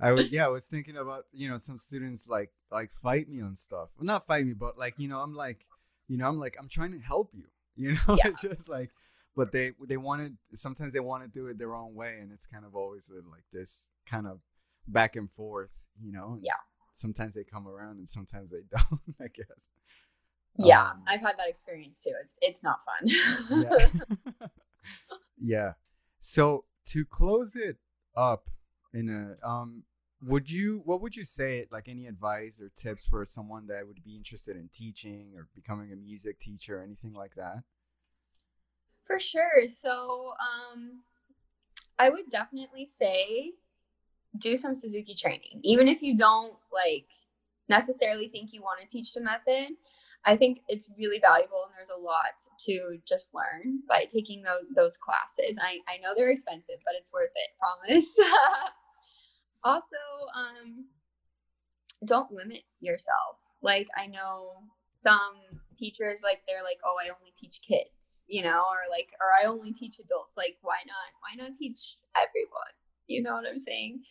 I 0.00 0.12
was 0.12 0.30
yeah, 0.30 0.46
I 0.46 0.48
was 0.48 0.66
thinking 0.66 0.96
about 0.96 1.24
you 1.32 1.48
know 1.48 1.58
some 1.58 1.78
students 1.78 2.28
like 2.28 2.50
like 2.70 2.92
fight 2.92 3.28
me 3.28 3.40
on 3.42 3.56
stuff. 3.56 3.88
Well, 3.96 4.06
not 4.06 4.26
fight 4.26 4.46
me, 4.46 4.52
but 4.52 4.78
like 4.78 4.94
you 4.98 5.08
know 5.08 5.18
I'm 5.18 5.34
like 5.34 5.66
you 6.06 6.16
know 6.16 6.28
I'm 6.28 6.38
like 6.38 6.56
I'm 6.58 6.68
trying 6.68 6.92
to 6.92 7.00
help 7.00 7.30
you. 7.34 7.44
You 7.78 7.92
know, 7.92 8.16
yeah. 8.16 8.26
it's 8.26 8.42
just 8.42 8.68
like, 8.68 8.90
but 9.36 9.52
they 9.52 9.70
they 9.86 9.96
want 9.96 10.20
to 10.20 10.56
sometimes 10.56 10.92
they 10.92 10.98
want 10.98 11.22
to 11.22 11.28
do 11.28 11.46
it 11.46 11.58
their 11.58 11.76
own 11.76 11.94
way, 11.94 12.18
and 12.20 12.32
it's 12.32 12.44
kind 12.44 12.64
of 12.64 12.74
always 12.74 13.08
like 13.08 13.44
this 13.52 13.86
kind 14.04 14.26
of 14.26 14.40
back 14.88 15.14
and 15.14 15.30
forth. 15.30 15.72
You 16.02 16.10
know. 16.10 16.40
Yeah 16.42 16.54
sometimes 16.98 17.34
they 17.34 17.44
come 17.44 17.66
around 17.68 17.98
and 17.98 18.08
sometimes 18.08 18.50
they 18.50 18.62
don't. 18.70 19.00
I 19.20 19.28
guess. 19.34 19.70
Yeah, 20.56 20.90
um, 20.90 21.02
I've 21.06 21.20
had 21.20 21.36
that 21.38 21.48
experience 21.48 22.02
too. 22.02 22.12
It's 22.20 22.36
it's 22.40 22.62
not 22.62 22.80
fun. 22.84 23.08
yeah. 23.62 24.46
yeah. 25.40 25.72
So 26.18 26.64
to 26.86 27.04
close 27.04 27.54
it 27.54 27.76
up 28.16 28.48
in 28.92 29.08
a 29.08 29.46
um 29.46 29.84
would 30.20 30.50
you 30.50 30.82
what 30.84 31.00
would 31.00 31.14
you 31.14 31.24
say 31.24 31.66
like 31.70 31.88
any 31.88 32.06
advice 32.06 32.60
or 32.60 32.70
tips 32.76 33.06
for 33.06 33.24
someone 33.24 33.66
that 33.68 33.86
would 33.86 34.02
be 34.02 34.16
interested 34.16 34.56
in 34.56 34.68
teaching 34.72 35.32
or 35.36 35.46
becoming 35.54 35.92
a 35.92 35.96
music 35.96 36.40
teacher 36.40 36.80
or 36.80 36.82
anything 36.82 37.12
like 37.14 37.34
that 37.36 37.62
for 39.06 39.20
sure 39.20 39.68
so 39.68 40.32
um 40.40 41.02
i 41.98 42.08
would 42.08 42.28
definitely 42.30 42.84
say 42.84 43.52
do 44.36 44.56
some 44.56 44.76
Suzuki 44.76 45.14
training. 45.14 45.60
Even 45.62 45.88
if 45.88 46.02
you 46.02 46.16
don't 46.16 46.54
like 46.72 47.08
necessarily 47.68 48.28
think 48.28 48.52
you 48.52 48.62
want 48.62 48.80
to 48.80 48.86
teach 48.86 49.14
the 49.14 49.20
method, 49.20 49.76
I 50.24 50.36
think 50.36 50.60
it's 50.68 50.90
really 50.98 51.20
valuable 51.20 51.62
and 51.64 51.72
there's 51.76 51.90
a 51.90 52.00
lot 52.00 52.34
to 52.66 52.98
just 53.06 53.30
learn 53.34 53.80
by 53.88 54.06
taking 54.12 54.42
those, 54.42 54.64
those 54.74 54.96
classes. 54.96 55.58
I, 55.60 55.78
I 55.88 55.98
know 55.98 56.12
they're 56.16 56.30
expensive, 56.30 56.76
but 56.84 56.94
it's 56.98 57.12
worth 57.12 57.30
it, 57.34 57.50
promise. 57.58 58.14
also, 59.64 59.96
um, 60.36 60.86
don't 62.04 62.32
limit 62.32 62.62
yourself. 62.80 63.38
Like, 63.62 63.88
I 63.96 64.06
know 64.06 64.52
some 64.92 65.34
teachers, 65.76 66.22
like, 66.22 66.42
they're 66.46 66.64
like, 66.64 66.78
oh, 66.84 66.96
I 67.02 67.08
only 67.08 67.32
teach 67.36 67.60
kids, 67.66 68.24
you 68.28 68.42
know, 68.42 68.62
or 68.68 68.90
like, 68.90 69.08
or 69.20 69.30
I 69.32 69.48
only 69.48 69.72
teach 69.72 69.98
adults. 69.98 70.36
Like, 70.36 70.58
why 70.62 70.78
not? 70.86 71.10
Why 71.22 71.42
not 71.42 71.56
teach 71.56 71.96
everyone? 72.16 72.74
You 73.08 73.22
know 73.22 73.34
what 73.34 73.48
I'm 73.48 73.58
saying? 73.58 74.02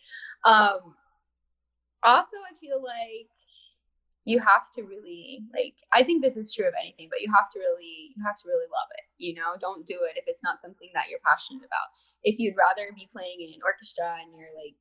Um, 0.44 0.94
also, 2.02 2.36
I 2.36 2.54
feel 2.60 2.82
like 2.82 3.28
you 4.24 4.38
have 4.38 4.70
to 4.74 4.82
really 4.82 5.40
like 5.54 5.76
i 5.94 6.02
think 6.04 6.22
this 6.22 6.36
is 6.36 6.52
true 6.52 6.68
of 6.68 6.74
anything 6.78 7.08
but 7.08 7.22
you 7.22 7.32
have 7.32 7.48
to 7.48 7.58
really 7.58 8.12
you 8.14 8.22
have 8.22 8.36
to 8.36 8.46
really 8.46 8.66
love 8.68 8.90
it 8.98 9.04
you 9.16 9.32
know 9.32 9.56
don't 9.58 9.86
do 9.86 9.94
it 10.02 10.18
if 10.18 10.24
it's 10.26 10.42
not 10.42 10.60
something 10.60 10.90
that 10.92 11.08
you're 11.08 11.24
passionate 11.24 11.64
about 11.64 11.88
if 12.24 12.38
you'd 12.38 12.54
rather 12.54 12.92
be 12.94 13.08
playing 13.10 13.40
in 13.40 13.54
an 13.54 13.60
orchestra 13.64 14.18
and 14.20 14.36
you're 14.36 14.52
like 14.54 14.74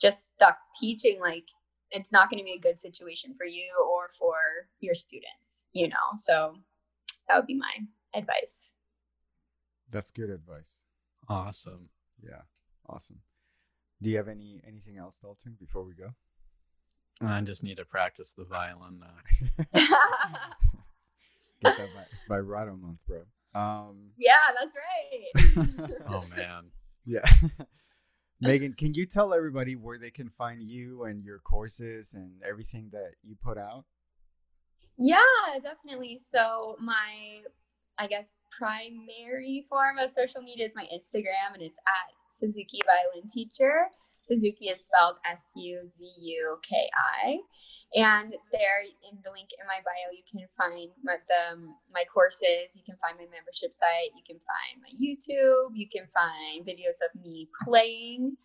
just 0.00 0.34
stuck 0.34 0.56
teaching 0.78 1.18
like 1.20 1.48
it's 1.90 2.12
not 2.12 2.30
going 2.30 2.38
to 2.38 2.44
be 2.44 2.52
a 2.52 2.60
good 2.60 2.78
situation 2.78 3.34
for 3.36 3.44
you 3.44 3.72
or 3.90 4.08
for 4.16 4.36
your 4.78 4.94
students 4.94 5.66
you 5.72 5.88
know 5.88 6.06
so 6.16 6.54
that 7.26 7.36
would 7.36 7.46
be 7.46 7.58
my 7.58 7.74
advice 8.14 8.70
That's 9.90 10.10
good 10.10 10.30
advice. 10.30 10.82
Awesome. 11.28 11.90
Yeah, 12.22 12.42
awesome. 12.88 13.20
Do 14.02 14.10
you 14.10 14.16
have 14.18 14.28
any 14.28 14.60
anything 14.66 14.98
else, 14.98 15.18
Dalton, 15.18 15.56
before 15.58 15.84
we 15.84 15.94
go? 15.94 16.10
I 17.20 17.40
just 17.40 17.64
need 17.64 17.78
to 17.78 17.84
practice 17.84 18.32
the 18.32 18.44
violin 18.44 19.00
now. 19.00 19.48
Get 21.62 21.78
that 21.78 21.88
by, 21.94 22.02
it's 22.12 22.24
vibrato 22.28 22.76
month, 22.76 23.06
bro. 23.06 23.22
Um, 23.54 24.10
yeah, 24.18 24.34
that's 24.58 24.74
right. 24.76 25.90
Oh 26.08 26.24
man. 26.36 26.64
yeah. 27.06 27.24
Megan, 28.40 28.74
can 28.74 28.92
you 28.92 29.06
tell 29.06 29.32
everybody 29.32 29.74
where 29.76 29.98
they 29.98 30.10
can 30.10 30.28
find 30.28 30.62
you 30.62 31.04
and 31.04 31.24
your 31.24 31.38
courses 31.38 32.12
and 32.12 32.42
everything 32.46 32.90
that 32.92 33.12
you 33.22 33.34
put 33.42 33.56
out? 33.56 33.86
Yeah, 34.98 35.18
definitely. 35.62 36.18
So 36.18 36.76
my 36.78 37.40
I 37.98 38.06
guess 38.06 38.32
primary 38.56 39.64
form 39.68 39.98
of 39.98 40.10
social 40.10 40.42
media 40.42 40.64
is 40.64 40.74
my 40.76 40.84
Instagram 40.94 41.54
and 41.54 41.62
it's 41.62 41.78
at 41.86 42.12
Suzuki 42.28 42.80
Violin 42.84 43.28
Teacher. 43.28 43.88
Suzuki 44.22 44.66
is 44.66 44.84
spelled 44.84 45.16
S 45.24 45.52
U 45.56 45.82
Z 45.88 46.04
U 46.20 46.58
K 46.62 46.88
I. 47.24 47.38
And 47.94 48.34
there 48.52 48.82
in 48.82 49.18
the 49.24 49.30
link 49.30 49.50
in 49.58 49.66
my 49.66 49.78
bio, 49.84 50.12
you 50.12 50.24
can 50.28 50.46
find 50.58 50.90
my, 51.04 51.16
the, 51.28 51.56
my 51.92 52.04
courses. 52.12 52.74
You 52.74 52.82
can 52.84 52.96
find 53.00 53.16
my 53.16 53.26
membership 53.32 53.72
site. 53.72 54.10
You 54.16 54.22
can 54.26 54.40
find 54.42 54.82
my 54.82 54.90
YouTube. 54.90 55.70
You 55.74 55.88
can 55.88 56.06
find 56.08 56.66
videos 56.66 56.98
of 57.00 57.24
me 57.24 57.48
playing. 57.64 58.36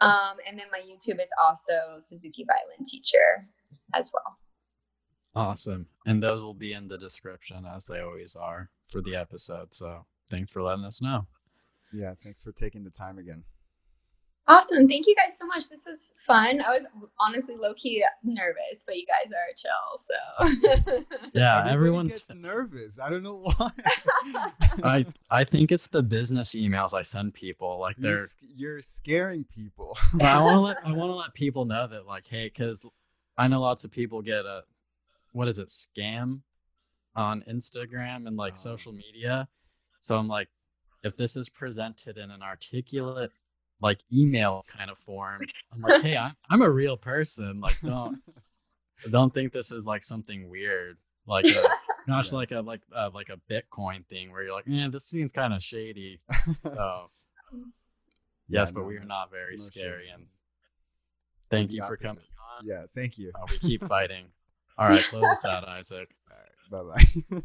Um, 0.00 0.36
and 0.46 0.58
then 0.58 0.66
my 0.70 0.78
YouTube 0.78 1.22
is 1.22 1.30
also 1.42 1.98
Suzuki 2.00 2.46
Violin 2.46 2.84
Teacher 2.84 3.48
as 3.92 4.12
well. 4.14 4.38
Awesome. 5.34 5.86
And 6.06 6.22
those 6.22 6.40
will 6.40 6.54
be 6.54 6.72
in 6.72 6.88
the 6.88 6.96
description 6.96 7.66
as 7.66 7.86
they 7.86 8.00
always 8.00 8.36
are 8.36 8.70
for 8.88 9.00
the 9.00 9.16
episode. 9.16 9.74
So 9.74 10.06
thanks 10.30 10.52
for 10.52 10.62
letting 10.62 10.84
us 10.84 11.00
know. 11.02 11.26
Yeah, 11.92 12.14
thanks 12.22 12.42
for 12.42 12.52
taking 12.52 12.84
the 12.84 12.90
time 12.90 13.18
again. 13.18 13.44
Awesome. 14.48 14.86
Thank 14.86 15.08
you 15.08 15.14
guys 15.16 15.36
so 15.36 15.44
much. 15.44 15.68
This 15.68 15.86
was 15.86 16.06
fun. 16.24 16.60
I 16.60 16.70
was 16.70 16.86
honestly 17.18 17.56
low 17.56 17.74
key 17.74 18.04
nervous, 18.22 18.84
but 18.86 18.96
you 18.96 19.04
guys 19.04 19.32
are 19.32 19.52
chill. 19.56 21.00
So 21.00 21.04
Yeah, 21.34 21.58
Everybody 21.58 21.74
everyone's 21.74 22.08
gets 22.10 22.32
nervous. 22.32 23.00
I 23.00 23.10
don't 23.10 23.24
know 23.24 23.42
why. 23.56 23.70
I 24.84 25.06
I 25.30 25.42
think 25.42 25.72
it's 25.72 25.88
the 25.88 26.02
business 26.02 26.54
emails 26.54 26.94
I 26.94 27.02
send 27.02 27.34
people. 27.34 27.80
Like 27.80 27.96
you're, 27.98 28.16
they're 28.16 28.26
you're 28.54 28.82
scaring 28.82 29.44
people. 29.44 29.98
I 30.20 30.40
want 30.40 30.54
to 30.54 30.60
let 30.60 30.76
I 30.84 30.92
want 30.96 31.10
to 31.10 31.16
let 31.16 31.34
people 31.34 31.64
know 31.64 31.88
that 31.88 32.06
like, 32.06 32.28
hey, 32.28 32.44
because 32.44 32.80
I 33.36 33.48
know 33.48 33.60
lots 33.60 33.84
of 33.84 33.90
people 33.90 34.22
get 34.22 34.44
a 34.44 34.62
what 35.32 35.48
is 35.48 35.58
it 35.58 35.68
scam 35.68 36.42
on 37.16 37.40
Instagram 37.50 38.26
and 38.28 38.36
like 38.36 38.52
Oh. 38.52 38.56
social 38.56 38.92
media. 38.92 39.48
So 40.00 40.16
I'm 40.16 40.28
like, 40.28 40.48
if 41.02 41.16
this 41.16 41.36
is 41.36 41.48
presented 41.48 42.16
in 42.18 42.30
an 42.30 42.42
articulate 42.42 43.32
like 43.80 44.00
email 44.12 44.64
kind 44.68 44.90
of 44.90 44.98
form, 44.98 45.40
I'm 45.72 45.80
like, 45.82 46.02
hey, 46.02 46.16
I'm 46.16 46.34
I'm 46.50 46.62
a 46.62 46.70
real 46.70 46.96
person. 46.96 47.60
Like, 47.60 47.78
don't 47.82 48.18
don't 49.10 49.34
think 49.34 49.52
this 49.52 49.72
is 49.72 49.84
like 49.84 50.04
something 50.04 50.48
weird. 50.48 50.98
Like 51.26 51.44
a, 51.46 51.62
not 52.06 52.22
just 52.22 52.32
Yeah. 52.32 52.38
like 52.38 52.50
a 52.52 52.60
like 52.60 52.82
uh, 52.94 53.10
like 53.12 53.28
a 53.30 53.38
Bitcoin 53.52 54.06
thing 54.06 54.30
where 54.30 54.42
you're 54.44 54.54
like, 54.54 54.68
man, 54.68 54.90
this 54.92 55.04
seems 55.06 55.32
kind 55.32 55.52
of 55.52 55.62
shady. 55.62 56.20
So 56.64 57.10
Yeah, 58.48 58.60
yes, 58.60 58.70
but 58.70 58.82
no, 58.82 58.86
we 58.86 58.96
are 58.96 59.04
not 59.04 59.30
very 59.32 59.54
no 59.54 59.56
scary. 59.56 60.08
And 60.08 60.28
thank 61.50 61.72
you 61.72 61.80
for 61.80 61.94
opposite. 61.94 62.06
coming 62.06 62.24
on. 62.60 62.64
Yeah, 62.66 62.84
thank 62.94 63.18
you. 63.18 63.32
Uh, 63.34 63.44
we 63.50 63.58
keep 63.58 63.84
fighting. 63.88 64.26
All 64.78 64.88
right, 64.88 65.02
close 65.02 65.24
us 65.24 65.44
out, 65.44 65.66
Isaac. 65.68 66.08
Bye 66.70 66.82
bye. 66.82 67.42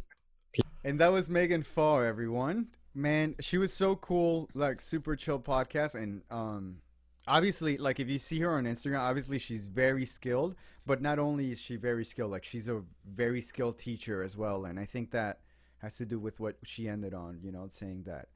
and 0.84 1.00
that 1.00 1.10
was 1.12 1.30
Megan 1.30 1.64
Farr, 1.64 2.06
everyone. 2.06 2.68
Man, 2.94 3.36
she 3.40 3.58
was 3.58 3.74
so 3.74 3.96
cool, 3.96 4.50
like 4.54 4.82
super 4.82 5.16
chill 5.16 5.40
podcast, 5.40 5.96
and 5.96 6.24
um, 6.30 6.78
obviously, 7.28 7.78
like 7.78 8.00
if 8.00 8.10
you 8.10 8.20
see 8.20 8.40
her 8.40 8.52
on 8.52 8.66
Instagram, 8.66 9.00
obviously 9.00 9.40
she's 9.40 9.68
very 9.68 10.06
skilled. 10.06 10.56
But 10.86 11.02
not 11.02 11.20
only 11.20 11.52
is 11.52 11.60
she 11.60 11.76
very 11.76 12.04
skilled, 12.04 12.32
like 12.32 12.44
she's 12.44 12.68
a 12.68 12.82
very 13.06 13.42
skilled 13.42 13.78
teacher 13.78 14.24
as 14.24 14.36
well, 14.36 14.66
and 14.66 14.80
I 14.80 14.86
think 14.86 15.12
that 15.12 15.40
has 15.78 15.96
to 15.98 16.06
do 16.06 16.20
with 16.20 16.40
what 16.40 16.58
she 16.64 16.90
ended 16.90 17.14
on. 17.14 17.40
You 17.44 17.52
know, 17.52 17.68
saying 17.70 18.04
that 18.08 18.30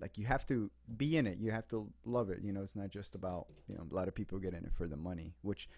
like 0.00 0.16
you 0.16 0.26
have 0.26 0.46
to 0.46 0.70
be 0.96 1.16
in 1.16 1.26
it, 1.26 1.38
you 1.38 1.50
have 1.50 1.68
to 1.68 1.88
love 2.04 2.30
it. 2.30 2.38
You 2.42 2.52
know, 2.52 2.62
it's 2.62 2.74
not 2.74 2.88
just 2.90 3.14
about 3.14 3.46
you 3.68 3.76
know 3.76 3.86
a 3.90 3.94
lot 3.94 4.08
of 4.08 4.14
people 4.14 4.38
get 4.38 4.54
in 4.54 4.64
it 4.64 4.72
for 4.74 4.86
the 4.86 4.96
money, 4.96 5.34
which 5.42 5.68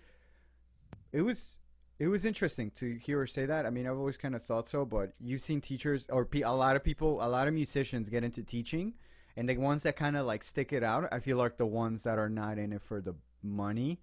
it 1.12 1.22
was 1.22 1.58
it 1.98 2.08
was 2.08 2.24
interesting 2.24 2.70
to 2.76 2.96
hear 2.96 3.18
her 3.18 3.26
say 3.26 3.46
that. 3.46 3.66
I 3.66 3.70
mean, 3.70 3.86
I've 3.86 3.98
always 3.98 4.16
kind 4.16 4.34
of 4.34 4.44
thought 4.44 4.66
so, 4.68 4.84
but 4.84 5.12
you've 5.20 5.42
seen 5.42 5.60
teachers 5.60 6.06
or 6.08 6.24
pe- 6.24 6.40
a 6.40 6.50
lot 6.50 6.76
of 6.76 6.82
people, 6.82 7.24
a 7.24 7.28
lot 7.28 7.48
of 7.48 7.54
musicians 7.54 8.08
get 8.08 8.24
into 8.24 8.42
teaching, 8.42 8.94
and 9.36 9.48
the 9.48 9.56
ones 9.56 9.82
that 9.84 9.96
kind 9.96 10.16
of 10.16 10.26
like 10.26 10.42
stick 10.42 10.72
it 10.72 10.82
out, 10.82 11.08
I 11.12 11.20
feel 11.20 11.36
like 11.36 11.56
the 11.56 11.66
ones 11.66 12.02
that 12.02 12.18
are 12.18 12.28
not 12.28 12.58
in 12.58 12.72
it 12.72 12.82
for 12.82 13.00
the 13.00 13.14
money. 13.42 14.00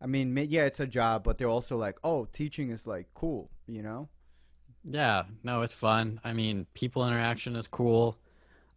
I 0.00 0.06
mean, 0.06 0.36
yeah, 0.50 0.64
it's 0.64 0.80
a 0.80 0.86
job, 0.86 1.24
but 1.24 1.38
they're 1.38 1.48
also 1.48 1.76
like, 1.76 1.98
oh, 2.04 2.26
teaching 2.32 2.70
is 2.70 2.86
like 2.86 3.06
cool, 3.14 3.50
you 3.66 3.82
know? 3.82 4.08
Yeah, 4.84 5.24
no, 5.42 5.62
it's 5.62 5.72
fun. 5.72 6.20
I 6.22 6.32
mean, 6.32 6.66
people 6.74 7.06
interaction 7.06 7.56
is 7.56 7.66
cool. 7.66 8.18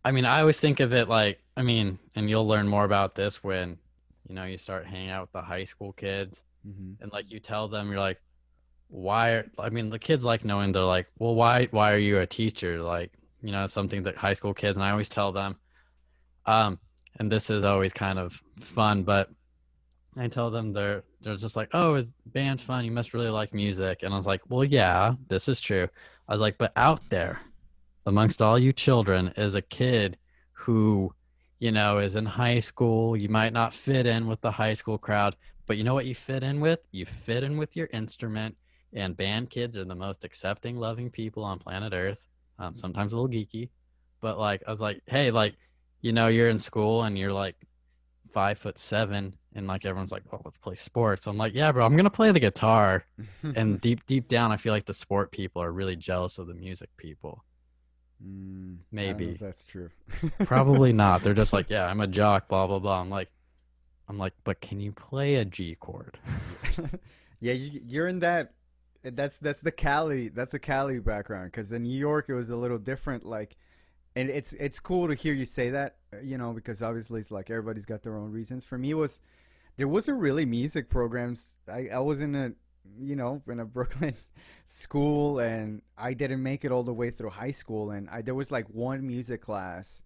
I 0.04 0.12
mean, 0.12 0.26
I 0.26 0.39
always 0.39 0.60
think 0.60 0.80
of 0.80 0.93
it 0.93 1.10
like, 1.10 1.39
I 1.58 1.62
mean, 1.62 2.00
and 2.16 2.30
you'll 2.30 2.47
learn 2.47 2.68
more 2.68 2.86
about 2.86 3.16
this 3.16 3.43
when, 3.43 3.78
you 4.28 4.34
know, 4.36 4.45
you 4.45 4.58
start 4.58 4.86
hanging 4.86 5.10
out 5.10 5.24
with 5.24 5.32
the 5.34 5.41
high 5.41 5.66
school 5.66 5.93
kids 5.93 6.41
Mm-hmm. 6.68 7.02
and 7.02 7.12
like 7.14 7.32
you 7.32 7.39
tell 7.39 7.70
them, 7.70 7.89
you're 7.89 8.02
like, 8.02 8.20
why 8.90 9.44
I 9.58 9.70
mean, 9.70 9.90
the 9.90 10.00
kids 10.00 10.24
like 10.24 10.44
knowing 10.44 10.72
they're 10.72 10.84
like, 10.84 11.08
well, 11.18 11.36
why, 11.36 11.68
why 11.72 11.94
are 11.94 11.98
you 11.98 12.20
a 12.20 12.28
teacher? 12.28 12.82
Like, 12.82 13.12
you 13.42 13.52
know, 13.52 13.68
something 13.68 14.04
that 14.04 14.18
high 14.18 14.34
school 14.34 14.54
kids, 14.54 14.76
and 14.76 14.84
I 14.84 14.92
always 14.92 15.10
tell 15.10 15.32
them, 15.32 15.56
um, 16.46 16.80
and 17.20 17.32
this 17.32 17.50
is 17.50 17.64
always 17.64 17.94
kind 17.94 18.20
of 18.20 18.42
fun, 18.60 19.04
but 19.04 19.30
I 20.18 20.28
tell 20.28 20.50
them 20.50 20.74
they're, 20.74 21.04
they're 21.22 21.38
just 21.38 21.56
like, 21.56 21.70
oh, 21.74 21.96
is 21.96 22.12
band 22.26 22.60
fun? 22.62 22.84
You 22.84 22.92
must 22.92 23.14
really 23.14 23.30
like 23.30 23.54
music. 23.54 24.04
And 24.04 24.14
I 24.14 24.18
was 24.18 24.28
like, 24.28 24.42
well, 24.50 24.64
yeah, 24.64 25.14
this 25.28 25.48
is 25.48 25.62
true. 25.62 25.88
I 26.28 26.34
was 26.34 26.42
like, 26.42 26.58
but 26.58 26.74
out 26.76 27.02
there 27.10 27.40
amongst 28.06 28.42
all 28.42 28.58
you 28.58 28.74
children 28.74 29.34
is 29.38 29.56
a 29.56 29.62
kid 29.62 30.18
who, 30.54 31.14
you 31.60 31.72
know, 31.72 32.00
is 32.00 32.16
in 32.16 32.26
high 32.26 32.60
school. 32.60 33.16
You 33.16 33.30
might 33.30 33.54
not 33.54 33.74
fit 33.74 34.06
in 34.06 34.28
with 34.28 34.42
the 34.42 34.52
high 34.52 34.74
school 34.74 34.98
crowd, 34.98 35.36
but 35.68 35.78
you 35.78 35.84
know 35.84 35.94
what 35.94 36.06
you 36.06 36.16
fit 36.16 36.44
in 36.44 36.60
with? 36.60 36.80
You 36.92 37.06
fit 37.06 37.44
in 37.44 37.58
with 37.58 37.76
your 37.76 37.90
instrument. 37.94 38.58
And 38.94 39.16
band 39.16 39.50
kids 39.50 39.78
are 39.78 39.86
the 39.86 39.96
most 39.96 40.24
accepting, 40.24 40.78
loving 40.78 41.10
people 41.12 41.44
on 41.44 41.60
planet 41.60 41.94
Earth. 41.94 42.26
Um, 42.58 42.76
sometimes 42.76 43.14
a 43.14 43.18
little 43.18 43.30
geeky, 43.30 43.70
but 44.20 44.38
like, 44.38 44.64
I 44.68 44.72
was 44.72 44.82
like, 44.82 45.02
hey, 45.06 45.32
like, 45.32 45.56
you 46.02 46.12
know, 46.12 46.28
you're 46.28 46.50
in 46.50 46.60
school 46.60 47.04
and 47.04 47.18
you're 47.18 47.32
like 47.32 47.56
five 48.32 48.58
foot 48.58 48.78
seven, 48.78 49.34
and 49.56 49.66
like 49.66 49.86
everyone's 49.86 50.12
like, 50.12 50.24
oh, 50.34 50.42
let's 50.44 50.58
play 50.58 50.76
sports. 50.76 51.26
I'm 51.28 51.38
like, 51.38 51.54
yeah, 51.54 51.72
bro, 51.72 51.86
I'm 51.86 51.96
gonna 51.96 52.10
play 52.10 52.32
the 52.32 52.40
guitar. 52.40 53.06
And 53.56 53.80
deep, 53.82 54.06
deep 54.08 54.28
down, 54.28 54.52
I 54.52 54.58
feel 54.58 54.74
like 54.74 54.86
the 54.86 54.94
sport 54.94 55.32
people 55.32 55.62
are 55.64 55.72
really 55.72 55.96
jealous 55.96 56.38
of 56.38 56.48
the 56.48 56.54
music 56.54 56.90
people. 56.98 57.44
Mm, 58.22 58.28
I 58.28 58.28
don't 58.28 58.68
know 58.70 58.78
Maybe. 58.92 59.38
that's 59.40 59.64
true. 59.64 59.90
Probably 60.44 60.92
not. 60.92 61.24
They're 61.24 61.34
just 61.34 61.54
like, 61.58 61.70
yeah, 61.70 61.86
I'm 61.86 62.02
a 62.02 62.08
jock, 62.08 62.50
blah 62.50 62.68
blah 62.68 62.80
blah. 62.80 63.00
I'm 63.00 63.10
like, 63.10 63.30
I'm 64.10 64.18
like, 64.18 64.34
but 64.44 64.60
can 64.60 64.80
you 64.80 64.92
play 64.92 65.36
a 65.36 65.46
G 65.46 65.76
chord? 65.80 66.18
yeah, 67.40 67.54
you, 67.54 67.82
you're 67.88 68.08
in 68.08 68.20
that. 68.20 68.52
That's 69.04 69.38
that's 69.38 69.62
the 69.62 69.72
Cali. 69.72 70.28
That's 70.30 70.52
the 70.52 70.60
Cali 70.60 71.00
background. 71.00 71.52
Because 71.52 71.72
in 71.72 71.84
New 71.84 71.97
York, 71.97 72.26
it 72.30 72.34
was 72.34 72.50
a 72.50 72.56
little 72.56 72.78
different. 72.78 73.26
Like, 73.26 73.56
and 74.16 74.30
it's 74.30 74.54
it's 74.54 74.80
cool 74.80 75.08
to 75.08 75.16
hear 75.16 75.34
you 75.34 75.45
say 75.45 75.70
that. 75.72 75.97
uh, 76.14 76.20
You 76.22 76.38
know, 76.38 76.54
because 76.54 76.82
obviously 76.82 77.22
it's 77.22 77.32
like 77.32 77.50
everybody's 77.50 77.86
got 77.86 78.04
their 78.04 78.18
own 78.18 78.32
reasons. 78.32 78.66
For 78.66 78.78
me, 78.78 78.93
was 78.93 79.22
there 79.78 79.88
wasn't 79.88 80.20
really 80.20 80.45
music 80.45 80.89
programs. 80.89 81.58
I 81.68 81.89
I 81.89 82.00
was 82.00 82.22
in 82.22 82.36
a 82.36 82.54
you 83.00 83.16
know 83.16 83.41
in 83.47 83.60
a 83.60 83.66
Brooklyn 83.78 84.16
school, 84.66 85.39
and 85.39 85.82
I 85.97 86.14
didn't 86.14 86.43
make 86.43 86.66
it 86.66 86.72
all 86.72 86.84
the 86.84 86.93
way 86.93 87.12
through 87.12 87.32
high 87.32 87.52
school. 87.52 87.91
And 87.91 88.10
I 88.10 88.22
there 88.22 88.36
was 88.36 88.52
like 88.52 88.68
one 88.70 89.06
music 89.08 89.41
class, 89.41 90.04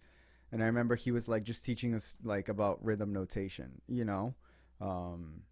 and 0.51 0.61
I 0.63 0.67
remember 0.67 0.95
he 0.95 1.11
was 1.11 1.27
like 1.27 1.43
just 1.43 1.65
teaching 1.65 1.95
us 1.95 2.17
like 2.23 2.49
about 2.49 2.83
rhythm 2.85 3.13
notation. 3.13 3.81
You 3.87 4.05
know. 4.05 4.35
Um, 4.81 5.43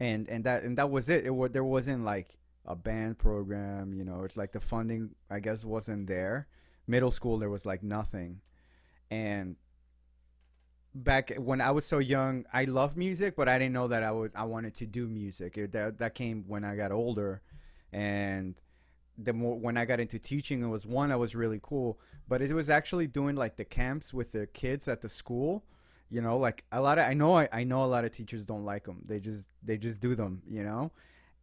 and 0.00 0.28
and 0.28 0.44
that 0.44 0.62
and 0.64 0.78
that 0.78 0.90
was 0.90 1.08
it. 1.08 1.26
It 1.26 1.52
there 1.52 1.64
wasn't 1.64 2.04
like 2.04 2.36
a 2.66 2.74
band 2.74 3.18
program, 3.18 3.92
you 3.94 4.04
know. 4.04 4.24
It's 4.24 4.36
like 4.36 4.52
the 4.52 4.60
funding, 4.60 5.10
I 5.30 5.40
guess, 5.40 5.64
wasn't 5.64 6.06
there. 6.06 6.46
Middle 6.86 7.10
school, 7.10 7.38
there 7.38 7.50
was 7.50 7.64
like 7.64 7.82
nothing, 7.82 8.40
and 9.10 9.56
back 10.94 11.34
when 11.36 11.60
I 11.60 11.70
was 11.70 11.86
so 11.86 11.98
young, 11.98 12.44
I 12.52 12.64
loved 12.64 12.96
music, 12.96 13.36
but 13.36 13.48
I 13.48 13.58
didn't 13.58 13.72
know 13.72 13.88
that 13.88 14.02
I 14.02 14.12
would 14.12 14.32
I 14.34 14.44
wanted 14.44 14.74
to 14.76 14.86
do 14.86 15.08
music. 15.08 15.56
It, 15.56 15.72
that 15.72 15.98
that 15.98 16.14
came 16.14 16.44
when 16.46 16.64
I 16.64 16.76
got 16.76 16.92
older, 16.92 17.42
and 17.92 18.54
the 19.16 19.32
more 19.32 19.58
when 19.58 19.76
I 19.76 19.84
got 19.84 20.00
into 20.00 20.18
teaching, 20.18 20.62
it 20.62 20.68
was 20.68 20.86
one 20.86 21.10
I 21.10 21.16
was 21.16 21.34
really 21.34 21.60
cool, 21.62 21.98
but 22.28 22.42
it 22.42 22.52
was 22.52 22.68
actually 22.68 23.06
doing 23.06 23.34
like 23.36 23.56
the 23.56 23.64
camps 23.64 24.12
with 24.12 24.32
the 24.32 24.46
kids 24.46 24.88
at 24.88 25.00
the 25.00 25.08
school 25.08 25.64
you 26.10 26.20
know 26.20 26.36
like 26.36 26.64
a 26.70 26.80
lot 26.80 26.98
of 26.98 27.08
i 27.08 27.14
know 27.14 27.36
I, 27.36 27.48
I 27.52 27.64
know 27.64 27.82
a 27.84 27.86
lot 27.86 28.04
of 28.04 28.12
teachers 28.12 28.46
don't 28.46 28.64
like 28.64 28.84
them 28.84 29.02
they 29.06 29.20
just 29.20 29.48
they 29.62 29.76
just 29.76 30.00
do 30.00 30.14
them 30.14 30.42
you 30.48 30.62
know 30.62 30.92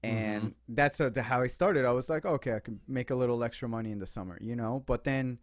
and 0.03 0.55
that's 0.67 0.99
uh 0.99 1.09
the, 1.09 1.21
how 1.21 1.41
i 1.41 1.47
started 1.47 1.85
i 1.85 1.91
was 1.91 2.09
like 2.09 2.25
okay 2.25 2.55
i 2.55 2.59
can 2.59 2.79
make 2.87 3.11
a 3.11 3.15
little 3.15 3.43
extra 3.43 3.69
money 3.69 3.91
in 3.91 3.99
the 3.99 4.07
summer 4.07 4.37
you 4.41 4.55
know 4.55 4.83
but 4.87 5.03
then 5.03 5.37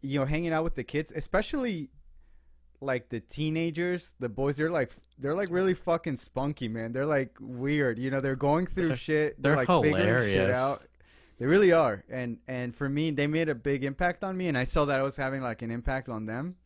you 0.00 0.18
know, 0.18 0.26
hanging 0.26 0.52
out 0.52 0.64
with 0.64 0.74
the 0.74 0.84
kids, 0.84 1.12
especially 1.14 1.90
like 2.80 3.08
the 3.08 3.20
teenagers, 3.20 4.14
the 4.20 4.28
boys, 4.28 4.56
they're 4.56 4.70
like 4.70 4.92
they're 5.18 5.34
like 5.34 5.50
really 5.50 5.74
fucking 5.74 6.16
spunky, 6.16 6.68
man. 6.68 6.92
They're 6.92 7.06
like 7.06 7.36
weird. 7.40 7.98
You 7.98 8.10
know, 8.10 8.20
they're 8.20 8.36
going 8.36 8.66
through 8.66 8.88
They're- 8.88 8.96
shit. 8.96 9.42
They're, 9.42 9.56
they're 9.56 9.64
like 9.64 9.84
figuring 9.84 10.22
shit 10.24 10.32
hilarious. 10.34 10.56
out. 10.58 10.82
They 11.38 11.46
really 11.46 11.72
are. 11.72 12.04
And 12.08 12.38
and 12.46 12.74
for 12.74 12.88
me, 12.88 13.10
they 13.10 13.26
made 13.26 13.48
a 13.48 13.54
big 13.54 13.84
impact 13.84 14.22
on 14.24 14.36
me 14.36 14.48
and 14.48 14.56
I 14.56 14.64
saw 14.64 14.84
that 14.84 14.98
I 14.98 15.02
was 15.02 15.16
having 15.16 15.42
like 15.42 15.62
an 15.62 15.70
impact 15.70 16.08
on 16.08 16.26
them. 16.26 16.56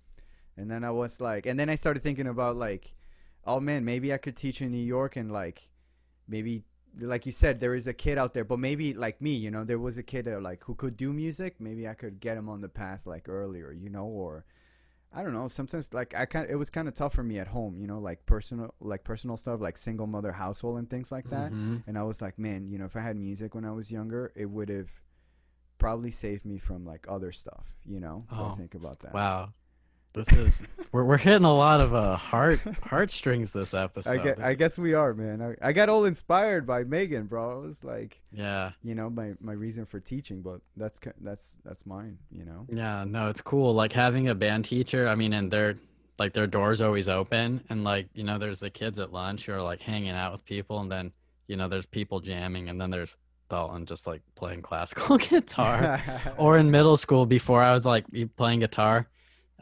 And 0.56 0.70
then 0.70 0.84
I 0.84 0.90
was 0.90 1.20
like 1.20 1.46
and 1.46 1.58
then 1.58 1.70
I 1.70 1.74
started 1.76 2.02
thinking 2.02 2.26
about 2.26 2.56
like 2.56 2.94
oh 3.44 3.60
man, 3.60 3.84
maybe 3.84 4.12
I 4.12 4.18
could 4.18 4.36
teach 4.36 4.60
in 4.62 4.70
New 4.70 4.84
York 4.84 5.16
and 5.16 5.32
like 5.32 5.68
maybe 6.28 6.64
like 7.00 7.24
you 7.26 7.32
said 7.32 7.58
there 7.60 7.74
is 7.74 7.86
a 7.86 7.92
kid 7.94 8.18
out 8.18 8.34
there 8.34 8.44
but 8.44 8.58
maybe 8.58 8.92
like 8.92 9.20
me 9.20 9.34
you 9.34 9.50
know 9.50 9.64
there 9.64 9.78
was 9.78 9.96
a 9.98 10.02
kid 10.02 10.26
like 10.42 10.62
who 10.64 10.74
could 10.74 10.96
do 10.96 11.12
music. 11.12 11.56
Maybe 11.58 11.88
i 11.88 11.94
could 11.94 12.20
get 12.20 12.36
him 12.36 12.48
on 12.48 12.60
the 12.60 12.68
path 12.68 13.00
like 13.06 13.28
earlier 13.28 13.72
you 13.72 13.88
know 13.88 14.04
or 14.04 14.44
i 15.12 15.22
don't 15.22 15.32
know 15.32 15.48
sometimes 15.48 15.92
like 15.94 16.14
i 16.14 16.24
kind 16.26 16.48
it 16.50 16.56
was 16.56 16.70
kind 16.70 16.88
of 16.88 16.94
tough 16.94 17.14
for 17.14 17.22
me 17.22 17.38
at 17.38 17.48
home 17.48 17.78
you 17.78 17.86
know 17.86 17.98
like 17.98 18.24
personal 18.26 18.74
like 18.80 19.04
personal 19.04 19.36
stuff 19.36 19.60
like 19.60 19.78
single 19.78 20.06
mother 20.06 20.32
household 20.32 20.78
and 20.78 20.88
things 20.90 21.10
like 21.10 21.28
that. 21.30 21.50
Mhm. 21.52 21.82
and 21.86 21.96
i 21.98 22.02
was 22.02 22.20
like 22.20 22.38
man 22.38 22.68
you 22.68 22.78
know 22.78 22.84
if 22.86 22.96
i 22.96 23.00
had 23.00 23.16
music 23.16 23.54
when 23.54 23.64
i 23.64 23.72
was 23.72 23.90
younger 23.90 24.32
it 24.36 24.46
would 24.46 24.68
have 24.68 24.90
probably 25.78 26.10
saved 26.10 26.44
me 26.44 26.58
from 26.58 26.84
like 26.86 27.04
other 27.08 27.32
stuff 27.32 27.66
you 27.84 28.00
know? 28.00 28.20
So 28.30 28.36
Oh, 28.40 28.52
i 28.52 28.56
think 28.56 28.74
about 28.74 29.00
that. 29.00 29.12
Wow. 29.14 29.52
This 30.14 30.32
is 30.32 30.62
we're 30.92 31.04
we're 31.04 31.16
hitting 31.16 31.44
a 31.44 31.54
lot 31.54 31.80
of 31.80 31.94
uh 31.94 32.16
heart 32.16 32.60
heartstrings 32.82 33.50
this 33.50 33.72
episode. 33.72 34.20
I, 34.20 34.24
guess, 34.24 34.38
I 34.38 34.54
guess 34.54 34.78
we 34.78 34.94
are 34.94 35.14
man 35.14 35.40
I, 35.40 35.68
I 35.68 35.72
got 35.72 35.88
all 35.88 36.04
inspired 36.04 36.66
by 36.66 36.84
megan 36.84 37.24
bro 37.24 37.62
it 37.62 37.66
was 37.66 37.82
like 37.82 38.20
yeah. 38.30 38.72
you 38.82 38.94
know 38.94 39.08
my 39.08 39.32
my 39.40 39.52
reason 39.52 39.86
for 39.86 40.00
teaching 40.00 40.42
but 40.42 40.60
that's 40.76 41.00
that's 41.20 41.56
that's 41.64 41.86
mine 41.86 42.18
you 42.30 42.44
know 42.44 42.66
Yeah, 42.68 43.04
no, 43.04 43.28
it's 43.28 43.40
cool. 43.40 43.74
Like 43.74 43.92
having 43.92 44.28
a 44.28 44.34
band 44.34 44.64
teacher, 44.64 45.08
I 45.08 45.14
mean, 45.14 45.32
and 45.32 45.50
their 45.50 45.78
like 46.18 46.32
their 46.34 46.46
doors 46.46 46.80
always 46.80 47.08
open 47.08 47.64
and 47.68 47.84
like, 47.84 48.08
you 48.14 48.24
know, 48.24 48.38
there's 48.38 48.60
the 48.60 48.70
kids 48.70 48.98
at 48.98 49.12
lunch 49.12 49.46
who 49.46 49.52
are 49.52 49.62
like 49.62 49.80
hanging 49.80 50.10
out 50.10 50.32
with 50.32 50.44
people 50.44 50.80
and 50.80 50.90
then, 50.90 51.12
you 51.48 51.56
know, 51.56 51.68
there's 51.68 51.86
people 51.86 52.20
jamming 52.20 52.68
and 52.68 52.80
then 52.80 52.90
there's 52.90 53.16
Dalton 53.48 53.86
just 53.86 54.06
like 54.06 54.22
playing 54.34 54.62
classical 54.62 55.18
guitar. 55.30 56.00
or 56.36 56.58
in 56.58 56.70
middle 56.70 56.96
school 56.96 57.26
before 57.26 57.62
I 57.62 57.72
was 57.72 57.84
like 57.84 58.04
playing 58.36 58.60
guitar, 58.60 59.08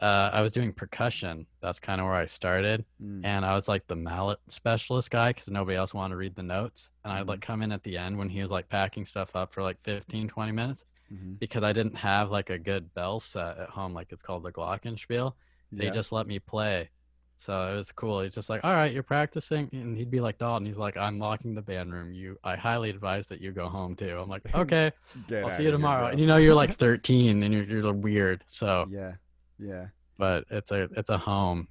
uh, 0.01 0.29
I 0.33 0.41
was 0.41 0.51
doing 0.51 0.73
percussion. 0.73 1.45
That's 1.61 1.79
kind 1.79 2.01
of 2.01 2.05
where 2.07 2.15
I 2.15 2.25
started. 2.25 2.85
Mm. 3.01 3.21
And 3.23 3.45
I 3.45 3.53
was 3.55 3.67
like 3.67 3.85
the 3.87 3.95
mallet 3.95 4.39
specialist 4.47 5.11
guy 5.11 5.29
because 5.29 5.49
nobody 5.49 5.77
else 5.77 5.93
wanted 5.93 6.13
to 6.13 6.17
read 6.17 6.35
the 6.35 6.43
notes. 6.43 6.89
And 7.03 7.13
I'd 7.13 7.27
like 7.27 7.41
come 7.41 7.61
in 7.61 7.71
at 7.71 7.83
the 7.83 7.97
end 7.97 8.17
when 8.17 8.29
he 8.29 8.41
was 8.41 8.49
like 8.51 8.67
packing 8.67 9.05
stuff 9.05 9.35
up 9.35 9.53
for 9.53 9.61
like 9.61 9.79
15, 9.81 10.27
20 10.27 10.51
minutes 10.51 10.85
Mhm. 11.13 11.37
because 11.39 11.63
I 11.63 11.73
didn't 11.73 11.95
have 11.97 12.31
like 12.31 12.49
a 12.49 12.57
good 12.57 12.93
bell 12.93 13.19
set 13.19 13.57
at 13.59 13.69
home. 13.69 13.93
Like 13.93 14.11
it's 14.11 14.23
called 14.23 14.43
the 14.43 14.51
Glockenspiel. 14.51 15.33
They 15.71 15.85
Yeah. 15.85 15.91
just 15.91 16.11
let 16.11 16.25
me 16.25 16.39
play. 16.39 16.89
So 17.37 17.73
it 17.73 17.75
was 17.75 17.91
cool. 17.91 18.21
He's 18.21 18.33
just 18.35 18.49
like, 18.49 18.63
all 18.63 18.73
right, 18.73 18.93
you're 18.93 19.01
practicing. 19.03 19.67
And 19.73 19.97
he'd 19.97 20.09
be 20.11 20.19
like, 20.21 20.37
Dalton, 20.37 20.65
he's 20.65 20.77
like, 20.77 20.95
I'm 20.95 21.17
locking 21.19 21.53
the 21.55 21.61
band 21.61 21.91
room. 21.91 22.13
You, 22.13 22.37
I 22.43 22.55
highly 22.55 22.89
advise 22.91 23.27
that 23.27 23.41
you 23.41 23.51
go 23.51 23.67
home 23.67 23.95
too. 23.95 24.17
I'm 24.19 24.29
like, 24.29 24.43
okay, 24.55 24.91
I'll 25.31 25.49
see 25.51 25.63
you 25.63 25.71
tomorrow. 25.71 26.01
bro. 26.03 26.07
And 26.11 26.19
you 26.19 26.27
know, 26.27 26.37
you're 26.37 26.53
like 26.55 26.71
13 26.75 27.41
and 27.43 27.53
you're, 27.53 27.63
you're 27.63 27.93
weird. 27.93 28.43
So, 28.47 28.87
yeah 28.91 29.13
yeah. 29.61 29.87
But 30.17 30.45
it's 30.49 30.71
a, 30.71 30.89
it's 30.95 31.09
a 31.09 31.17
home. 31.17 31.67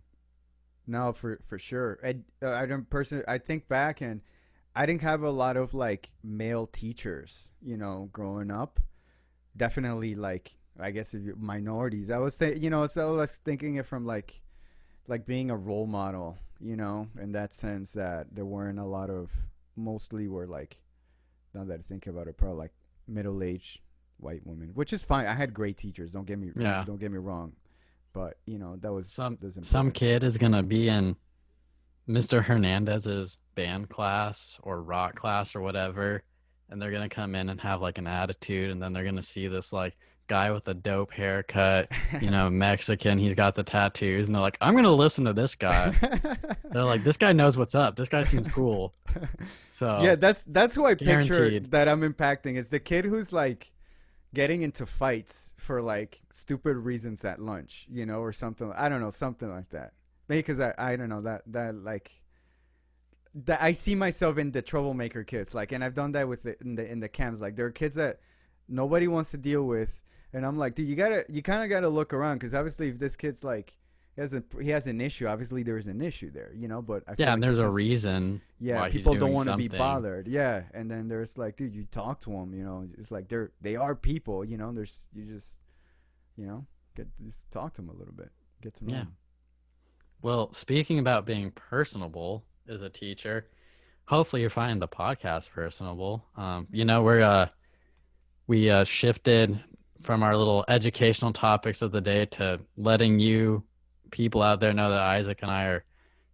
no 0.87 1.13
for 1.13 1.41
for 1.49 1.59
sure. 1.59 1.99
I, 2.05 2.17
I 2.45 2.67
don't 2.67 2.89
personally 2.91 3.25
i 3.29 3.39
think 3.39 3.69
back 3.69 4.01
and 4.01 4.23
i 4.75 4.87
didn't 4.87 5.03
have 5.03 5.23
a 5.23 5.31
lot 5.31 5.57
of 5.57 5.75
like 5.75 6.11
male 6.25 6.67
teachers 6.67 7.51
you 7.63 7.77
know 7.77 8.09
growing 8.13 8.51
up. 8.51 8.81
Definitely 9.57 10.15
like 10.15 10.57
i 10.79 10.91
guess 10.91 11.13
if 11.15 11.23
you 11.23 11.35
minorities. 11.39 12.11
I 12.11 12.19
was 12.19 12.41
you 12.41 12.71
know 12.71 12.87
so 12.87 13.15
i 13.17 13.21
was 13.21 13.33
thinking 13.37 13.77
it 13.77 13.87
from 13.87 14.07
like 14.07 14.41
like 15.09 15.27
being 15.27 15.51
a 15.51 15.57
role 15.57 15.87
model 15.87 16.39
you 16.61 16.77
know 16.77 17.09
in 17.21 17.33
that 17.33 17.53
sense 17.53 17.93
that 17.93 18.29
there 18.35 18.45
weren't 18.45 18.79
a 18.79 18.85
lot 18.85 19.11
of 19.11 19.31
mostly 19.77 20.29
were 20.29 20.47
like 20.47 20.77
now 21.55 21.65
that 21.65 21.81
i 21.81 21.83
think 21.89 22.07
about 22.07 22.29
it 22.29 22.37
probably 22.37 22.59
like 22.59 22.73
middle-aged 23.09 23.81
white 24.19 24.47
women 24.47 24.71
which 24.75 24.93
is 24.93 25.03
fine. 25.03 25.27
I 25.27 25.35
had 25.35 25.53
great 25.55 25.77
teachers 25.79 26.13
don't 26.13 26.27
get 26.27 26.39
me 26.39 26.51
Yeah. 26.57 26.85
don't 26.87 27.01
get 27.01 27.11
me 27.11 27.19
wrong 27.19 27.53
but 28.13 28.37
you 28.47 28.59
know 28.59 28.77
that 28.81 28.93
was 28.93 29.13
Some, 29.13 29.39
that 29.41 29.57
was 29.57 29.69
some 29.69 29.91
kid 29.91 30.25
is 30.25 30.39
to 30.53 30.63
be 30.63 30.89
in 30.89 31.17
Mr. 32.11 32.43
Hernandez's 32.43 33.39
band 33.55 33.89
class 33.89 34.59
or 34.63 34.83
rock 34.83 35.15
class 35.15 35.55
or 35.55 35.61
whatever. 35.61 36.23
And 36.69 36.81
they're 36.81 36.91
to 37.09 37.15
come 37.15 37.35
in 37.35 37.49
and 37.49 37.61
have 37.61 37.81
like 37.81 37.99
an 37.99 38.07
attitude. 38.07 38.71
And 38.71 38.83
then 38.83 38.93
they're 38.93 39.05
to 39.17 39.23
see 39.23 39.49
this 39.49 39.73
like 39.73 39.97
guy 40.27 40.51
with 40.53 40.67
a 40.69 40.75
dope 40.75 41.13
haircut, 41.13 41.91
you 42.21 42.31
know, 42.31 42.49
Mexican. 42.51 43.19
He's 43.19 43.35
got 43.35 43.55
the 43.55 43.63
tattoos. 43.63 44.27
And 44.27 44.35
they're 44.35 44.43
like, 44.43 44.59
I'm 44.61 44.73
to 44.85 44.91
listen 44.93 45.25
to 45.25 45.33
this 45.33 45.55
guy. 45.55 45.91
They're 46.73 46.85
like, 46.85 47.03
this 47.03 47.17
guy 47.17 47.33
knows 47.33 47.59
what's 47.59 47.75
up. 47.75 47.97
This 47.97 48.09
guy 48.09 48.23
seems 48.23 48.49
cool. 48.49 48.95
So, 49.69 49.99
yeah, 50.03 50.15
that's 50.15 50.45
that's 50.45 50.75
who 50.75 50.85
I 50.85 50.95
picture 50.95 51.59
that 51.59 51.89
I'm 51.89 52.03
impacting 52.03 52.57
is 52.57 52.69
the 52.69 52.79
kid 52.79 53.07
who's 53.07 53.33
like 53.33 53.73
getting 54.35 54.63
into 54.63 54.87
fights 54.87 55.55
for 55.57 55.83
like 55.83 56.21
stupid 56.31 56.77
reasons 56.77 57.25
at 57.25 57.41
lunch, 57.41 57.87
you 57.91 58.07
know, 58.07 58.21
or 58.21 58.33
something. 58.33 58.73
I 58.77 58.89
don't 58.89 59.01
know, 59.01 59.11
something 59.11 59.51
like 59.51 59.71
that. 59.71 59.93
Maybe 60.29 60.41
because 60.41 60.61
I 60.61 60.75
I 60.79 60.97
don't 60.97 61.09
know 61.09 61.23
that 61.23 61.43
that 61.49 61.75
like 61.75 62.21
that 63.35 63.63
I 63.63 63.73
see 63.73 63.95
myself 63.95 64.39
in 64.39 64.53
the 64.53 64.63
troublemaker 64.63 65.25
kids, 65.25 65.55
like, 65.55 65.73
and 65.73 65.85
I've 65.85 65.95
done 65.95 66.13
that 66.13 66.29
with 66.29 66.43
the 66.43 66.61
in 66.61 66.75
the 66.75 66.91
in 66.91 67.01
the 67.01 67.09
camps. 67.09 67.41
Like, 67.41 67.57
there 67.57 67.67
are 67.67 67.71
kids 67.71 67.97
that 67.97 68.21
nobody 68.69 69.09
wants 69.09 69.31
to 69.33 69.39
deal 69.39 69.65
with, 69.65 70.01
and 70.33 70.45
I'm 70.45 70.59
like, 70.59 70.75
dude, 70.75 70.89
you 70.89 70.97
gotta 70.97 71.25
you 71.29 71.43
kind 71.43 71.63
of 71.63 71.71
gotta 71.71 71.89
look 71.89 72.13
around 72.13 72.39
because 72.39 72.55
obviously 72.55 72.89
if 72.89 72.99
this 72.99 73.17
kid's 73.17 73.45
like. 73.45 73.77
He 74.17 74.21
has, 74.23 74.35
a, 74.35 74.43
he 74.61 74.71
has 74.71 74.87
an 74.87 75.01
issue. 75.01 75.27
Obviously, 75.29 75.63
there 75.63 75.79
is 75.79 75.87
an 75.87 76.03
issue 76.03 76.31
there, 76.31 76.53
you 76.55 76.69
know. 76.69 76.83
But 76.83 77.05
I 77.09 77.15
yeah, 77.17 77.27
like 77.27 77.35
and 77.35 77.43
there's 77.43 77.59
a 77.59 77.71
reason. 77.71 78.41
yeah, 78.59 78.89
people 78.89 79.15
don't 79.15 79.33
want 79.33 79.49
to 79.49 79.57
be 79.57 79.69
bothered. 79.69 80.27
Yeah, 80.29 80.63
and 80.75 80.91
then 80.91 81.09
there's 81.09 81.39
like, 81.39 81.57
dude, 81.57 81.75
you 81.75 81.85
talk 81.91 82.21
to 82.21 82.31
them. 82.31 82.53
You 82.53 82.65
know, 82.65 82.89
it's 82.99 83.11
like 83.11 83.29
they're 83.29 83.53
they 83.61 83.77
are 83.77 83.95
people. 83.95 84.45
You 84.45 84.57
know, 84.59 84.73
there's 84.73 85.09
you 85.15 85.25
just, 85.25 85.59
you 86.37 86.45
know, 86.47 86.67
get 86.97 87.07
just 87.25 87.51
talk 87.51 87.75
to 87.75 87.83
them 87.83 87.89
a 87.89 87.95
little 87.97 88.13
bit, 88.15 88.31
get 88.61 88.75
to 88.75 88.85
know 88.85 88.93
Yeah. 88.95 89.01
'em. 89.01 89.17
Well, 90.23 90.53
speaking 90.53 90.99
about 90.99 91.25
being 91.25 91.51
personable 91.53 92.45
as 92.69 92.83
a 92.83 92.91
teacher, 92.91 93.47
hopefully 94.07 94.43
you're 94.43 94.51
finding 94.51 94.81
the 94.81 94.89
podcast 94.89 95.51
personable. 95.51 96.27
Um, 96.37 96.67
you 96.73 96.85
know, 96.85 97.03
we're 97.03 97.23
uh, 97.23 97.49
we 98.47 98.69
uh, 98.69 98.85
shifted 98.85 99.63
from 100.03 100.23
our 100.23 100.37
little 100.37 100.65
educational 100.69 101.33
topics 101.33 101.81
of 101.81 101.93
the 101.93 102.01
day 102.01 102.27
to 102.27 102.61
letting 102.77 103.19
you 103.19 103.63
people 104.11 104.43
out 104.43 104.61
there 104.61 104.73
know 104.73 104.91
that 104.91 105.01
Isaac 105.01 105.39
and 105.43 105.51
I 105.51 105.65
are, 105.65 105.85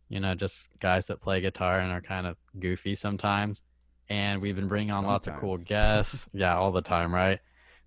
you 0.08 0.20
know, 0.20 0.34
just 0.34 0.70
guys 0.78 1.06
that 1.06 1.20
play 1.20 1.40
guitar 1.40 1.80
and 1.80 1.92
are 1.92 2.00
kind 2.00 2.26
of 2.26 2.36
goofy 2.58 2.94
sometimes. 2.94 3.62
And 4.08 4.40
we've 4.40 4.54
been 4.54 4.68
bringing 4.68 4.92
on 4.92 5.04
lots 5.04 5.26
of 5.26 5.36
cool 5.36 5.58
guests. 5.58 6.28
yeah, 6.32 6.56
all 6.56 6.72
the 6.72 6.82
time, 6.82 7.12
right? 7.14 7.40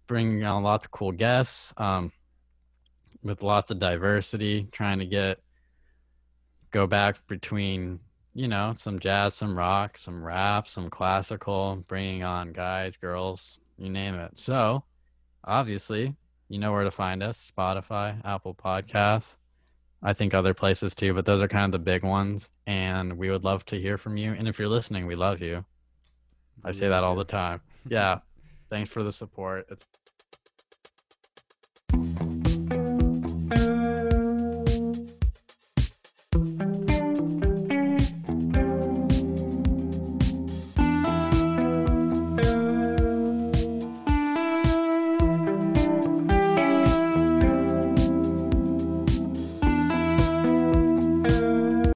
Bringing 0.08 0.44
on 0.44 0.64
lots 0.64 0.86
of 0.86 0.92
cool 0.92 1.14
guests 1.14 1.74
um, 1.78 2.12
with 3.24 3.42
lots 3.42 3.72
of 3.72 3.80
diversity, 3.80 4.68
trying 4.72 5.00
to 5.00 5.06
get 5.06 5.40
go 6.72 6.86
back 6.86 7.26
between 7.28 8.00
you 8.34 8.48
know 8.48 8.74
some 8.78 9.00
jazz 9.00 9.34
some 9.34 9.58
rock 9.58 9.98
some 9.98 10.24
rap 10.24 10.68
some 10.68 10.90
classical 10.90 11.84
bringing 11.88 12.24
on 12.24 12.52
guys 12.52 12.96
girls 12.96 13.60
you 13.78 13.90
name 13.90 14.16
it 14.16 14.38
so 14.38 14.84
obviously 15.44 16.16
you 16.48 16.60
know 16.60 16.72
where 16.72 16.84
to 16.84 16.92
find 16.92 17.24
us 17.24 17.52
spotify 17.52 18.24
apple 18.24 18.54
podcasts 18.54 19.36
i 20.02 20.14
think 20.14 20.34
other 20.34 20.54
places 20.54 20.96
too 20.96 21.14
but 21.14 21.26
those 21.26 21.42
are 21.42 21.48
kind 21.48 21.66
of 21.66 21.72
the 21.72 21.80
big 21.80 22.04
ones 22.04 22.50
and 22.68 23.18
we 23.18 23.30
would 23.30 23.44
love 23.44 23.66
to 23.66 23.80
hear 23.80 23.98
from 23.98 24.18
you 24.18 24.32
and 24.34 24.48
if 24.48 24.58
you're 24.60 24.70
listening 24.70 25.06
we 25.06 25.16
love 25.16 25.42
you. 25.42 25.66
I 26.64 26.72
say 26.72 26.90
that 26.90 27.04
all 27.04 27.16
the 27.16 27.24
time. 27.24 27.62
Yeah. 27.88 28.20
Thanks 28.70 28.90
for 28.90 29.02
the 29.02 29.12
support. 29.12 29.66
It's 29.72 29.88